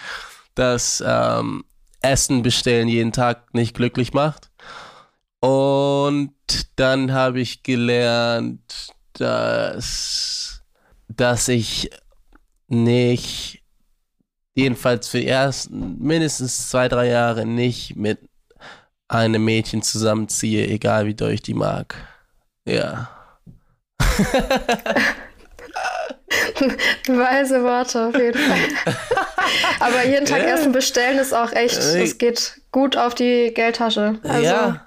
dass 0.56 1.02
ähm, 1.06 1.64
Essen 2.02 2.44
bestellen 2.44 2.90
jeden 2.90 3.14
Tag 3.14 3.54
nicht 3.54 3.76
glücklich 3.76 4.14
macht. 4.14 4.50
Und 5.46 6.34
dann 6.76 7.14
habe 7.14 7.40
ich 7.40 7.62
gelernt, 7.62 8.88
dass, 9.14 10.64
dass 11.08 11.48
ich 11.50 11.92
nicht, 12.68 13.62
jedenfalls 14.56 15.08
für 15.08 15.20
erst 15.20 15.70
mindestens 15.70 16.68
zwei, 16.70 16.88
drei 16.88 17.10
Jahre 17.10 17.46
nicht 17.46 17.96
mit 17.96 18.18
einem 19.08 19.46
Mädchen 19.46 19.84
zusammenziehe, 19.84 20.66
egal 20.68 21.06
wie 21.06 21.14
doll 21.14 21.34
ich 21.34 21.44
die 21.44 21.54
mag. 21.54 21.94
Ja. 22.68 23.12
Weise 27.08 27.64
Worte 27.64 28.08
auf 28.08 28.16
jeden 28.16 28.40
Fall. 28.40 28.96
Aber 29.80 30.06
jeden 30.08 30.26
Tag 30.26 30.40
ja. 30.40 30.56
Essen 30.56 30.72
bestellen 30.72 31.20
ist 31.20 31.34
auch 31.34 31.52
echt, 31.52 31.78
es 31.78 32.18
geht 32.18 32.62
gut 32.72 32.98
auf 32.98 33.14
die 33.14 33.52
Geldtasche. 33.54 34.20
Also, 34.24 34.44
ja. 34.44 34.85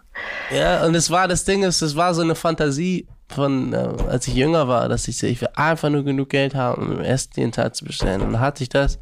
Ja, 0.50 0.84
und 0.84 0.94
es 0.94 1.10
war 1.10 1.28
das 1.28 1.44
Ding 1.44 1.62
ist, 1.62 1.82
es 1.82 1.94
war 1.96 2.14
so 2.14 2.22
eine 2.22 2.34
Fantasie 2.34 3.06
von, 3.28 3.72
äh, 3.72 3.88
als 4.08 4.26
ich 4.26 4.34
jünger 4.34 4.68
war, 4.68 4.88
dass 4.88 5.06
ich, 5.08 5.22
ich 5.22 5.40
will 5.40 5.48
einfach 5.54 5.90
nur 5.90 6.04
genug 6.04 6.30
Geld 6.30 6.54
haben, 6.54 6.92
um 6.92 7.00
Essen 7.00 7.32
jeden 7.36 7.52
Tag 7.52 7.74
zu 7.74 7.84
bestellen. 7.84 8.22
Und 8.22 8.32
dann 8.32 8.40
hatte 8.40 8.62
ich 8.62 8.68
das. 8.68 8.98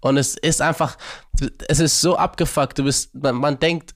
Und 0.00 0.16
es 0.16 0.36
ist 0.36 0.60
einfach, 0.60 0.98
es 1.68 1.80
ist 1.80 2.00
so 2.00 2.16
abgefuckt. 2.16 2.78
Du 2.78 2.84
bist, 2.84 3.14
man, 3.14 3.36
man 3.36 3.58
denkt, 3.58 3.94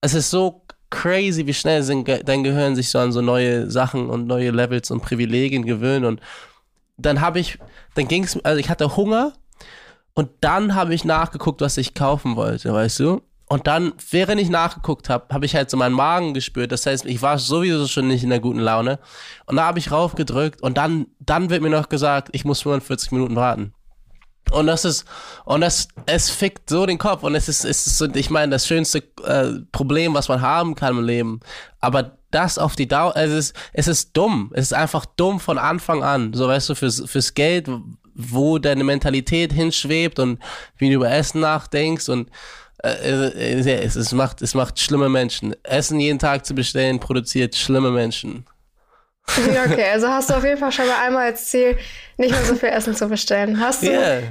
es 0.00 0.14
ist 0.14 0.30
so 0.30 0.66
crazy, 0.90 1.46
wie 1.46 1.54
schnell 1.54 1.82
dein 2.24 2.44
Gehirn 2.44 2.74
sich 2.74 2.90
so 2.90 2.98
an 2.98 3.12
so 3.12 3.20
neue 3.20 3.70
Sachen 3.70 4.10
und 4.10 4.26
neue 4.26 4.50
Levels 4.50 4.90
und 4.90 5.02
Privilegien 5.02 5.64
gewöhnt. 5.64 6.04
Und 6.04 6.20
dann 6.98 7.20
habe 7.20 7.38
ich, 7.38 7.58
dann 7.94 8.08
ging 8.08 8.24
es, 8.24 8.44
also 8.44 8.58
ich 8.58 8.68
hatte 8.68 8.96
Hunger 8.96 9.32
und 10.14 10.30
dann 10.40 10.74
habe 10.74 10.94
ich 10.94 11.04
nachgeguckt, 11.04 11.60
was 11.60 11.76
ich 11.76 11.94
kaufen 11.94 12.36
wollte, 12.36 12.72
weißt 12.72 13.00
du? 13.00 13.22
Und 13.52 13.66
dann, 13.66 13.94
während 14.10 14.40
ich 14.40 14.48
nachgeguckt 14.48 15.08
habe, 15.08 15.34
habe 15.34 15.44
ich 15.44 15.56
halt 15.56 15.70
so 15.70 15.76
meinen 15.76 15.96
Magen 15.96 16.34
gespürt. 16.34 16.70
Das 16.70 16.86
heißt, 16.86 17.04
ich 17.04 17.20
war 17.20 17.36
sowieso 17.36 17.88
schon 17.88 18.06
nicht 18.06 18.22
in 18.22 18.30
der 18.30 18.38
guten 18.38 18.60
Laune. 18.60 19.00
Und 19.46 19.56
da 19.56 19.64
habe 19.64 19.80
ich 19.80 19.90
raufgedrückt 19.90 20.62
und 20.62 20.78
dann, 20.78 21.08
dann 21.18 21.50
wird 21.50 21.60
mir 21.60 21.68
noch 21.68 21.88
gesagt, 21.88 22.28
ich 22.30 22.44
muss 22.44 22.62
45 22.62 23.10
Minuten 23.10 23.34
warten. 23.34 23.74
Und 24.52 24.68
das 24.68 24.84
ist, 24.84 25.04
und 25.44 25.62
das, 25.62 25.88
es 26.06 26.30
fickt 26.30 26.70
so 26.70 26.86
den 26.86 26.98
Kopf. 26.98 27.24
Und 27.24 27.34
es 27.34 27.48
ist, 27.48 27.64
es 27.64 27.88
ist 27.88 28.16
ich 28.16 28.30
meine, 28.30 28.52
das 28.52 28.68
schönste 28.68 29.02
äh, 29.24 29.60
Problem, 29.72 30.14
was 30.14 30.28
man 30.28 30.40
haben 30.40 30.76
kann 30.76 30.96
im 30.96 31.04
Leben. 31.04 31.40
Aber 31.80 32.18
das 32.30 32.56
auf 32.56 32.76
die 32.76 32.86
Dauer, 32.86 33.16
es 33.16 33.32
ist, 33.32 33.56
es 33.72 33.88
ist 33.88 34.16
dumm. 34.16 34.52
Es 34.54 34.66
ist 34.66 34.74
einfach 34.74 35.06
dumm 35.06 35.40
von 35.40 35.58
Anfang 35.58 36.04
an. 36.04 36.34
So, 36.34 36.46
weißt 36.46 36.68
du, 36.68 36.76
fürs, 36.76 37.02
fürs 37.04 37.34
Geld, 37.34 37.68
wo 38.14 38.58
deine 38.58 38.84
Mentalität 38.84 39.52
hinschwebt 39.52 40.20
und 40.20 40.38
wie 40.78 40.88
du 40.88 40.94
über 40.94 41.10
Essen 41.10 41.40
nachdenkst 41.40 42.08
und 42.08 42.30
es, 42.82 43.96
es, 43.96 44.12
macht, 44.12 44.42
es 44.42 44.54
macht 44.54 44.78
schlimme 44.78 45.08
Menschen. 45.08 45.54
Essen 45.62 46.00
jeden 46.00 46.18
Tag 46.18 46.46
zu 46.46 46.54
bestellen, 46.54 47.00
produziert 47.00 47.54
schlimme 47.54 47.90
Menschen. 47.90 48.44
Okay, 49.26 49.84
also 49.92 50.08
hast 50.08 50.30
du 50.30 50.34
auf 50.34 50.44
jeden 50.44 50.58
Fall 50.58 50.72
schon 50.72 50.88
mal 50.88 51.06
einmal 51.06 51.26
als 51.26 51.46
Ziel, 51.46 51.78
nicht 52.16 52.32
mehr 52.32 52.44
so 52.44 52.56
viel 52.56 52.70
Essen 52.70 52.96
zu 52.96 53.06
bestellen. 53.06 53.60
Hast 53.60 53.82
du, 53.82 53.86
yeah. 53.86 54.22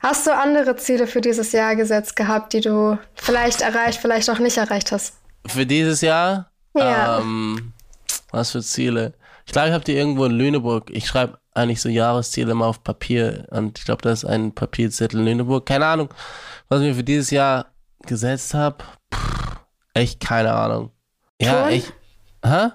hast 0.00 0.24
du 0.26 0.32
andere 0.32 0.76
Ziele 0.76 1.08
für 1.08 1.20
dieses 1.20 1.50
Jahr 1.50 1.74
gesetzt 1.74 2.14
gehabt, 2.14 2.52
die 2.52 2.60
du 2.60 2.96
vielleicht 3.14 3.62
erreicht, 3.62 4.00
vielleicht 4.00 4.30
auch 4.30 4.38
nicht 4.38 4.56
erreicht 4.56 4.92
hast? 4.92 5.14
Für 5.46 5.66
dieses 5.66 6.00
Jahr? 6.00 6.50
Ja. 6.76 7.18
Ähm, 7.18 7.72
was 8.30 8.52
für 8.52 8.62
Ziele? 8.62 9.14
Ich 9.46 9.52
glaube, 9.52 9.68
ich 9.68 9.74
habe 9.74 9.84
die 9.84 9.96
irgendwo 9.96 10.24
in 10.26 10.32
Lüneburg. 10.32 10.90
Ich 10.90 11.06
schreibe 11.06 11.38
eigentlich 11.54 11.80
so 11.80 11.88
Jahresziele 11.88 12.52
immer 12.52 12.66
auf 12.66 12.84
Papier 12.84 13.46
und 13.50 13.78
ich 13.78 13.84
glaube, 13.84 14.02
das 14.02 14.22
ist 14.22 14.28
ein 14.28 14.54
Papierzettel 14.54 15.20
in 15.20 15.26
Lüneburg. 15.26 15.66
Keine 15.66 15.86
Ahnung, 15.86 16.08
was 16.68 16.80
ich 16.80 16.88
mir 16.88 16.94
für 16.94 17.04
dieses 17.04 17.30
Jahr 17.30 17.66
gesetzt 18.04 18.54
habe. 18.54 18.84
Echt 19.94 20.20
keine 20.20 20.52
Ahnung. 20.52 20.90
Ja, 21.40 21.68
ich. 21.68 21.92
Hä? 22.44 22.68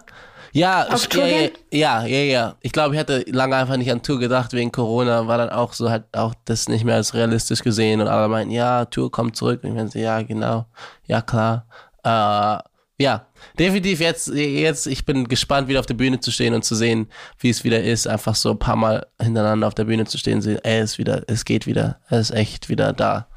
Ja, 0.53 0.87
ja, 1.13 1.49
ja, 1.71 2.05
ja, 2.05 2.23
ja. 2.23 2.55
Ich 2.61 2.73
glaube, 2.73 2.93
ich 2.93 2.99
hatte 2.99 3.23
lange 3.27 3.55
einfach 3.55 3.77
nicht 3.77 3.91
an 3.91 4.01
Tour 4.01 4.19
gedacht 4.19 4.51
wegen 4.51 4.71
Corona, 4.71 5.27
war 5.27 5.37
dann 5.37 5.49
auch 5.49 5.71
so 5.71 5.89
halt 5.89 6.03
auch 6.11 6.33
das 6.43 6.67
nicht 6.67 6.83
mehr 6.83 6.95
als 6.95 7.13
realistisch 7.13 7.63
gesehen 7.63 8.01
und 8.01 8.07
alle 8.07 8.27
meinten, 8.27 8.51
ja, 8.51 8.83
Tour 8.85 9.11
kommt 9.11 9.37
zurück. 9.37 9.63
Und 9.63 9.69
ich 9.69 9.75
meinte, 9.75 9.99
ja, 9.99 10.21
genau, 10.23 10.65
ja 11.05 11.21
klar. 11.21 11.67
Äh, 12.03 12.57
ja, 13.01 13.25
definitiv 13.57 13.99
jetzt, 14.01 14.27
jetzt, 14.27 14.87
ich 14.87 15.05
bin 15.05 15.27
gespannt, 15.27 15.67
wieder 15.67 15.79
auf 15.79 15.85
der 15.85 15.93
Bühne 15.95 16.19
zu 16.19 16.31
stehen 16.31 16.53
und 16.53 16.63
zu 16.63 16.75
sehen, 16.75 17.07
wie 17.39 17.49
es 17.49 17.63
wieder 17.63 17.81
ist, 17.81 18.07
einfach 18.07 18.35
so 18.35 18.51
ein 18.51 18.59
paar 18.59 18.75
Mal 18.75 19.07
hintereinander 19.19 19.67
auf 19.67 19.73
der 19.73 19.85
Bühne 19.85 20.05
zu 20.05 20.17
stehen, 20.17 20.41
sehen, 20.41 20.59
ey, 20.63 20.79
es 20.79 20.97
wieder, 20.97 21.23
es 21.27 21.45
geht 21.45 21.65
wieder, 21.65 21.99
es 22.09 22.29
ist 22.29 22.35
echt 22.35 22.69
wieder 22.69 22.93
da. 22.93 23.27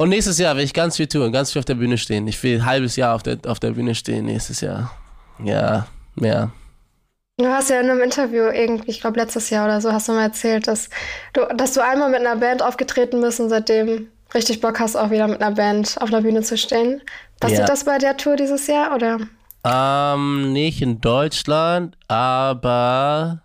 Und 0.00 0.08
nächstes 0.08 0.38
Jahr 0.38 0.56
will 0.56 0.64
ich 0.64 0.72
ganz 0.72 0.96
viel 0.96 1.08
tun, 1.08 1.30
ganz 1.30 1.52
viel 1.52 1.58
auf 1.58 1.66
der 1.66 1.74
Bühne 1.74 1.98
stehen. 1.98 2.26
Ich 2.26 2.42
will 2.42 2.56
ein 2.56 2.64
halbes 2.64 2.96
Jahr 2.96 3.14
auf 3.14 3.22
der, 3.22 3.36
auf 3.46 3.60
der 3.60 3.72
Bühne 3.72 3.94
stehen 3.94 4.24
nächstes 4.24 4.62
Jahr. 4.62 4.90
Ja, 5.44 5.88
mehr. 6.14 6.52
Du 7.36 7.44
hast 7.44 7.68
ja 7.68 7.80
in 7.80 7.90
einem 7.90 8.00
Interview 8.00 8.44
irgendwie, 8.44 8.92
ich 8.92 9.02
glaube 9.02 9.20
letztes 9.20 9.50
Jahr 9.50 9.66
oder 9.66 9.82
so, 9.82 9.92
hast 9.92 10.08
du 10.08 10.12
mal 10.12 10.22
erzählt, 10.22 10.68
dass 10.68 10.88
du, 11.34 11.42
dass 11.54 11.74
du 11.74 11.84
einmal 11.84 12.08
mit 12.08 12.20
einer 12.20 12.36
Band 12.36 12.62
aufgetreten 12.62 13.20
bist 13.20 13.40
und 13.40 13.50
seitdem 13.50 14.08
richtig 14.32 14.62
Bock 14.62 14.80
hast, 14.80 14.96
auch 14.96 15.10
wieder 15.10 15.28
mit 15.28 15.42
einer 15.42 15.54
Band 15.54 16.00
auf 16.00 16.08
der 16.08 16.22
Bühne 16.22 16.40
zu 16.40 16.56
stehen. 16.56 17.02
Passiert 17.38 17.60
ja. 17.60 17.66
das 17.66 17.84
bei 17.84 17.98
der 17.98 18.16
Tour 18.16 18.36
dieses 18.36 18.68
Jahr 18.68 18.94
oder? 18.94 19.18
Ähm, 19.64 20.54
nicht 20.54 20.80
in 20.80 21.02
Deutschland, 21.02 21.98
aber 22.08 23.42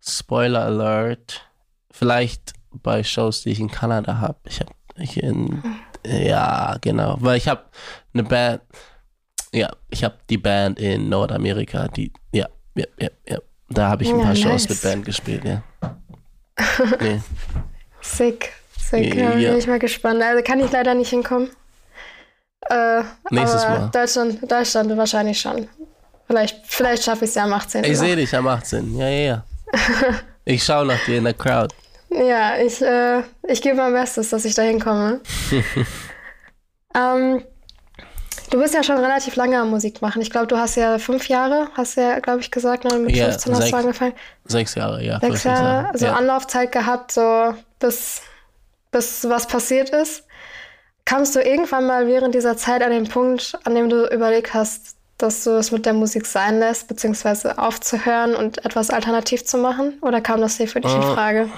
Spoiler 0.00 0.64
Alert, 0.64 1.46
vielleicht 1.90 2.54
bei 2.72 3.04
Shows, 3.04 3.42
die 3.42 3.50
ich 3.50 3.60
in 3.60 3.70
Kanada 3.70 4.20
habe. 4.20 4.38
Ich 4.46 4.58
habe 4.60 4.72
ich 5.02 5.22
in, 5.22 5.62
ja, 6.06 6.76
genau, 6.80 7.16
weil 7.20 7.36
ich 7.36 7.48
habe 7.48 7.62
eine 8.14 8.24
Band, 8.24 8.62
ja, 9.52 9.70
ich 9.90 10.04
habe 10.04 10.16
die 10.30 10.38
Band 10.38 10.78
in 10.78 11.08
Nordamerika, 11.08 11.88
die, 11.88 12.12
ja, 12.32 12.48
ja, 12.74 12.86
ja, 12.98 13.08
ja. 13.28 13.38
Da 13.68 13.88
habe 13.88 14.02
ich 14.02 14.10
ein 14.10 14.18
ja, 14.18 14.24
paar 14.24 14.34
nice. 14.34 14.42
Shows 14.42 14.68
mit 14.68 14.82
Band 14.82 15.04
gespielt, 15.04 15.44
ja. 15.44 15.62
Nee. 17.00 17.20
Sick, 18.00 18.52
sick. 18.78 19.14
Ja, 19.14 19.36
ja. 19.36 19.50
bin 19.50 19.58
ich 19.58 19.66
mal 19.66 19.78
gespannt. 19.78 20.22
Also 20.22 20.42
kann 20.42 20.60
ich 20.60 20.70
leider 20.70 20.94
nicht 20.94 21.10
hinkommen. 21.10 21.50
Äh, 22.68 23.02
Nächstes 23.30 23.64
Mal. 23.64 23.90
Deutschland, 23.92 24.50
Deutschland 24.50 24.96
wahrscheinlich 24.96 25.40
schon. 25.40 25.68
Vielleicht, 26.26 26.60
vielleicht 26.64 27.04
schaffe 27.04 27.24
ich 27.24 27.30
es 27.30 27.34
ja 27.34 27.44
am 27.44 27.52
18. 27.52 27.84
Ich 27.84 27.98
sehe 27.98 28.16
dich 28.16 28.34
am 28.36 28.46
18. 28.46 28.96
Ja, 28.96 29.08
ja, 29.08 29.20
ja. 29.20 29.44
ich 30.44 30.62
schaue 30.62 30.86
nach 30.86 31.04
dir 31.04 31.18
in 31.18 31.24
der 31.24 31.34
Crowd. 31.34 31.74
Ja, 32.14 32.58
ich, 32.58 32.82
äh, 32.82 33.22
ich 33.48 33.62
gebe 33.62 33.76
mein 33.76 33.92
Bestes, 33.92 34.30
dass 34.30 34.44
ich 34.44 34.54
da 34.54 34.62
hinkomme. 34.62 35.20
ähm, 36.94 37.42
du 38.50 38.58
bist 38.58 38.74
ja 38.74 38.82
schon 38.82 38.98
relativ 38.98 39.36
lange 39.36 39.58
am 39.58 39.70
Musik 39.70 40.02
machen. 40.02 40.20
Ich 40.20 40.30
glaube, 40.30 40.46
du 40.46 40.58
hast 40.58 40.76
ja 40.76 40.98
fünf 40.98 41.28
Jahre, 41.28 41.68
hast 41.74 41.96
ja, 41.96 42.18
glaube 42.18 42.40
ich, 42.40 42.50
gesagt, 42.50 42.84
ne? 42.84 42.98
mit 42.98 43.16
ja, 43.16 43.30
15 43.30 43.56
hast 43.56 43.72
du 43.72 43.76
angefangen. 43.76 44.12
Sechs 44.44 44.74
Jahre, 44.74 45.02
ja. 45.02 45.20
Sechs 45.20 45.44
Jahre, 45.44 45.88
also 45.90 46.06
ja. 46.06 46.14
Anlaufzeit 46.14 46.70
gehabt, 46.72 47.12
so 47.12 47.54
bis, 47.78 48.22
bis 48.90 49.28
was 49.28 49.46
passiert 49.46 49.90
ist. 49.90 50.24
Kamst 51.04 51.34
du 51.34 51.40
irgendwann 51.40 51.86
mal 51.86 52.06
während 52.06 52.34
dieser 52.34 52.56
Zeit 52.56 52.82
an 52.82 52.90
den 52.90 53.08
Punkt, 53.08 53.58
an 53.64 53.74
dem 53.74 53.88
du 53.88 54.06
überlegt 54.06 54.54
hast, 54.54 54.96
dass 55.18 55.44
du 55.44 55.50
es 55.50 55.72
mit 55.72 55.86
der 55.86 55.94
Musik 55.94 56.26
sein 56.26 56.58
lässt, 56.58 56.88
beziehungsweise 56.88 57.58
aufzuhören 57.58 58.34
und 58.34 58.64
etwas 58.64 58.90
alternativ 58.90 59.44
zu 59.44 59.56
machen? 59.56 59.98
Oder 60.02 60.20
kam 60.20 60.40
das 60.40 60.56
hier 60.56 60.68
für 60.68 60.80
dich 60.80 60.94
in 60.94 61.02
äh, 61.02 61.14
Frage? 61.14 61.48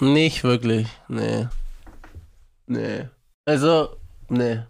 Nicht 0.00 0.44
wirklich, 0.44 0.88
nee. 1.08 1.48
Nee. 2.66 3.08
Also, 3.44 3.96
nee. 4.28 4.60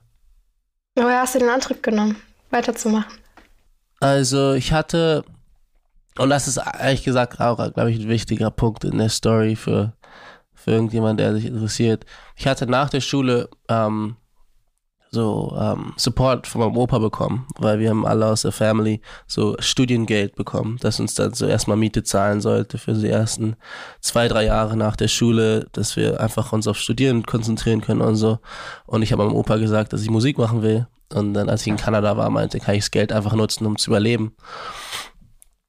Woher 0.95 1.21
hast 1.21 1.35
du 1.35 1.41
den 1.41 1.49
Antrieb 1.49 1.83
genommen, 1.83 2.17
weiterzumachen? 2.51 3.19
Also, 4.01 4.55
ich 4.55 4.73
hatte, 4.73 5.25
und 6.19 6.31
das 6.31 6.47
ist 6.49 6.59
ehrlich 6.59 7.05
gesagt 7.05 7.41
auch, 7.41 7.57
glaube 7.57 7.91
ich, 7.91 8.01
ein 8.01 8.09
wichtiger 8.09 8.51
Punkt 8.51 8.85
in 8.85 8.99
der 8.99 9.09
Story 9.09 9.57
für, 9.57 9.93
für 10.55 10.71
irgendjemand, 10.71 11.19
der 11.19 11.35
sich 11.35 11.47
interessiert. 11.47 12.05
Ich 12.37 12.47
hatte 12.47 12.67
nach 12.67 12.91
der 12.91 13.01
Schule 13.01 13.49
ähm, 13.69 14.17
so 15.11 15.57
ähm, 15.59 15.95
Support 15.97 16.47
von 16.47 16.61
meinem 16.61 16.77
Opa 16.77 16.99
bekommen, 16.99 17.47
weil 17.59 17.79
wir 17.79 17.91
haben 17.91 18.07
alle 18.07 18.27
aus 18.27 18.43
der 18.43 18.53
Family 18.53 19.01
so 19.27 19.57
Studiengeld 19.59 20.37
bekommen, 20.37 20.77
das 20.81 21.01
uns 21.01 21.15
dann 21.15 21.35
so 21.35 21.47
erstmal 21.47 21.77
Miete 21.77 22.03
zahlen 22.03 22.41
sollte 22.41 22.79
für 22.79 22.93
die 22.93 23.09
ersten 23.09 23.57
zwei, 24.01 24.29
drei 24.29 24.45
Jahre 24.45 24.77
nach 24.77 24.97
der 24.97 25.09
Schule, 25.09 25.67
dass 25.73 25.97
wir 25.97 26.21
einfach 26.21 26.53
uns 26.53 26.67
auf 26.67 26.77
Studieren 26.77 27.25
konzentrieren 27.25 27.81
können 27.81 28.03
und 28.03 28.17
so. 28.17 28.39
Und 28.87 29.03
ich 29.03 29.13
habe 29.13 29.25
meinem 29.25 29.37
Opa 29.37 29.57
gesagt, 29.57 29.93
dass 29.93 30.03
ich 30.03 30.11
Musik 30.11 30.39
machen 30.39 30.63
will. 30.63 30.87
Und 31.15 31.33
dann, 31.35 31.49
als 31.49 31.63
ich 31.63 31.69
in 31.69 31.77
Kanada 31.77 32.17
war, 32.17 32.29
meinte, 32.29 32.61
kann 32.61 32.75
ich 32.75 32.83
das 32.83 32.91
Geld 32.91 33.13
einfach 33.13 33.35
nutzen, 33.35 33.65
um 33.67 33.79
zu 33.79 33.91
überleben. 33.91 34.37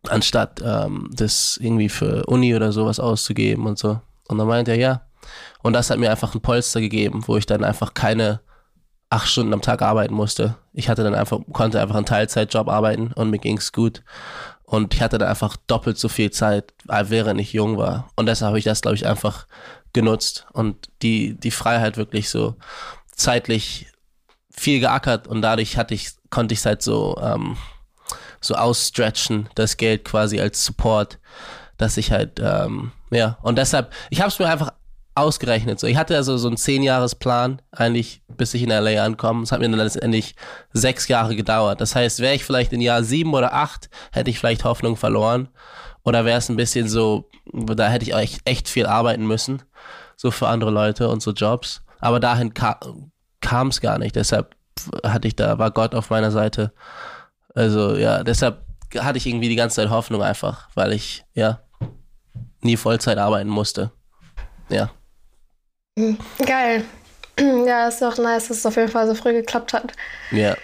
Anstatt 0.07 0.61
ähm, 0.63 1.09
das 1.13 1.57
irgendwie 1.61 1.89
für 1.89 2.25
Uni 2.25 2.55
oder 2.55 2.71
sowas 2.71 2.99
auszugeben 2.99 3.65
und 3.65 3.77
so. 3.77 4.01
Und 4.27 4.37
dann 4.37 4.47
meinte 4.47 4.71
er, 4.71 4.77
ja. 4.77 5.01
Und 5.61 5.73
das 5.73 5.89
hat 5.89 5.99
mir 5.99 6.11
einfach 6.11 6.35
ein 6.35 6.41
Polster 6.41 6.81
gegeben, 6.81 7.23
wo 7.25 7.37
ich 7.37 7.45
dann 7.45 7.63
einfach 7.63 7.93
keine 7.93 8.41
acht 9.09 9.27
Stunden 9.27 9.53
am 9.53 9.61
Tag 9.61 9.81
arbeiten 9.81 10.13
musste. 10.13 10.55
Ich 10.73 10.89
hatte 10.89 11.03
dann 11.03 11.15
einfach, 11.15 11.39
konnte 11.51 11.81
einfach 11.81 11.95
einen 11.95 12.05
Teilzeitjob 12.05 12.67
arbeiten 12.69 13.11
und 13.13 13.29
mir 13.29 13.39
ging's 13.39 13.71
gut. 13.71 14.03
Und 14.63 14.93
ich 14.93 15.01
hatte 15.01 15.17
dann 15.17 15.29
einfach 15.29 15.57
doppelt 15.65 15.97
so 15.97 16.09
viel 16.09 16.29
Zeit, 16.29 16.73
während 16.85 17.41
ich 17.41 17.53
jung 17.53 17.77
war. 17.77 18.09
Und 18.15 18.27
deshalb 18.27 18.49
habe 18.49 18.59
ich 18.59 18.65
das, 18.65 18.81
glaube 18.81 18.95
ich, 18.95 19.07
einfach 19.07 19.47
genutzt 19.93 20.45
und 20.53 20.89
die, 21.01 21.39
die 21.39 21.49
Freiheit 21.49 21.97
wirklich 21.97 22.29
so 22.29 22.55
zeitlich 23.15 23.87
viel 24.51 24.79
geackert 24.79 25.27
und 25.27 25.41
dadurch 25.41 25.77
hatte 25.77 25.95
ich, 25.95 26.11
konnte 26.29 26.53
ich 26.53 26.59
es 26.59 26.65
halt 26.65 26.81
so, 26.83 27.17
ähm, 27.21 27.57
so 28.41 28.55
ausstretchen, 28.55 29.49
das 29.55 29.77
Geld 29.77 30.05
quasi 30.05 30.39
als 30.39 30.63
Support, 30.63 31.19
dass 31.77 31.97
ich 31.97 32.11
halt, 32.11 32.39
ähm, 32.39 32.91
ja, 33.09 33.37
und 33.41 33.57
deshalb, 33.57 33.91
ich 34.09 34.21
habe 34.21 34.29
es 34.29 34.37
mir 34.37 34.47
einfach 34.47 34.73
ausgerechnet. 35.19 35.79
So, 35.79 35.87
ich 35.87 35.97
hatte 35.97 36.15
also 36.15 36.37
so 36.37 36.47
einen 36.47 36.57
zehn 36.57 36.83
Jahres 36.83 37.15
Plan 37.15 37.61
eigentlich, 37.71 38.21
bis 38.27 38.53
ich 38.53 38.63
in 38.63 38.69
LA 38.69 39.03
ankomme. 39.03 39.43
Es 39.43 39.51
hat 39.51 39.59
mir 39.59 39.69
dann 39.69 39.79
letztendlich 39.79 40.35
sechs 40.73 41.07
Jahre 41.07 41.35
gedauert. 41.35 41.81
Das 41.81 41.95
heißt, 41.95 42.19
wäre 42.19 42.35
ich 42.35 42.43
vielleicht 42.43 42.73
in 42.73 42.81
Jahr 42.81 43.03
sieben 43.03 43.33
oder 43.33 43.53
acht, 43.53 43.89
hätte 44.11 44.29
ich 44.29 44.39
vielleicht 44.39 44.63
Hoffnung 44.63 44.95
verloren. 44.95 45.49
Oder 46.03 46.25
wäre 46.25 46.37
es 46.37 46.49
ein 46.49 46.55
bisschen 46.55 46.87
so, 46.87 47.29
da 47.53 47.89
hätte 47.89 48.05
ich 48.05 48.13
echt, 48.13 48.41
echt 48.45 48.69
viel 48.69 48.85
arbeiten 48.85 49.27
müssen, 49.27 49.61
so 50.15 50.31
für 50.31 50.47
andere 50.47 50.71
Leute 50.71 51.09
und 51.09 51.21
so 51.21 51.31
Jobs. 51.31 51.83
Aber 51.99 52.19
dahin 52.19 52.53
kam 52.53 53.67
es 53.67 53.81
gar 53.81 53.97
nicht. 53.99 54.15
Deshalb 54.15 54.55
hatte 55.03 55.27
ich 55.27 55.35
da, 55.35 55.59
war 55.59 55.71
Gott 55.71 55.93
auf 55.93 56.09
meiner 56.09 56.31
Seite. 56.31 56.71
Also 57.53 57.95
ja, 57.95 58.23
deshalb 58.23 58.65
hatte 58.97 59.17
ich 59.17 59.27
irgendwie 59.27 59.49
die 59.49 59.55
ganze 59.55 59.75
Zeit 59.75 59.89
Hoffnung 59.89 60.23
einfach, 60.23 60.69
weil 60.73 60.93
ich 60.93 61.25
ja 61.33 61.59
nie 62.61 62.77
Vollzeit 62.77 63.17
arbeiten 63.17 63.49
musste. 63.49 63.91
Ja. 64.69 64.91
Geil. 66.45 66.83
Ja, 67.65 67.87
ist 67.87 68.03
auch 68.03 68.17
nice, 68.17 68.49
dass 68.49 68.57
es 68.57 68.65
auf 68.65 68.75
jeden 68.75 68.89
Fall 68.89 69.07
so 69.07 69.15
früh 69.15 69.31
geklappt 69.31 69.71
hat. 69.71 69.93
Ja. 70.31 70.57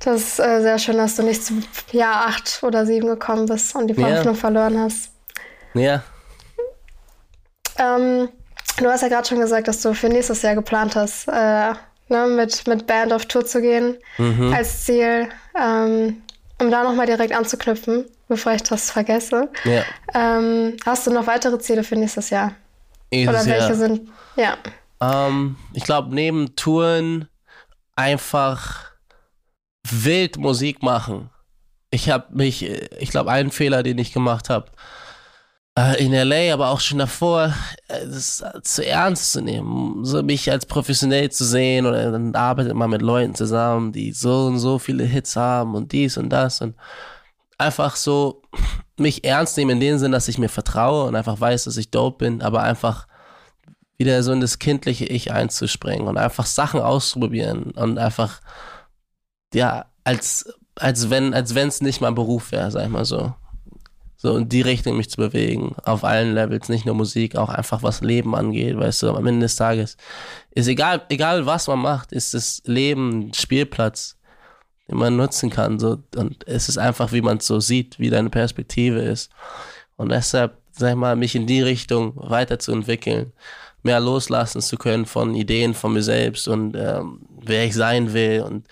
Das 0.00 0.16
ist 0.16 0.40
äh, 0.40 0.62
sehr 0.62 0.78
schön, 0.78 0.96
dass 0.96 1.16
du 1.16 1.22
nicht 1.22 1.44
zum 1.44 1.62
Jahr 1.92 2.26
acht 2.26 2.62
oder 2.62 2.86
sieben 2.86 3.06
gekommen 3.06 3.44
bist 3.44 3.74
und 3.76 3.88
die 3.88 3.94
Hoffnung 3.94 4.34
ja. 4.34 4.40
verloren 4.40 4.78
hast. 4.78 5.10
Ja. 5.74 6.02
Ähm, 7.78 8.30
du 8.78 8.86
hast 8.88 9.02
ja 9.02 9.08
gerade 9.08 9.28
schon 9.28 9.40
gesagt, 9.40 9.68
dass 9.68 9.82
du 9.82 9.94
für 9.94 10.08
nächstes 10.08 10.40
Jahr 10.40 10.54
geplant 10.54 10.96
hast, 10.96 11.28
äh, 11.28 11.72
ne, 12.08 12.26
mit, 12.28 12.66
mit 12.66 12.86
Band 12.86 13.12
auf 13.12 13.26
Tour 13.26 13.44
zu 13.44 13.60
gehen 13.60 13.98
mhm. 14.16 14.52
als 14.54 14.84
Ziel. 14.84 15.28
Ähm, 15.58 16.22
um 16.62 16.70
da 16.70 16.82
nochmal 16.82 17.06
direkt 17.06 17.34
anzuknüpfen, 17.34 18.06
bevor 18.28 18.52
ich 18.52 18.62
das 18.62 18.90
vergesse. 18.90 19.48
Ja. 19.64 19.82
Ähm, 20.14 20.76
hast 20.86 21.06
du 21.06 21.10
noch 21.10 21.26
weitere 21.26 21.58
Ziele 21.58 21.84
für 21.84 21.96
nächstes 21.96 22.30
Jahr? 22.30 22.52
Nächstes 23.10 23.42
Oder 23.42 23.50
welche 23.50 23.66
Jahr. 23.66 23.74
sind? 23.74 24.10
Ja. 24.36 24.56
Ähm, 25.02 25.56
ich 25.72 25.84
glaube, 25.84 26.14
neben 26.14 26.54
Touren 26.54 27.28
einfach 27.96 28.92
wild 29.90 30.38
Musik 30.38 30.82
machen. 30.82 31.30
Ich 31.90 32.08
habe 32.08 32.34
mich, 32.34 32.64
ich 32.64 33.10
glaube, 33.10 33.30
einen 33.30 33.50
Fehler, 33.50 33.82
den 33.82 33.98
ich 33.98 34.12
gemacht 34.12 34.48
habe, 34.48 34.70
äh, 35.78 36.04
in 36.04 36.12
LA, 36.12 36.52
aber 36.52 36.68
auch 36.70 36.80
schon 36.80 36.98
davor, 36.98 37.54
äh, 37.88 38.06
das 38.06 38.44
zu 38.62 38.86
ernst 38.86 39.32
zu 39.32 39.42
nehmen, 39.42 40.04
so 40.04 40.22
mich 40.22 40.50
als 40.50 40.66
professionell 40.66 41.30
zu 41.30 41.44
sehen 41.44 41.86
oder 41.86 42.12
dann 42.12 42.34
arbeitet 42.34 42.74
man 42.74 42.90
mit 42.90 43.02
Leuten 43.02 43.34
zusammen, 43.34 43.92
die 43.92 44.12
so 44.12 44.46
und 44.46 44.58
so 44.58 44.78
viele 44.78 45.04
Hits 45.04 45.36
haben 45.36 45.74
und 45.74 45.92
dies 45.92 46.16
und 46.16 46.30
das 46.30 46.60
und 46.60 46.76
einfach 47.58 47.96
so 47.96 48.42
mich 48.98 49.24
ernst 49.24 49.56
nehmen 49.56 49.72
in 49.72 49.80
dem 49.80 49.98
Sinn, 49.98 50.12
dass 50.12 50.28
ich 50.28 50.38
mir 50.38 50.48
vertraue 50.48 51.08
und 51.08 51.16
einfach 51.16 51.40
weiß, 51.40 51.64
dass 51.64 51.76
ich 51.76 51.90
dope 51.90 52.18
bin, 52.24 52.42
aber 52.42 52.62
einfach 52.62 53.06
wieder 53.98 54.22
so 54.22 54.32
in 54.32 54.40
das 54.40 54.58
kindliche 54.58 55.04
Ich 55.06 55.32
einzuspringen 55.32 56.08
und 56.08 56.18
einfach 56.18 56.46
Sachen 56.46 56.80
auszuprobieren 56.80 57.72
und 57.72 57.98
einfach 57.98 58.40
ja 59.54 59.86
als 60.04 60.52
als 60.76 61.10
wenn 61.10 61.34
als 61.34 61.54
wenn 61.54 61.68
es 61.68 61.80
nicht 61.80 62.00
mein 62.00 62.14
Beruf 62.14 62.52
wäre, 62.52 62.70
sag 62.70 62.84
ich 62.84 62.90
mal 62.90 63.04
so. 63.04 63.34
So 64.16 64.36
in 64.36 64.48
die 64.48 64.60
Richtung 64.60 64.96
mich 64.96 65.10
zu 65.10 65.16
bewegen, 65.16 65.74
auf 65.82 66.04
allen 66.04 66.34
Levels, 66.34 66.68
nicht 66.68 66.86
nur 66.86 66.94
Musik, 66.94 67.34
auch 67.34 67.48
einfach 67.48 67.82
was 67.82 68.02
Leben 68.02 68.36
angeht, 68.36 68.78
weißt 68.78 69.02
du, 69.02 69.10
am 69.10 69.26
Ende 69.26 69.46
des 69.46 69.56
Tages 69.56 69.96
ist 70.52 70.68
egal, 70.68 71.02
egal 71.08 71.44
was 71.44 71.66
man 71.66 71.80
macht, 71.80 72.12
ist 72.12 72.32
das 72.32 72.62
Leben 72.64 73.34
Spielplatz, 73.34 74.16
den 74.88 74.98
man 74.98 75.16
nutzen 75.16 75.50
kann, 75.50 75.80
so, 75.80 75.98
und 76.14 76.46
es 76.46 76.68
ist 76.68 76.78
einfach, 76.78 77.10
wie 77.10 77.20
man 77.20 77.38
es 77.38 77.48
so 77.48 77.58
sieht, 77.58 77.98
wie 77.98 78.10
deine 78.10 78.30
Perspektive 78.30 79.00
ist. 79.00 79.32
Und 79.96 80.10
deshalb, 80.12 80.56
sag 80.70 80.90
ich 80.90 80.96
mal, 80.96 81.16
mich 81.16 81.34
in 81.34 81.48
die 81.48 81.62
Richtung 81.62 82.12
weiterzuentwickeln, 82.14 83.32
mehr 83.82 84.00
loslassen 84.00 84.60
zu 84.60 84.76
können 84.76 85.06
von 85.06 85.34
Ideen 85.34 85.74
von 85.74 85.92
mir 85.92 86.02
selbst 86.02 86.48
und 86.48 86.76
ähm, 86.76 87.20
wer 87.42 87.64
ich 87.64 87.74
sein 87.74 88.12
will 88.12 88.42
und 88.42 88.66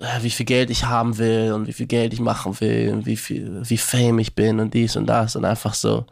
äh, 0.00 0.22
wie 0.22 0.30
viel 0.30 0.46
Geld 0.46 0.70
ich 0.70 0.84
haben 0.84 1.18
will 1.18 1.52
und 1.52 1.66
wie 1.66 1.72
viel 1.72 1.86
Geld 1.86 2.12
ich 2.12 2.20
machen 2.20 2.58
will 2.60 2.92
und 2.92 3.06
wie 3.06 3.16
viel, 3.16 3.60
wie 3.64 3.78
fame 3.78 4.18
ich 4.18 4.34
bin 4.34 4.60
und 4.60 4.74
dies 4.74 4.96
und 4.96 5.06
das 5.06 5.36
und 5.36 5.44
einfach 5.44 5.74
so 5.74 6.06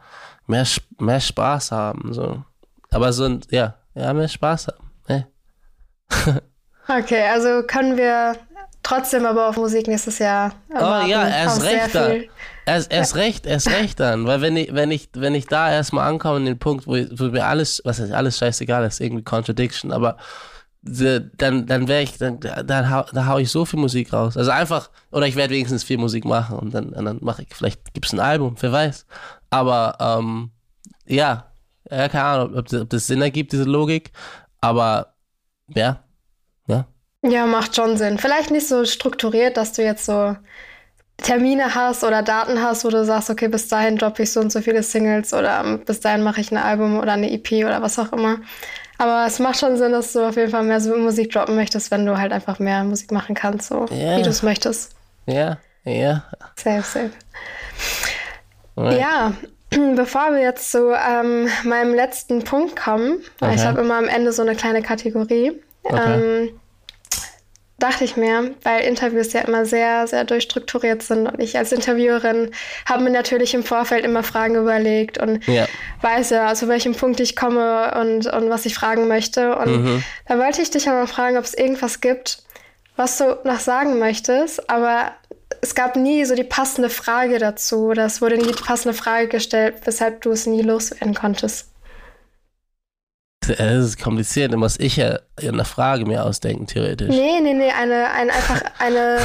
mehr, 0.47 0.65
mehr 0.99 1.19
Spaß 1.19 1.71
haben, 1.71 2.13
so. 2.13 2.43
Aber 2.91 3.13
so, 3.13 3.39
ja, 3.51 3.75
ja, 3.93 4.13
mehr 4.13 4.27
Spaß 4.27 4.67
haben, 4.67 4.91
ne? 5.07 5.27
okay, 6.87 7.27
also 7.31 7.63
können 7.67 7.97
wir 7.97 8.35
trotzdem 8.89 9.25
aber 9.25 9.49
auf 9.49 9.57
Musik 9.57 9.87
nächstes 9.87 10.19
Jahr. 10.19 10.53
Oh 10.69 11.05
ja, 11.07 11.27
erst 11.27 11.63
recht 11.63 11.93
dann. 11.93 12.23
Erst, 12.65 12.91
erst 12.91 13.15
ja. 13.15 13.21
recht, 13.21 13.45
erst 13.45 13.69
recht 13.69 13.99
dann. 13.99 14.25
Weil 14.25 14.41
wenn 14.41 14.57
ich, 14.57 14.73
wenn 14.73 14.91
ich, 14.91 15.09
wenn 15.13 15.35
ich 15.35 15.45
da 15.45 15.71
erstmal 15.71 16.07
ankomme 16.07 16.37
in 16.37 16.45
den 16.45 16.59
Punkt, 16.59 16.87
wo, 16.87 16.93
wo 16.93 17.25
mir 17.25 17.45
alles, 17.45 17.81
was 17.85 17.99
heißt 17.99 18.11
alles 18.11 18.37
scheißegal 18.37 18.85
ist, 18.85 18.99
irgendwie 18.99 19.23
Contradiction, 19.23 19.91
aber 19.91 20.17
dann, 20.81 21.65
dann 21.65 21.87
wäre 21.87 22.03
ich, 22.03 22.17
dann, 22.17 22.39
dann 22.39 22.89
hau, 22.89 23.03
da 23.11 23.25
hau 23.25 23.37
ich 23.37 23.51
so 23.51 23.65
viel 23.65 23.79
Musik 23.79 24.13
raus. 24.13 24.37
Also 24.37 24.51
einfach, 24.51 24.89
oder 25.11 25.27
ich 25.27 25.35
werde 25.35 25.53
wenigstens 25.53 25.83
viel 25.83 25.97
Musik 25.97 26.25
machen 26.25 26.57
und 26.57 26.73
dann, 26.73 26.89
und 26.89 27.05
dann 27.05 27.19
mache 27.21 27.43
ich, 27.43 27.49
vielleicht 27.53 27.93
gibt 27.93 28.05
es 28.05 28.13
ein 28.13 28.19
Album, 28.19 28.55
wer 28.59 28.71
weiß. 28.71 29.05
Aber 29.49 29.97
ähm, 29.99 30.51
ja, 31.05 31.51
ja, 31.91 32.07
keine 32.07 32.23
Ahnung, 32.23 32.55
ob, 32.55 32.73
ob 32.73 32.89
das 32.89 33.07
Sinn 33.07 33.21
ergibt, 33.21 33.51
diese 33.51 33.63
Logik. 33.63 34.11
Aber 34.61 35.15
ja, 35.75 36.03
ja. 37.23 37.45
Macht 37.45 37.75
schon 37.75 37.97
Sinn. 37.97 38.17
Vielleicht 38.17 38.51
nicht 38.51 38.67
so 38.67 38.85
strukturiert, 38.85 39.57
dass 39.57 39.73
du 39.73 39.83
jetzt 39.83 40.05
so 40.05 40.35
Termine 41.17 41.75
hast 41.75 42.03
oder 42.03 42.21
Daten 42.21 42.61
hast, 42.61 42.85
wo 42.85 42.89
du 42.89 43.03
sagst, 43.03 43.29
okay, 43.29 43.47
bis 43.47 43.67
dahin 43.67 43.97
droppe 43.97 44.23
ich 44.23 44.31
so 44.31 44.39
und 44.39 44.51
so 44.51 44.61
viele 44.61 44.83
Singles 44.83 45.33
oder 45.33 45.77
bis 45.85 45.99
dahin 45.99 46.23
mache 46.23 46.41
ich 46.41 46.51
ein 46.51 46.57
Album 46.57 46.97
oder 46.97 47.13
eine 47.13 47.31
EP 47.31 47.65
oder 47.65 47.81
was 47.81 47.99
auch 47.99 48.13
immer. 48.13 48.37
Aber 48.97 49.25
es 49.25 49.39
macht 49.39 49.57
schon 49.57 49.77
Sinn, 49.77 49.91
dass 49.91 50.13
du 50.13 50.27
auf 50.27 50.35
jeden 50.35 50.51
Fall 50.51 50.63
mehr 50.63 50.81
so 50.81 50.95
Musik 50.97 51.31
droppen 51.31 51.55
möchtest, 51.55 51.89
wenn 51.91 52.05
du 52.05 52.17
halt 52.17 52.31
einfach 52.31 52.59
mehr 52.59 52.83
Musik 52.83 53.11
machen 53.11 53.35
kannst, 53.35 53.69
so 53.69 53.85
yeah. 53.91 54.17
wie 54.17 54.23
du 54.23 54.29
es 54.29 54.43
möchtest. 54.43 54.93
Ja, 55.25 55.57
ja. 55.85 56.23
Safe, 56.55 56.81
safe. 56.81 57.11
Right. 58.75 58.99
Ja, 58.99 59.33
bevor 59.95 60.31
wir 60.31 60.41
jetzt 60.41 60.71
zu 60.71 60.93
ähm, 60.93 61.47
meinem 61.63 61.93
letzten 61.93 62.43
Punkt 62.43 62.75
kommen, 62.75 63.19
okay. 63.39 63.55
ich 63.55 63.63
habe 63.63 63.81
immer 63.81 63.97
am 63.97 64.07
Ende 64.07 64.33
so 64.33 64.41
eine 64.41 64.55
kleine 64.55 64.81
Kategorie. 64.81 65.53
Okay. 65.83 66.47
Ähm, 66.47 66.59
dachte 67.79 68.03
ich 68.03 68.17
mir, 68.17 68.51
weil 68.63 68.81
Interviews 68.81 69.33
ja 69.33 69.41
immer 69.41 69.65
sehr, 69.65 70.07
sehr 70.07 70.23
durchstrukturiert 70.23 71.01
sind 71.01 71.27
und 71.27 71.39
ich 71.39 71.57
als 71.57 71.71
Interviewerin 71.71 72.51
habe 72.85 73.03
mir 73.03 73.09
natürlich 73.09 73.53
im 73.53 73.63
Vorfeld 73.63 74.05
immer 74.05 74.23
Fragen 74.23 74.55
überlegt 74.55 75.17
und 75.17 75.45
ja. 75.47 75.67
weiß 76.01 76.29
ja, 76.31 76.53
zu 76.53 76.67
welchem 76.67 76.95
Punkt 76.95 77.19
ich 77.19 77.35
komme 77.35 77.95
und, 77.99 78.27
und 78.27 78.49
was 78.49 78.65
ich 78.65 78.75
fragen 78.75 79.07
möchte. 79.07 79.55
Und 79.55 79.83
mhm. 79.83 80.03
da 80.27 80.37
wollte 80.37 80.61
ich 80.61 80.69
dich 80.69 80.89
aber 80.89 81.07
fragen, 81.07 81.37
ob 81.37 81.45
es 81.45 81.53
irgendwas 81.53 82.01
gibt, 82.01 82.43
was 82.95 83.17
du 83.17 83.37
noch 83.43 83.59
sagen 83.59 83.97
möchtest, 83.99 84.69
aber 84.69 85.13
es 85.61 85.75
gab 85.75 85.95
nie 85.95 86.25
so 86.25 86.35
die 86.35 86.43
passende 86.43 86.89
Frage 86.89 87.39
dazu 87.39 87.91
es 87.91 88.21
wurde 88.21 88.37
nie 88.37 88.51
die 88.51 88.63
passende 88.63 88.93
Frage 88.93 89.27
gestellt, 89.27 89.75
weshalb 89.85 90.21
du 90.21 90.31
es 90.31 90.45
nie 90.45 90.61
loswerden 90.61 91.15
konntest. 91.15 91.69
Es 93.47 93.85
ist 93.85 93.99
kompliziert, 93.99 94.51
dann 94.51 94.59
muss 94.59 94.79
ich 94.79 94.97
ja 94.97 95.19
eine 95.37 95.65
Frage 95.65 96.05
mir 96.05 96.23
ausdenken, 96.23 96.67
theoretisch. 96.67 97.09
Nee, 97.09 97.39
nee, 97.41 97.53
nee, 97.53 97.71
eine, 97.71 98.11
eine 98.11 98.31
einfach 98.31 98.61
eine 98.77 99.19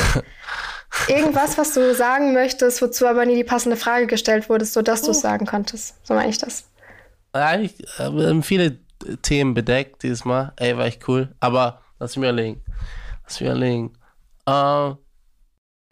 irgendwas, 1.08 1.58
was 1.58 1.74
du 1.74 1.94
sagen 1.94 2.32
möchtest, 2.32 2.80
wozu 2.80 3.06
aber 3.06 3.26
nie 3.26 3.36
die 3.36 3.44
passende 3.44 3.76
Frage 3.76 4.06
gestellt 4.06 4.48
wurde, 4.48 4.64
sodass 4.64 5.02
du 5.02 5.10
es 5.10 5.18
oh. 5.18 5.20
sagen 5.20 5.46
konntest. 5.46 5.96
So 6.06 6.14
meine 6.14 6.30
ich 6.30 6.38
das. 6.38 6.64
Eigentlich 7.32 7.74
haben 7.98 8.42
viele 8.42 8.78
Themen 9.22 9.54
bedeckt 9.54 10.02
dieses 10.02 10.24
Mal. 10.24 10.52
Ey, 10.56 10.76
war 10.76 10.86
echt 10.86 11.06
cool. 11.08 11.34
Aber 11.40 11.82
lass 11.98 12.16
mich 12.16 12.28
überlegen. 12.28 12.62
Lass 13.24 13.40
mich 13.40 13.50
überlegen. 13.50 13.92
Uh, 14.48 14.96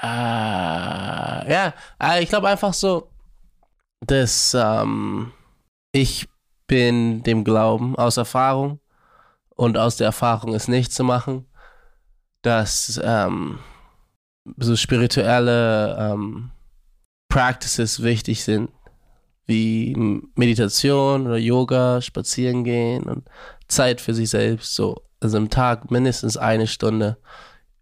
uh, 0.02 1.44
ja, 1.50 1.74
ich 2.20 2.28
glaube 2.28 2.48
einfach 2.48 2.74
so, 2.74 3.10
dass 4.06 4.54
um, 4.54 5.32
ich 5.92 6.28
bin 6.72 7.22
dem 7.22 7.44
Glauben 7.44 7.96
aus 7.96 8.16
Erfahrung 8.16 8.80
und 9.50 9.76
aus 9.76 9.98
der 9.98 10.06
Erfahrung 10.06 10.54
ist 10.54 10.68
nicht 10.68 10.90
zu 10.90 11.04
machen, 11.04 11.44
dass 12.40 12.98
ähm, 13.04 13.58
so 14.56 14.74
spirituelle 14.74 15.98
ähm, 15.98 16.50
Practices 17.28 18.02
wichtig 18.02 18.42
sind, 18.42 18.70
wie 19.44 19.94
Meditation 20.34 21.26
oder 21.26 21.36
Yoga, 21.36 22.00
spazieren 22.00 22.64
gehen 22.64 23.02
und 23.02 23.28
Zeit 23.68 24.00
für 24.00 24.14
sich 24.14 24.30
selbst, 24.30 24.74
so 24.74 25.02
also 25.20 25.36
im 25.36 25.50
Tag 25.50 25.90
mindestens 25.90 26.38
eine 26.38 26.66
Stunde 26.66 27.18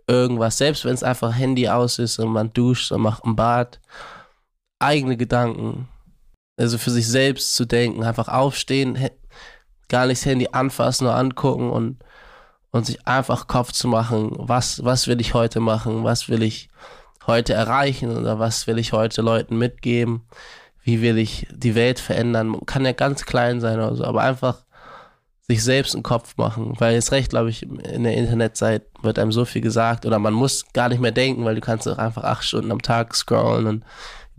irgendwas, 0.09 0.59
selbst 0.59 0.85
wenn 0.85 0.95
es 0.95 1.05
einfach 1.05 1.33
Handy 1.33 1.69
aus 1.69 2.01
ist 2.01 2.19
und 2.19 2.33
man 2.33 2.53
duscht 2.53 2.91
und 2.91 3.03
macht 3.03 3.25
ein 3.25 3.37
Bad, 3.37 3.81
eigene 4.81 5.17
Gedanken, 5.17 5.87
also 6.61 6.79
für 6.79 6.91
sich 6.91 7.09
selbst 7.09 7.55
zu 7.55 7.65
denken, 7.65 8.05
einfach 8.05 8.29
aufstehen, 8.29 8.99
gar 9.89 10.07
nicht 10.07 10.21
das 10.21 10.27
Handy 10.27 10.49
anfassen, 10.53 11.05
nur 11.05 11.15
angucken 11.15 11.71
und, 11.71 11.99
und 12.71 12.87
sich 12.87 13.07
einfach 13.07 13.47
Kopf 13.47 13.73
zu 13.73 13.89
machen, 13.89 14.31
was, 14.37 14.85
was 14.85 15.07
will 15.09 15.21
ich 15.21 15.35
heute 15.35 15.61
machen, 15.61 16.05
was 16.05 16.29
will 16.29 16.43
ich 16.43 16.69
heute 17.27 17.55
erreichen 17.55 18.17
oder 18.17 18.39
was 18.39 18.67
will 18.67 18.79
ich 18.79 18.93
heute 18.93 19.23
Leuten 19.23 19.57
mitgeben, 19.57 20.23
wie 20.83 21.01
will 21.03 21.19
ich 21.19 21.47
die 21.51 21.75
Welt 21.75 21.99
verändern, 21.99 22.61
kann 22.67 22.85
ja 22.85 22.93
ganz 22.93 23.25
klein 23.25 23.61
sein 23.61 23.79
oder 23.79 23.97
so, 23.97 24.05
aber 24.05 24.23
einfach 24.23 24.65
sich 25.49 25.65
selbst 25.65 25.95
einen 25.95 26.05
Kopf 26.05 26.37
machen, 26.37 26.75
weil 26.79 26.95
jetzt 26.95 27.11
recht, 27.11 27.31
glaube 27.31 27.51
ich, 27.51 27.65
in 27.65 28.05
der 28.05 28.17
Internetzeit 28.17 28.83
wird 29.03 29.19
einem 29.19 29.33
so 29.33 29.45
viel 29.45 29.63
gesagt 29.63 30.07
oder 30.07 30.19
man 30.19 30.33
muss 30.33 30.65
gar 30.73 30.89
nicht 30.89 31.01
mehr 31.01 31.11
denken, 31.11 31.45
weil 31.45 31.57
du 31.57 31.61
kannst 31.61 31.89
auch 31.89 31.99
einfach 31.99 32.23
acht 32.23 32.45
Stunden 32.45 32.71
am 32.71 32.83
Tag 32.83 33.17
scrollen 33.17 33.67
und 33.67 33.85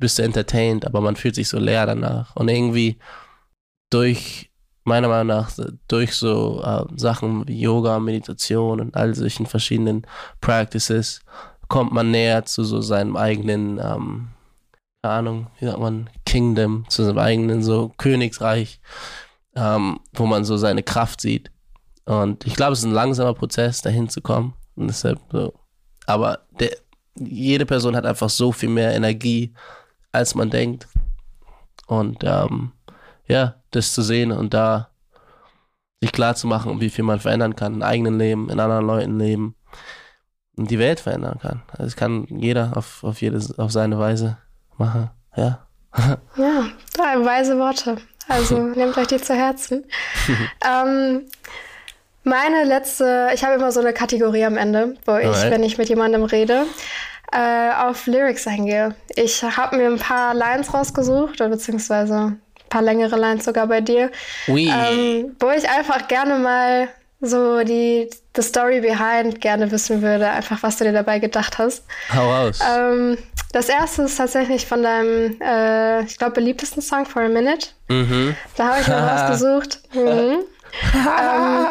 bist 0.01 0.19
du 0.19 0.23
entertained, 0.23 0.85
aber 0.85 0.99
man 0.99 1.15
fühlt 1.15 1.35
sich 1.35 1.47
so 1.47 1.57
leer 1.57 1.85
danach. 1.85 2.35
Und 2.35 2.49
irgendwie 2.49 2.97
durch, 3.89 4.51
meiner 4.83 5.07
Meinung 5.07 5.27
nach, 5.27 5.51
durch 5.87 6.13
so 6.13 6.61
äh, 6.63 6.85
Sachen 6.97 7.47
wie 7.47 7.61
Yoga, 7.61 7.99
Meditation 7.99 8.81
und 8.81 8.95
all 8.95 9.15
solchen 9.15 9.45
verschiedenen 9.45 10.05
Practices 10.41 11.21
kommt 11.69 11.93
man 11.93 12.11
näher 12.11 12.43
zu 12.43 12.65
so 12.65 12.81
seinem 12.81 13.15
eigenen, 13.15 13.79
ähm, 13.79 14.29
keine 15.01 15.13
Ahnung, 15.13 15.47
wie 15.59 15.65
sagt 15.67 15.79
man, 15.79 16.09
Kingdom, 16.25 16.85
zu 16.89 17.05
seinem 17.05 17.19
eigenen 17.19 17.63
so 17.63 17.93
Königsreich, 17.97 18.81
ähm, 19.55 19.99
wo 20.13 20.25
man 20.25 20.43
so 20.43 20.57
seine 20.57 20.83
Kraft 20.83 21.21
sieht. 21.21 21.51
Und 22.05 22.45
ich 22.45 22.55
glaube, 22.55 22.73
es 22.73 22.79
ist 22.79 22.85
ein 22.85 22.91
langsamer 22.91 23.33
Prozess, 23.33 23.81
dahin 23.81 24.09
zu 24.09 24.21
kommen. 24.21 24.53
Und 24.75 24.87
deshalb 24.87 25.19
so. 25.31 25.53
Aber 26.07 26.39
der, 26.59 26.75
jede 27.15 27.65
Person 27.65 27.95
hat 27.95 28.05
einfach 28.05 28.29
so 28.29 28.51
viel 28.51 28.69
mehr 28.69 28.93
Energie, 28.93 29.53
als 30.12 30.36
man 30.36 30.49
denkt. 30.49 30.88
Und 31.88 32.24
ähm, 32.24 32.72
ja, 33.28 33.55
das 33.72 33.93
zu 33.93 34.01
sehen 34.01 34.32
und 34.32 34.53
da 34.53 34.89
sich 36.01 36.12
klar 36.12 36.36
zu 36.36 36.47
machen, 36.47 36.82
wie 36.82 36.89
viel 36.89 37.03
man 37.03 37.20
verändern 37.20 37.55
kann, 37.55 37.76
in 37.76 37.84
eigenen 37.84 38.18
Leben, 38.18 38.49
in 38.49 38.59
anderen 38.59 38.86
Leuten 38.86 39.20
Leben 39.20 39.55
und 40.55 40.70
die 40.72 40.80
Welt 40.80 40.99
verändern 40.99 41.39
kann. 41.39 41.62
Also 41.72 41.84
das 41.84 41.95
kann 41.95 42.26
jeder 42.30 42.76
auf, 42.76 43.03
auf, 43.03 43.22
jedes, 43.22 43.57
auf 43.57 43.72
seine 43.72 43.99
Weise 43.99 44.38
machen. 44.78 45.09
Ja. 45.36 45.68
ja, 46.38 47.26
weise 47.26 47.57
Worte. 47.57 47.97
Also 48.28 48.57
nehmt 48.76 48.97
euch 48.97 49.07
die 49.07 49.22
zu 49.22 49.36
Herzen. 49.36 49.86
ähm, 50.66 51.26
meine 52.24 52.64
letzte, 52.64 53.30
ich 53.34 53.43
habe 53.43 53.55
immer 53.55 53.72
so 53.72 53.80
eine 53.80 53.93
Kategorie 53.93 54.45
am 54.45 54.57
Ende, 54.57 54.95
wo 55.05 55.18
ich, 55.18 55.26
Alright. 55.26 55.51
wenn 55.51 55.64
ich 55.64 55.78
mit 55.78 55.89
jemandem 55.89 56.24
rede, 56.24 56.66
äh, 57.32 57.71
auf 57.73 58.07
Lyrics 58.07 58.47
eingehe. 58.47 58.95
Ich 59.15 59.43
habe 59.43 59.77
mir 59.77 59.88
ein 59.88 59.99
paar 59.99 60.34
Lines 60.34 60.73
rausgesucht, 60.73 61.39
oder 61.41 61.49
beziehungsweise 61.49 62.15
ein 62.15 62.41
paar 62.69 62.82
längere 62.82 63.17
Lines 63.17 63.45
sogar 63.45 63.67
bei 63.67 63.82
dir, 63.82 64.11
ähm, 64.47 65.36
wo 65.39 65.49
ich 65.49 65.69
einfach 65.69 66.07
gerne 66.07 66.39
mal 66.39 66.89
so 67.21 67.63
die 67.63 68.09
the 68.36 68.41
Story 68.41 68.82
behind 68.82 69.41
gerne 69.41 69.69
wissen 69.71 70.01
würde, 70.01 70.29
einfach 70.29 70.63
was 70.63 70.77
du 70.77 70.86
dir 70.86 70.93
dabei 70.93 71.19
gedacht 71.19 71.57
hast. 71.59 71.84
Hau 72.13 72.47
aus. 72.47 72.59
Ähm, 72.67 73.17
das 73.51 73.69
erste 73.69 74.03
ist 74.03 74.17
tatsächlich 74.17 74.65
von 74.65 74.82
deinem, 74.82 75.39
äh, 75.41 76.03
ich 76.03 76.17
glaube, 76.17 76.34
beliebtesten 76.34 76.82
Song 76.82 77.05
For 77.05 77.23
a 77.23 77.27
Minute. 77.27 77.67
Mhm. 77.89 78.36
Da 78.55 78.69
habe 78.69 78.82
ich 78.82 78.88
mir 78.88 78.95
was 79.01 79.32
gesucht. 79.32 79.82
Mhm. 79.93 80.39
ähm, 80.93 81.67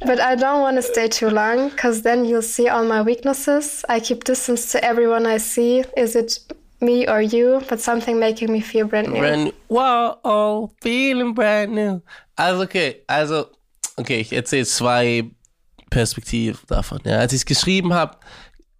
But 0.00 0.20
I 0.20 0.36
don't 0.36 0.60
want 0.60 0.76
to 0.76 0.82
stay 0.82 1.08
too 1.08 1.28
long, 1.28 1.70
because 1.70 2.02
then 2.02 2.24
you'll 2.24 2.42
see 2.42 2.68
all 2.68 2.84
my 2.84 3.02
weaknesses. 3.02 3.84
I 3.88 4.00
keep 4.00 4.24
distance 4.24 4.70
to 4.72 4.84
everyone 4.84 5.26
I 5.26 5.38
see. 5.38 5.84
Is 5.96 6.14
it 6.14 6.38
me 6.80 7.08
or 7.08 7.20
you? 7.20 7.60
But 7.68 7.80
something 7.80 8.18
making 8.18 8.52
me 8.52 8.60
feel 8.60 8.86
brand 8.86 9.08
new. 9.08 9.18
Brand, 9.18 9.52
wow, 9.68 10.18
oh, 10.24 10.70
feeling 10.80 11.34
brand 11.34 11.74
new. 11.74 12.00
Also, 12.36 12.62
okay, 12.62 13.02
also, 13.08 13.50
okay, 13.96 14.20
ich 14.20 14.32
erzähle 14.32 14.66
zwei 14.66 15.24
Perspektiven 15.90 16.60
davon. 16.68 17.00
Ja. 17.04 17.18
Als 17.18 17.32
ich 17.32 17.40
es 17.40 17.46
geschrieben 17.46 17.92
habe, 17.92 18.16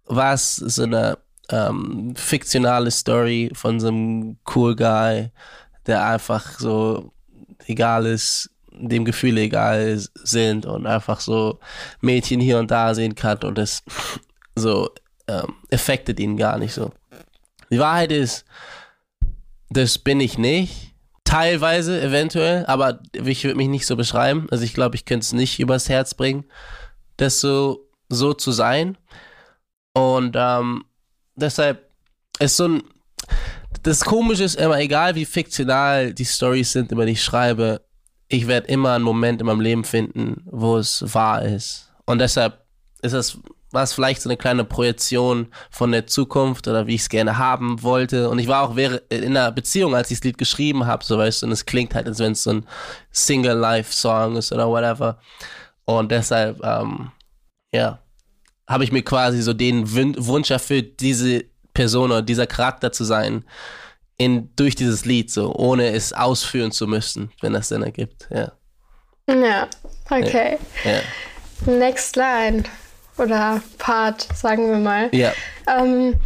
war 0.05 0.33
es 0.33 0.55
so 0.55 0.83
eine 0.83 1.17
ähm, 1.49 2.13
fiktionale 2.15 2.91
Story 2.91 3.51
von 3.53 3.79
so 3.79 3.89
einem 3.89 4.37
cool 4.55 4.75
Guy, 4.75 5.31
der 5.85 6.05
einfach 6.05 6.59
so 6.59 7.11
egal 7.67 8.05
ist, 8.05 8.49
dem 8.79 9.05
Gefühle 9.05 9.41
egal 9.41 9.99
sind 10.15 10.65
und 10.65 10.87
einfach 10.87 11.19
so 11.19 11.59
Mädchen 12.01 12.39
hier 12.39 12.59
und 12.59 12.71
da 12.71 12.95
sehen 12.95 13.15
kann 13.15 13.39
und 13.43 13.57
das 13.57 13.83
so 14.55 14.89
ähm, 15.27 15.55
affectet 15.71 16.19
ihn 16.19 16.37
gar 16.37 16.57
nicht 16.57 16.73
so. 16.73 16.91
Die 17.69 17.79
Wahrheit 17.79 18.11
ist, 18.11 18.45
das 19.69 19.97
bin 19.97 20.19
ich 20.19 20.37
nicht. 20.37 20.93
Teilweise, 21.23 22.01
eventuell, 22.01 22.65
aber 22.65 23.01
ich 23.13 23.43
würde 23.43 23.57
mich 23.57 23.67
nicht 23.67 23.85
so 23.85 23.95
beschreiben. 23.95 24.47
Also 24.49 24.63
ich 24.63 24.73
glaube, 24.73 24.95
ich 24.95 25.05
könnte 25.05 25.23
es 25.23 25.33
nicht 25.33 25.59
übers 25.59 25.87
Herz 25.87 26.15
bringen, 26.15 26.45
das 27.17 27.39
so, 27.39 27.87
so 28.07 28.33
zu 28.33 28.51
sein. 28.51 28.97
Und 29.93 30.35
ähm, 30.35 30.85
deshalb 31.35 31.87
ist 32.39 32.57
so 32.57 32.67
ein. 32.67 32.83
Das 33.83 34.03
Komische 34.03 34.43
ist 34.43 34.55
immer, 34.55 34.79
egal 34.79 35.13
wie 35.13 35.25
fiktional 35.25 36.13
die 36.13 36.25
Stories 36.25 36.71
sind, 36.71 36.91
über 36.91 37.05
die 37.05 37.13
ich 37.13 37.23
schreibe, 37.23 37.81
ich 38.29 38.47
werde 38.47 38.67
immer 38.67 38.93
einen 38.93 39.03
Moment 39.03 39.41
in 39.41 39.47
meinem 39.47 39.59
Leben 39.59 39.83
finden, 39.83 40.43
wo 40.45 40.77
es 40.77 41.03
wahr 41.13 41.43
ist. 41.43 41.91
Und 42.05 42.19
deshalb 42.19 42.63
ist 43.01 43.13
es 43.13 43.39
was 43.71 43.93
vielleicht 43.93 44.21
so 44.21 44.29
eine 44.29 44.37
kleine 44.37 44.63
Projektion 44.63 45.47
von 45.69 45.91
der 45.91 46.07
Zukunft 46.07 46.67
oder 46.67 46.87
wie 46.87 46.95
ich 46.95 47.01
es 47.01 47.09
gerne 47.09 47.37
haben 47.37 47.83
wollte. 47.83 48.29
Und 48.29 48.39
ich 48.39 48.47
war 48.47 48.63
auch 48.63 48.75
in 48.75 49.03
einer 49.11 49.51
Beziehung, 49.51 49.95
als 49.95 50.09
ich 50.09 50.19
das 50.19 50.23
Lied 50.25 50.37
geschrieben 50.37 50.87
habe, 50.87 51.05
so 51.05 51.17
weißt 51.17 51.41
du, 51.41 51.45
und 51.47 51.51
es 51.51 51.65
klingt 51.65 51.93
halt, 51.93 52.07
als 52.07 52.19
wenn 52.19 52.31
es 52.31 52.43
so 52.43 52.51
ein 52.51 52.65
Single-Life-Song 53.11 54.37
ist 54.37 54.51
oder 54.51 54.67
whatever. 54.67 55.19
Und 55.85 56.11
deshalb, 56.11 56.63
ähm, 56.63 57.11
ja, 57.73 57.99
habe 58.67 58.83
ich 58.83 58.91
mir 58.91 59.03
quasi 59.03 59.41
so 59.41 59.53
den 59.53 59.91
Wunsch 59.93 60.51
erfüllt, 60.51 60.99
diese 60.99 61.45
Person 61.73 62.11
oder 62.11 62.21
dieser 62.21 62.47
Charakter 62.47 62.91
zu 62.91 63.03
sein, 63.03 63.43
in, 64.19 64.53
durch 64.55 64.75
dieses 64.75 65.05
Lied, 65.05 65.31
so, 65.31 65.55
ohne 65.55 65.93
es 65.93 66.13
ausführen 66.13 66.71
zu 66.71 66.85
müssen, 66.85 67.31
wenn 67.41 67.53
das 67.53 67.69
Sinn 67.69 67.81
ergibt, 67.81 68.27
ja. 68.29 68.51
Ja, 69.27 69.67
okay. 70.09 70.57
Ja. 70.83 71.71
Next 71.71 72.15
line 72.15 72.63
oder 73.17 73.61
Part, 73.77 74.27
sagen 74.35 74.69
wir 74.69 74.77
mal. 74.77 75.09
Ja. 75.13 75.31
Ähm, 75.67 76.19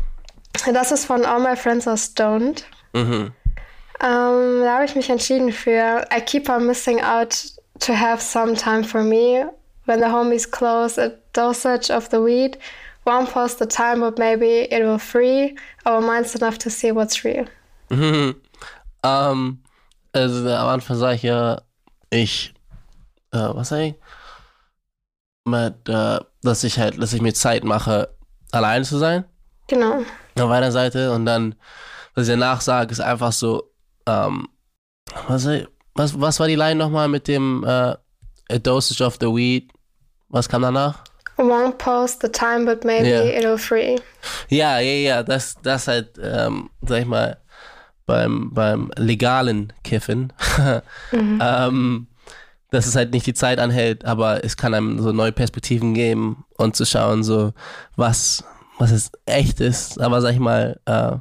das 0.73 0.91
ist 0.91 1.05
von 1.05 1.23
All 1.25 1.39
My 1.39 1.55
Friends 1.55 1.87
Are 1.87 1.97
Stoned. 1.97 2.65
Mhm. 2.93 3.31
Ähm, 4.01 4.61
da 4.63 4.75
habe 4.75 4.85
ich 4.85 4.95
mich 4.95 5.09
entschieden 5.09 5.51
für 5.51 6.05
I 6.15 6.19
keep 6.21 6.49
on 6.49 6.65
missing 6.65 7.01
out 7.01 7.35
to 7.79 7.93
have 7.93 8.21
some 8.21 8.55
time 8.55 8.83
for 8.83 9.03
me. 9.03 9.45
When 9.85 9.99
the 9.99 10.07
homies 10.07 10.49
close 10.49 10.97
a 10.99 11.11
dosage 11.33 11.91
of 11.91 12.09
the 12.09 12.23
weed, 12.23 12.57
won't 13.05 13.29
post 13.29 13.59
the 13.59 13.67
time, 13.67 13.99
but 13.99 14.17
maybe 14.17 14.67
it 14.71 14.81
will 14.81 14.97
free 14.97 15.55
our 15.85 16.01
minds 16.01 16.35
enough 16.35 16.57
to 16.59 16.69
see 16.69 16.91
what's 16.91 17.23
real. 17.23 17.45
Mhm. 17.95 18.35
Ähm, 19.05 19.61
also 20.13 20.49
am 20.49 20.67
Anfang 20.69 20.95
sage 20.95 21.15
ich 21.15 21.23
ja, 21.23 21.61
ich, 22.09 22.53
äh, 23.33 23.37
was 23.37 23.67
sag 23.67 23.79
ich? 23.79 23.95
Mit, 25.43 25.89
äh, 25.89 26.19
dass 26.41 26.63
ich 26.63 26.79
halt, 26.79 27.01
dass 27.01 27.11
ich 27.11 27.21
mir 27.21 27.33
Zeit 27.33 27.65
mache, 27.65 28.15
allein 28.51 28.85
zu 28.85 28.97
sein. 28.97 29.25
Genau. 29.67 30.03
Auf 30.39 30.49
einer 30.49 30.71
Seite 30.71 31.11
und 31.11 31.25
dann, 31.25 31.55
was 32.15 32.27
ich 32.27 32.33
danach 32.33 32.61
sage, 32.61 32.91
ist 32.91 33.01
einfach 33.01 33.33
so, 33.33 33.71
ähm, 34.05 34.47
was, 35.27 35.47
was, 35.95 36.19
was 36.19 36.39
war 36.39 36.47
die 36.47 36.55
Line 36.55 36.75
nochmal 36.75 37.07
mit 37.07 37.27
dem 37.27 37.63
äh, 37.65 37.95
A 38.49 38.57
dosage 38.61 39.03
of 39.03 39.17
the 39.19 39.27
weed? 39.27 39.71
Was 40.29 40.47
kam 40.47 40.61
danach? 40.61 41.03
Won't 41.37 41.77
post 41.77 42.21
the 42.21 42.29
time, 42.29 42.65
but 42.65 42.85
maybe 42.85 43.07
yeah. 43.09 43.39
it'll 43.39 43.57
free. 43.57 43.99
Ja, 44.49 44.79
ja, 44.79 44.93
ja, 44.93 45.23
das, 45.23 45.55
das 45.63 45.87
halt, 45.87 46.19
ähm, 46.21 46.69
sag 46.81 47.01
ich 47.01 47.05
mal, 47.05 47.37
beim, 48.05 48.51
beim 48.53 48.91
legalen 48.97 49.73
Kiffen, 49.83 50.33
mhm. 51.11 51.39
ähm, 51.41 52.07
dass 52.71 52.87
es 52.87 52.95
halt 52.95 53.11
nicht 53.11 53.27
die 53.27 53.33
Zeit 53.33 53.59
anhält, 53.59 54.05
aber 54.05 54.43
es 54.43 54.57
kann 54.57 54.73
einem 54.73 54.99
so 54.99 55.11
neue 55.11 55.31
Perspektiven 55.31 55.93
geben 55.93 56.45
und 56.57 56.75
zu 56.75 56.85
schauen, 56.85 57.23
so 57.23 57.53
was, 57.95 58.43
was 58.79 58.91
es 58.91 59.11
echt 59.25 59.59
ist. 59.59 60.01
Aber 60.01 60.21
sag 60.21 60.33
ich 60.33 60.39
mal, 60.39 60.79
äh, 60.85 61.17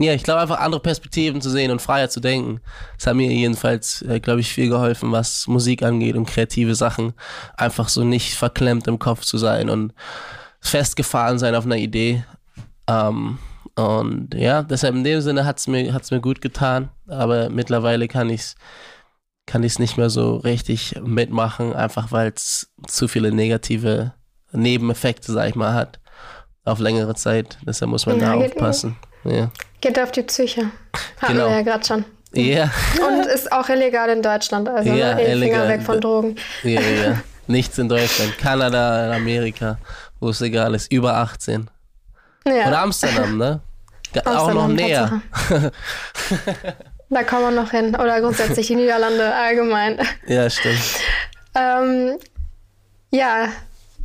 ja, 0.00 0.12
ich 0.12 0.24
glaube 0.24 0.40
einfach 0.40 0.58
andere 0.58 0.80
Perspektiven 0.80 1.40
zu 1.40 1.50
sehen 1.50 1.70
und 1.70 1.80
freier 1.80 2.08
zu 2.08 2.20
denken. 2.20 2.60
Das 2.96 3.06
hat 3.06 3.14
mir 3.14 3.30
jedenfalls, 3.30 4.02
äh, 4.02 4.18
glaube 4.18 4.40
ich, 4.40 4.52
viel 4.52 4.68
geholfen, 4.68 5.12
was 5.12 5.46
Musik 5.46 5.82
angeht 5.82 6.16
und 6.16 6.26
kreative 6.26 6.74
Sachen. 6.74 7.12
Einfach 7.56 7.88
so 7.88 8.02
nicht 8.02 8.34
verklemmt 8.34 8.88
im 8.88 8.98
Kopf 8.98 9.24
zu 9.24 9.38
sein 9.38 9.70
und 9.70 9.94
festgefahren 10.60 11.38
sein 11.38 11.54
auf 11.54 11.64
einer 11.64 11.76
Idee. 11.76 12.24
Ähm, 12.88 13.38
und 13.76 14.34
ja, 14.34 14.62
deshalb 14.62 14.94
in 14.94 15.04
dem 15.04 15.20
Sinne 15.20 15.44
hat 15.44 15.58
es 15.58 15.66
mir, 15.66 15.92
hat's 15.92 16.10
mir 16.10 16.20
gut 16.20 16.40
getan. 16.40 16.90
Aber 17.08 17.50
mittlerweile 17.50 18.08
kann 18.08 18.30
ich 18.30 18.40
es 18.40 18.56
kann 19.46 19.62
ich's 19.62 19.78
nicht 19.78 19.96
mehr 19.96 20.10
so 20.10 20.36
richtig 20.36 20.96
mitmachen, 21.02 21.74
einfach 21.74 22.12
weil 22.12 22.32
es 22.34 22.70
zu 22.86 23.08
viele 23.08 23.32
negative 23.32 24.12
Nebeneffekte, 24.52 25.32
sag 25.32 25.48
ich 25.48 25.54
mal, 25.54 25.74
hat. 25.74 25.98
Auf 26.64 26.78
längere 26.78 27.14
Zeit. 27.14 27.58
Deshalb 27.66 27.90
muss 27.90 28.06
man 28.06 28.20
ja, 28.20 28.32
da 28.32 28.34
aufpassen. 28.34 28.96
Ja. 29.24 29.50
Geht 29.82 29.98
auf 29.98 30.12
die 30.12 30.22
Psyche. 30.22 30.70
Hatten 31.20 31.34
genau. 31.34 31.48
wir 31.48 31.56
ja 31.56 31.62
gerade 31.62 31.84
schon. 31.84 32.04
Ja. 32.32 32.70
Und 33.06 33.26
ist 33.26 33.52
auch 33.52 33.68
illegal 33.68 34.08
in 34.08 34.22
Deutschland. 34.22 34.68
Also 34.68 34.90
ja, 34.90 35.14
ne? 35.14 35.36
Finger 35.38 35.68
weg 35.68 35.82
von 35.82 36.00
Drogen. 36.00 36.36
Ja, 36.62 36.80
ja. 36.80 37.20
Nichts 37.46 37.76
in 37.78 37.88
Deutschland. 37.88 38.38
Kanada, 38.38 39.12
Amerika, 39.12 39.78
wo 40.20 40.30
es 40.30 40.40
egal 40.40 40.74
ist. 40.74 40.90
Über 40.90 41.16
18. 41.16 41.68
Ja. 42.46 42.68
Oder 42.68 42.80
Amsterdam, 42.80 43.38
ne? 43.38 43.60
Amsterdam, 44.14 44.36
auch 44.36 44.52
noch 44.52 44.68
näher. 44.68 45.22
da 47.10 47.24
kommen 47.24 47.42
wir 47.42 47.62
noch 47.62 47.70
hin. 47.70 47.94
Oder 47.94 48.20
grundsätzlich 48.20 48.66
die 48.68 48.76
Niederlande 48.76 49.34
allgemein. 49.34 49.98
Ja, 50.26 50.48
stimmt. 50.48 50.78
ähm, 51.54 52.18
ja, 53.10 53.48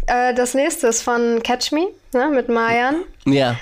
äh, 0.08 0.34
das 0.34 0.54
nächste 0.54 0.88
ist 0.88 1.02
von 1.02 1.42
Catch 1.44 1.72
Me 1.72 1.88
ne, 2.14 2.30
mit 2.30 2.50
Mayan. 2.50 3.04
Ja. 3.26 3.56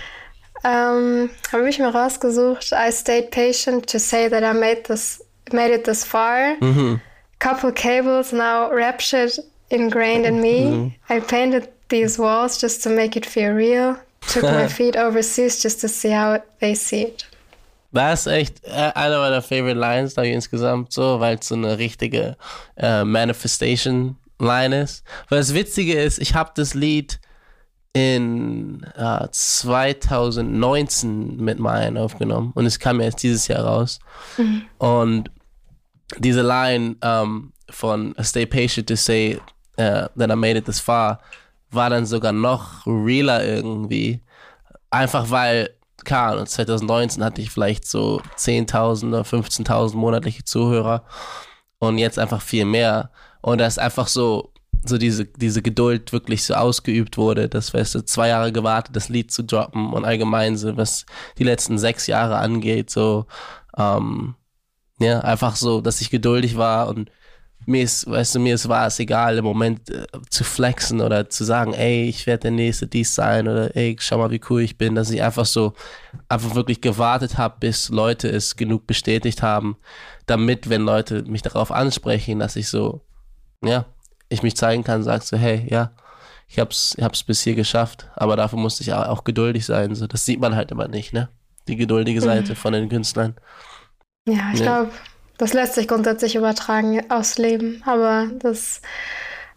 ähm, 0.63 1.29
habe 1.51 1.69
ich 1.69 1.79
mir 1.79 1.93
rausgesucht, 1.93 2.71
I 2.71 2.91
stayed 2.91 3.31
patient 3.31 3.89
to 3.91 3.99
say 3.99 4.29
that 4.29 4.43
I 4.43 4.57
made 4.57 4.83
this 4.83 5.23
made 5.51 5.73
it 5.73 5.85
this 5.85 6.03
far. 6.03 6.55
Mhm. 6.59 6.99
Couple 7.39 7.71
cables 7.71 8.31
now 8.31 8.69
raptured 8.71 9.31
ingrained 9.69 10.25
in 10.25 10.41
me. 10.41 10.65
Mhm. 10.65 10.91
I 11.09 11.19
painted 11.19 11.69
these 11.89 12.19
walls 12.19 12.59
just 12.59 12.83
to 12.83 12.89
make 12.89 13.15
it 13.15 13.25
feel 13.25 13.53
real. 13.53 13.97
Took 14.27 14.43
my 14.43 14.67
feet 14.69 14.97
overseas 14.97 15.61
just 15.61 15.81
to 15.81 15.87
see 15.87 16.11
how 16.11 16.39
they 16.59 16.75
see 16.75 17.03
it. 17.03 17.25
Das 17.91 18.27
ist 18.27 18.33
echt 18.33 18.63
äh, 18.65 18.91
einer 18.93 19.19
meiner 19.19 19.41
favorite 19.41 19.79
Lines 19.79 20.13
da 20.13 20.21
insgesamt 20.21 20.91
so, 20.91 21.19
weil 21.19 21.37
es 21.39 21.47
so 21.47 21.55
eine 21.55 21.77
richtige 21.77 22.35
äh, 22.75 23.03
Manifestation 23.03 24.17
Line 24.39 24.81
ist. 24.81 25.03
Weil 25.29 25.39
das 25.39 25.53
Witzige 25.53 25.99
ist, 25.99 26.19
ich 26.19 26.35
habe 26.35 26.51
das 26.55 26.73
Lied 26.73 27.19
in 27.93 28.85
äh, 28.95 29.27
2019 29.31 31.37
mit 31.37 31.59
Mayan 31.59 31.97
aufgenommen 31.97 32.51
und 32.53 32.65
es 32.65 32.77
kam 32.77 32.99
erst 32.99 33.23
dieses 33.23 33.47
Jahr 33.47 33.65
raus. 33.65 33.99
Mhm. 34.37 34.63
Und 34.77 35.31
diese 36.19 36.41
Line 36.41 36.95
um, 37.03 37.53
von 37.69 38.13
Stay 38.21 38.45
Patient 38.45 38.87
to 38.87 38.95
Say 38.95 39.39
uh, 39.79 40.07
That 40.15 40.29
I 40.29 40.35
Made 40.35 40.57
It 40.57 40.65
This 40.65 40.79
Far 40.79 41.19
war 41.77 41.89
dann 41.89 42.05
sogar 42.05 42.33
noch 42.33 42.85
realer 42.85 43.45
irgendwie. 43.45 44.21
Einfach 44.89 45.29
weil, 45.29 45.69
klar, 46.03 46.45
2019 46.45 47.23
hatte 47.23 47.41
ich 47.41 47.51
vielleicht 47.51 47.87
so 47.87 48.21
10.000 48.37 49.07
oder 49.09 49.21
15.000 49.21 49.95
monatliche 49.95 50.43
Zuhörer 50.43 51.05
und 51.79 51.97
jetzt 51.97 52.19
einfach 52.19 52.41
viel 52.41 52.65
mehr. 52.65 53.11
Und 53.41 53.59
das 53.59 53.75
ist 53.75 53.79
einfach 53.79 54.07
so, 54.07 54.51
so 54.85 54.97
diese, 54.97 55.25
diese 55.25 55.61
Geduld 55.61 56.11
wirklich 56.13 56.45
so 56.45 56.53
ausgeübt 56.55 57.17
wurde, 57.17 57.49
dass 57.49 57.73
weißt 57.73 57.95
du, 57.95 58.05
zwei 58.05 58.29
Jahre 58.29 58.51
gewartet, 58.51 58.95
das 58.95 59.09
Lied 59.09 59.31
zu 59.31 59.43
droppen 59.43 59.93
und 59.93 60.05
allgemein 60.05 60.57
so, 60.57 60.75
was 60.77 61.05
die 61.37 61.43
letzten 61.43 61.77
sechs 61.77 62.07
Jahre 62.07 62.37
angeht, 62.37 62.89
so, 62.89 63.25
ähm, 63.77 64.35
ja, 64.99 65.19
einfach 65.21 65.55
so, 65.55 65.81
dass 65.81 66.01
ich 66.01 66.09
geduldig 66.09 66.57
war 66.57 66.87
und 66.89 67.11
mir 67.67 67.83
ist, 67.83 68.09
weißt 68.09 68.35
du, 68.35 68.39
mir 68.39 68.55
ist, 68.55 68.69
war 68.69 68.87
es 68.87 68.97
egal, 68.99 69.37
im 69.37 69.43
Moment 69.43 69.89
äh, 69.89 70.07
zu 70.29 70.45
flexen 70.45 71.01
oder 71.01 71.29
zu 71.29 71.43
sagen, 71.43 71.73
ey, 71.73 72.07
ich 72.07 72.25
werde 72.25 72.43
der 72.43 72.51
nächste 72.51 72.87
dies 72.87 73.13
sein 73.13 73.47
oder 73.47 73.75
ey, 73.75 73.97
schau 73.99 74.17
mal, 74.17 74.31
wie 74.31 74.41
cool 74.49 74.61
ich 74.61 74.77
bin, 74.77 74.95
dass 74.95 75.11
ich 75.11 75.21
einfach 75.21 75.45
so, 75.45 75.73
einfach 76.29 76.55
wirklich 76.55 76.79
gewartet 76.79 77.37
habe, 77.37 77.57
bis 77.59 77.89
Leute 77.89 78.29
es 78.29 78.55
genug 78.55 78.87
bestätigt 78.87 79.41
haben, 79.41 79.75
damit, 80.27 80.69
wenn 80.69 80.83
Leute 80.83 81.23
mich 81.23 81.41
darauf 81.41 81.71
ansprechen, 81.71 82.39
dass 82.39 82.55
ich 82.55 82.69
so, 82.69 83.01
ja, 83.61 83.85
ich 84.29 84.43
mich 84.43 84.55
zeigen 84.55 84.85
kann, 84.85 85.03
sagst 85.03 85.27
so, 85.27 85.37
hey, 85.37 85.67
ja, 85.69 85.91
ich 86.47 86.59
hab's, 86.59 86.95
ich 86.97 87.03
hab's 87.03 87.23
bis 87.23 87.41
hier 87.41 87.55
geschafft, 87.55 88.09
aber 88.15 88.37
dafür 88.37 88.59
musste 88.59 88.81
ich 88.83 88.93
auch, 88.93 89.07
auch 89.07 89.23
geduldig 89.25 89.65
sein, 89.65 89.93
so, 89.93 90.07
das 90.07 90.25
sieht 90.25 90.39
man 90.39 90.55
halt 90.55 90.71
immer 90.71 90.87
nicht, 90.87 91.11
ne, 91.11 91.27
die 91.67 91.75
geduldige 91.75 92.21
Seite 92.21 92.53
mhm. 92.53 92.55
von 92.55 92.71
den 92.71 92.87
Künstlern. 92.87 93.35
Ja, 94.25 94.51
ich 94.53 94.59
ja. 94.61 94.65
glaube, 94.65 94.91
das 95.37 95.53
lässt 95.53 95.75
sich 95.75 95.87
grundsätzlich 95.87 96.35
übertragen 96.35 97.09
aufs 97.09 97.37
Leben, 97.37 97.83
aber 97.85 98.27
das 98.39 98.81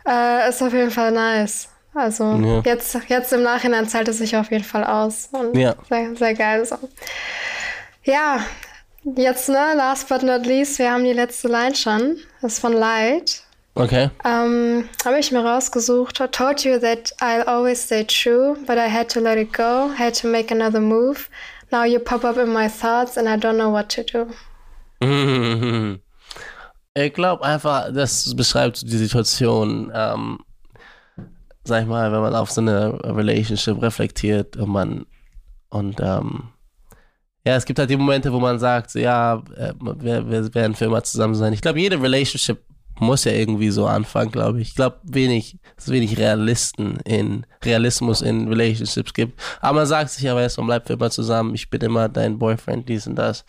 äh, 0.07 0.49
ist 0.49 0.63
auf 0.63 0.73
jeden 0.73 0.91
Fall 0.91 1.13
nice. 1.13 1.69
Also 1.95 2.25
ja. 2.37 2.63
jetzt, 2.65 2.97
jetzt 3.09 3.33
im 3.33 3.43
Nachhinein 3.43 3.89
zahlt 3.89 4.09
es 4.09 4.19
sich 4.19 4.37
auf 4.37 4.51
jeden 4.51 4.65
Fall 4.65 4.85
aus. 4.85 5.29
Und 5.33 5.57
ja. 5.57 5.75
Sehr, 5.89 6.15
sehr 6.15 6.35
geil. 6.35 6.65
So. 6.65 6.79
Ja, 8.05 8.45
jetzt, 9.03 9.49
ne, 9.49 9.75
last 9.75 10.09
but 10.09 10.23
not 10.23 10.47
least, 10.47 10.79
wir 10.79 10.93
haben 10.93 11.05
die 11.05 11.13
letzte 11.13 11.49
Line 11.49 11.75
schon. 11.75 12.19
Das 12.41 12.55
ist 12.55 12.61
von 12.61 12.73
Light. 12.73 13.43
Okay. 13.75 14.11
Ähm, 14.25 14.89
Habe 15.05 15.19
ich 15.19 15.33
mir 15.33 15.45
rausgesucht. 15.45 16.21
I 16.21 16.27
told 16.29 16.65
you 16.65 16.79
that 16.79 17.15
I'll 17.21 17.45
always 17.47 17.83
stay 17.83 18.05
true, 18.05 18.57
but 18.67 18.77
I 18.77 18.89
had 18.89 19.09
to 19.13 19.21
let 19.21 19.39
it 19.39 19.53
go, 19.53 19.91
had 19.97 20.21
to 20.21 20.29
make 20.29 20.53
another 20.53 20.81
move. 20.81 21.29
Now 21.73 21.85
you 21.85 21.99
pop 21.99 22.25
up 22.25 22.37
in 22.37 22.53
my 22.53 22.69
thoughts 22.69 23.17
and 23.17 23.29
I 23.29 23.37
don't 23.37 23.57
know 23.57 23.71
what 23.71 23.89
to 23.91 24.03
do. 24.03 24.33
Ich 26.93 27.15
glaube 27.15 27.45
einfach, 27.45 27.93
das 27.93 28.35
beschreibt 28.35 28.83
die 28.83 28.97
Situation, 28.99 29.93
ähm, 29.95 30.41
sag 31.63 31.83
ich 31.83 31.89
mal, 31.89 32.11
wenn 32.11 32.21
man 32.21 32.35
auf 32.35 32.51
so 32.51 32.61
eine 32.61 32.99
Relationship 33.05 33.81
reflektiert 33.81 34.57
und 34.57 34.71
man 34.71 35.07
und 35.69 36.01
ähm, 36.01 36.49
ja, 37.47 37.57
es 37.57 37.65
gibt 37.65 37.79
halt 37.79 37.89
die 37.89 37.97
Momente, 37.97 38.33
wo 38.33 38.41
man 38.41 38.59
sagt, 38.59 38.95
ja, 38.95 39.43
äh, 39.57 39.73
wir, 39.81 40.29
wir 40.29 40.55
werden 40.55 40.75
für 40.75 40.87
immer 40.87 41.03
zusammen 41.03 41.35
sein. 41.35 41.53
Ich 41.53 41.63
glaube, 41.63 41.81
jede 41.81 42.01
Relationship 42.01 42.59
muss 42.99 43.25
ja 43.25 43.33
irgendwie 43.33 43.71
so 43.71 43.87
anfangen, 43.87 44.31
glaube 44.31 44.61
ich. 44.61 44.69
Ich 44.69 44.75
glaube, 44.75 44.99
wenig, 45.05 45.59
es 45.77 45.89
wenig 45.89 46.19
Realisten 46.19 46.99
in 47.05 47.47
Realismus 47.65 48.21
in 48.21 48.49
Relationships 48.49 49.15
gibt. 49.15 49.41
Aber 49.61 49.79
man 49.79 49.87
sagt 49.87 50.11
sich 50.11 50.25
ja, 50.25 50.37
weißt 50.37 50.59
man 50.59 50.67
bleibt 50.67 50.89
für 50.89 50.95
immer 50.95 51.11
zusammen, 51.11 51.55
ich 51.55 51.71
bin 51.71 51.81
immer 51.81 52.11
dein 52.11 52.39
Boyfriend, 52.39 52.89
dies 52.89 53.07
und 53.07 53.17
das. 53.17 53.47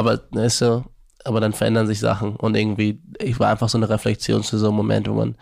Aber 0.00 0.18
weißt 0.30 0.62
du, 0.62 0.84
aber 1.24 1.40
dann 1.40 1.52
verändern 1.52 1.86
sich 1.86 2.00
Sachen 2.00 2.34
und 2.36 2.56
irgendwie, 2.56 3.02
ich 3.18 3.38
war 3.38 3.50
einfach 3.50 3.68
so 3.68 3.76
eine 3.76 3.90
Reflexion 3.90 4.42
zu 4.42 4.56
so 4.56 4.68
einem 4.68 4.76
Moment, 4.76 5.06
wo 5.06 5.12
man, 5.12 5.36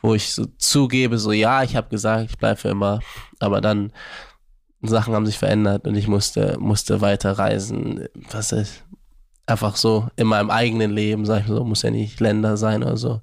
wo 0.00 0.14
ich 0.14 0.32
so 0.32 0.46
zugebe, 0.56 1.18
so 1.18 1.32
ja, 1.32 1.64
ich 1.64 1.74
habe 1.74 1.88
gesagt, 1.88 2.30
ich 2.30 2.38
bleibe 2.38 2.60
für 2.60 2.68
immer, 2.68 3.00
aber 3.40 3.60
dann 3.60 3.92
Sachen 4.82 5.14
haben 5.14 5.26
sich 5.26 5.36
verändert 5.36 5.84
und 5.88 5.96
ich 5.96 6.06
musste, 6.06 6.56
musste 6.60 7.00
weiter 7.00 7.32
reisen, 7.32 8.06
was 8.30 8.52
ist, 8.52 8.84
einfach 9.46 9.74
so 9.74 10.06
in 10.14 10.28
meinem 10.28 10.50
eigenen 10.50 10.92
Leben, 10.92 11.26
sag 11.26 11.40
ich 11.40 11.48
mal 11.48 11.56
so, 11.56 11.64
muss 11.64 11.82
ja 11.82 11.90
nicht 11.90 12.20
Länder 12.20 12.56
sein 12.56 12.84
oder 12.84 12.96
so. 12.96 13.20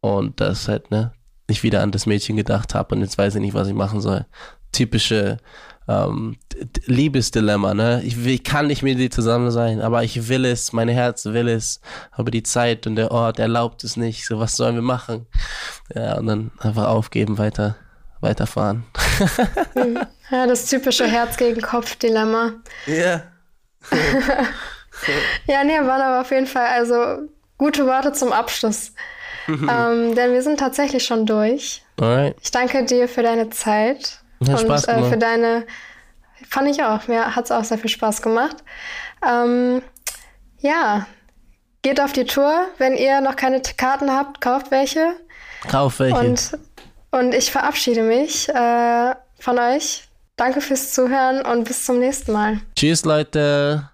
Und 0.00 0.40
das 0.40 0.66
halt, 0.66 0.90
ne, 0.90 1.12
nicht 1.48 1.62
wieder 1.62 1.82
an 1.82 1.92
das 1.92 2.06
Mädchen 2.06 2.36
gedacht 2.36 2.74
habe 2.74 2.96
und 2.96 3.02
jetzt 3.02 3.16
weiß 3.16 3.36
ich 3.36 3.40
nicht, 3.40 3.54
was 3.54 3.68
ich 3.68 3.74
machen 3.74 4.00
soll. 4.00 4.26
Typische 4.72 5.36
ähm, 5.90 6.36
Liebesdilemma, 6.86 7.74
ne? 7.74 8.02
Ich, 8.04 8.24
ich, 8.24 8.44
kann 8.44 8.68
nicht 8.68 8.82
mit 8.82 8.98
dir 8.98 9.10
zusammen 9.10 9.50
sein, 9.50 9.80
aber 9.80 10.04
ich 10.04 10.28
will 10.28 10.44
es, 10.44 10.72
mein 10.72 10.88
Herz 10.88 11.24
will 11.26 11.48
es, 11.48 11.80
aber 12.12 12.30
die 12.30 12.42
Zeit 12.42 12.86
und 12.86 12.96
der 12.96 13.10
Ort 13.10 13.38
erlaubt 13.38 13.82
es 13.82 13.96
nicht. 13.96 14.26
So, 14.26 14.38
was 14.38 14.56
sollen 14.56 14.76
wir 14.76 14.82
machen? 14.82 15.26
Ja, 15.94 16.18
und 16.18 16.26
dann 16.26 16.50
einfach 16.58 16.86
aufgeben, 16.86 17.38
weiter, 17.38 17.76
weiterfahren. 18.20 18.84
ja, 20.30 20.46
das 20.46 20.66
typische 20.66 21.06
Herz 21.06 21.36
gegen 21.36 21.60
Kopf-Dilemma. 21.60 22.52
Ja. 22.86 23.22
ja, 25.46 25.64
nee, 25.64 25.78
waren 25.78 26.02
aber 26.02 26.20
auf 26.20 26.30
jeden 26.30 26.46
Fall 26.46 26.66
also 26.66 27.28
gute 27.58 27.86
Worte 27.86 28.12
zum 28.12 28.32
Abschluss. 28.32 28.92
ähm, 29.48 30.14
denn 30.14 30.32
wir 30.32 30.42
sind 30.42 30.60
tatsächlich 30.60 31.04
schon 31.04 31.26
durch. 31.26 31.82
Alright. 32.00 32.36
Ich 32.42 32.50
danke 32.50 32.84
dir 32.84 33.08
für 33.08 33.22
deine 33.22 33.50
Zeit. 33.50 34.19
Hat 34.40 34.48
und 34.48 34.60
Spaß 34.60 34.84
äh, 34.88 35.02
für 35.04 35.18
deine, 35.18 35.66
fand 36.48 36.68
ich 36.68 36.82
auch, 36.82 37.06
mir 37.08 37.36
hat 37.36 37.44
es 37.44 37.50
auch 37.50 37.64
sehr 37.64 37.78
viel 37.78 37.90
Spaß 37.90 38.22
gemacht. 38.22 38.56
Ähm, 39.26 39.82
ja, 40.60 41.06
geht 41.82 42.00
auf 42.00 42.12
die 42.12 42.24
Tour. 42.24 42.66
Wenn 42.78 42.96
ihr 42.96 43.20
noch 43.20 43.36
keine 43.36 43.60
Karten 43.60 44.10
habt, 44.10 44.40
kauft 44.40 44.70
welche. 44.70 45.14
Kauft 45.68 46.00
welche. 46.00 46.18
Und, 46.18 46.58
und 47.10 47.34
ich 47.34 47.50
verabschiede 47.50 48.02
mich 48.02 48.48
äh, 48.48 49.14
von 49.38 49.58
euch. 49.58 50.04
Danke 50.36 50.62
fürs 50.62 50.94
Zuhören 50.94 51.44
und 51.44 51.64
bis 51.64 51.84
zum 51.84 51.98
nächsten 51.98 52.32
Mal. 52.32 52.60
Tschüss, 52.74 53.04
Leute. 53.04 53.89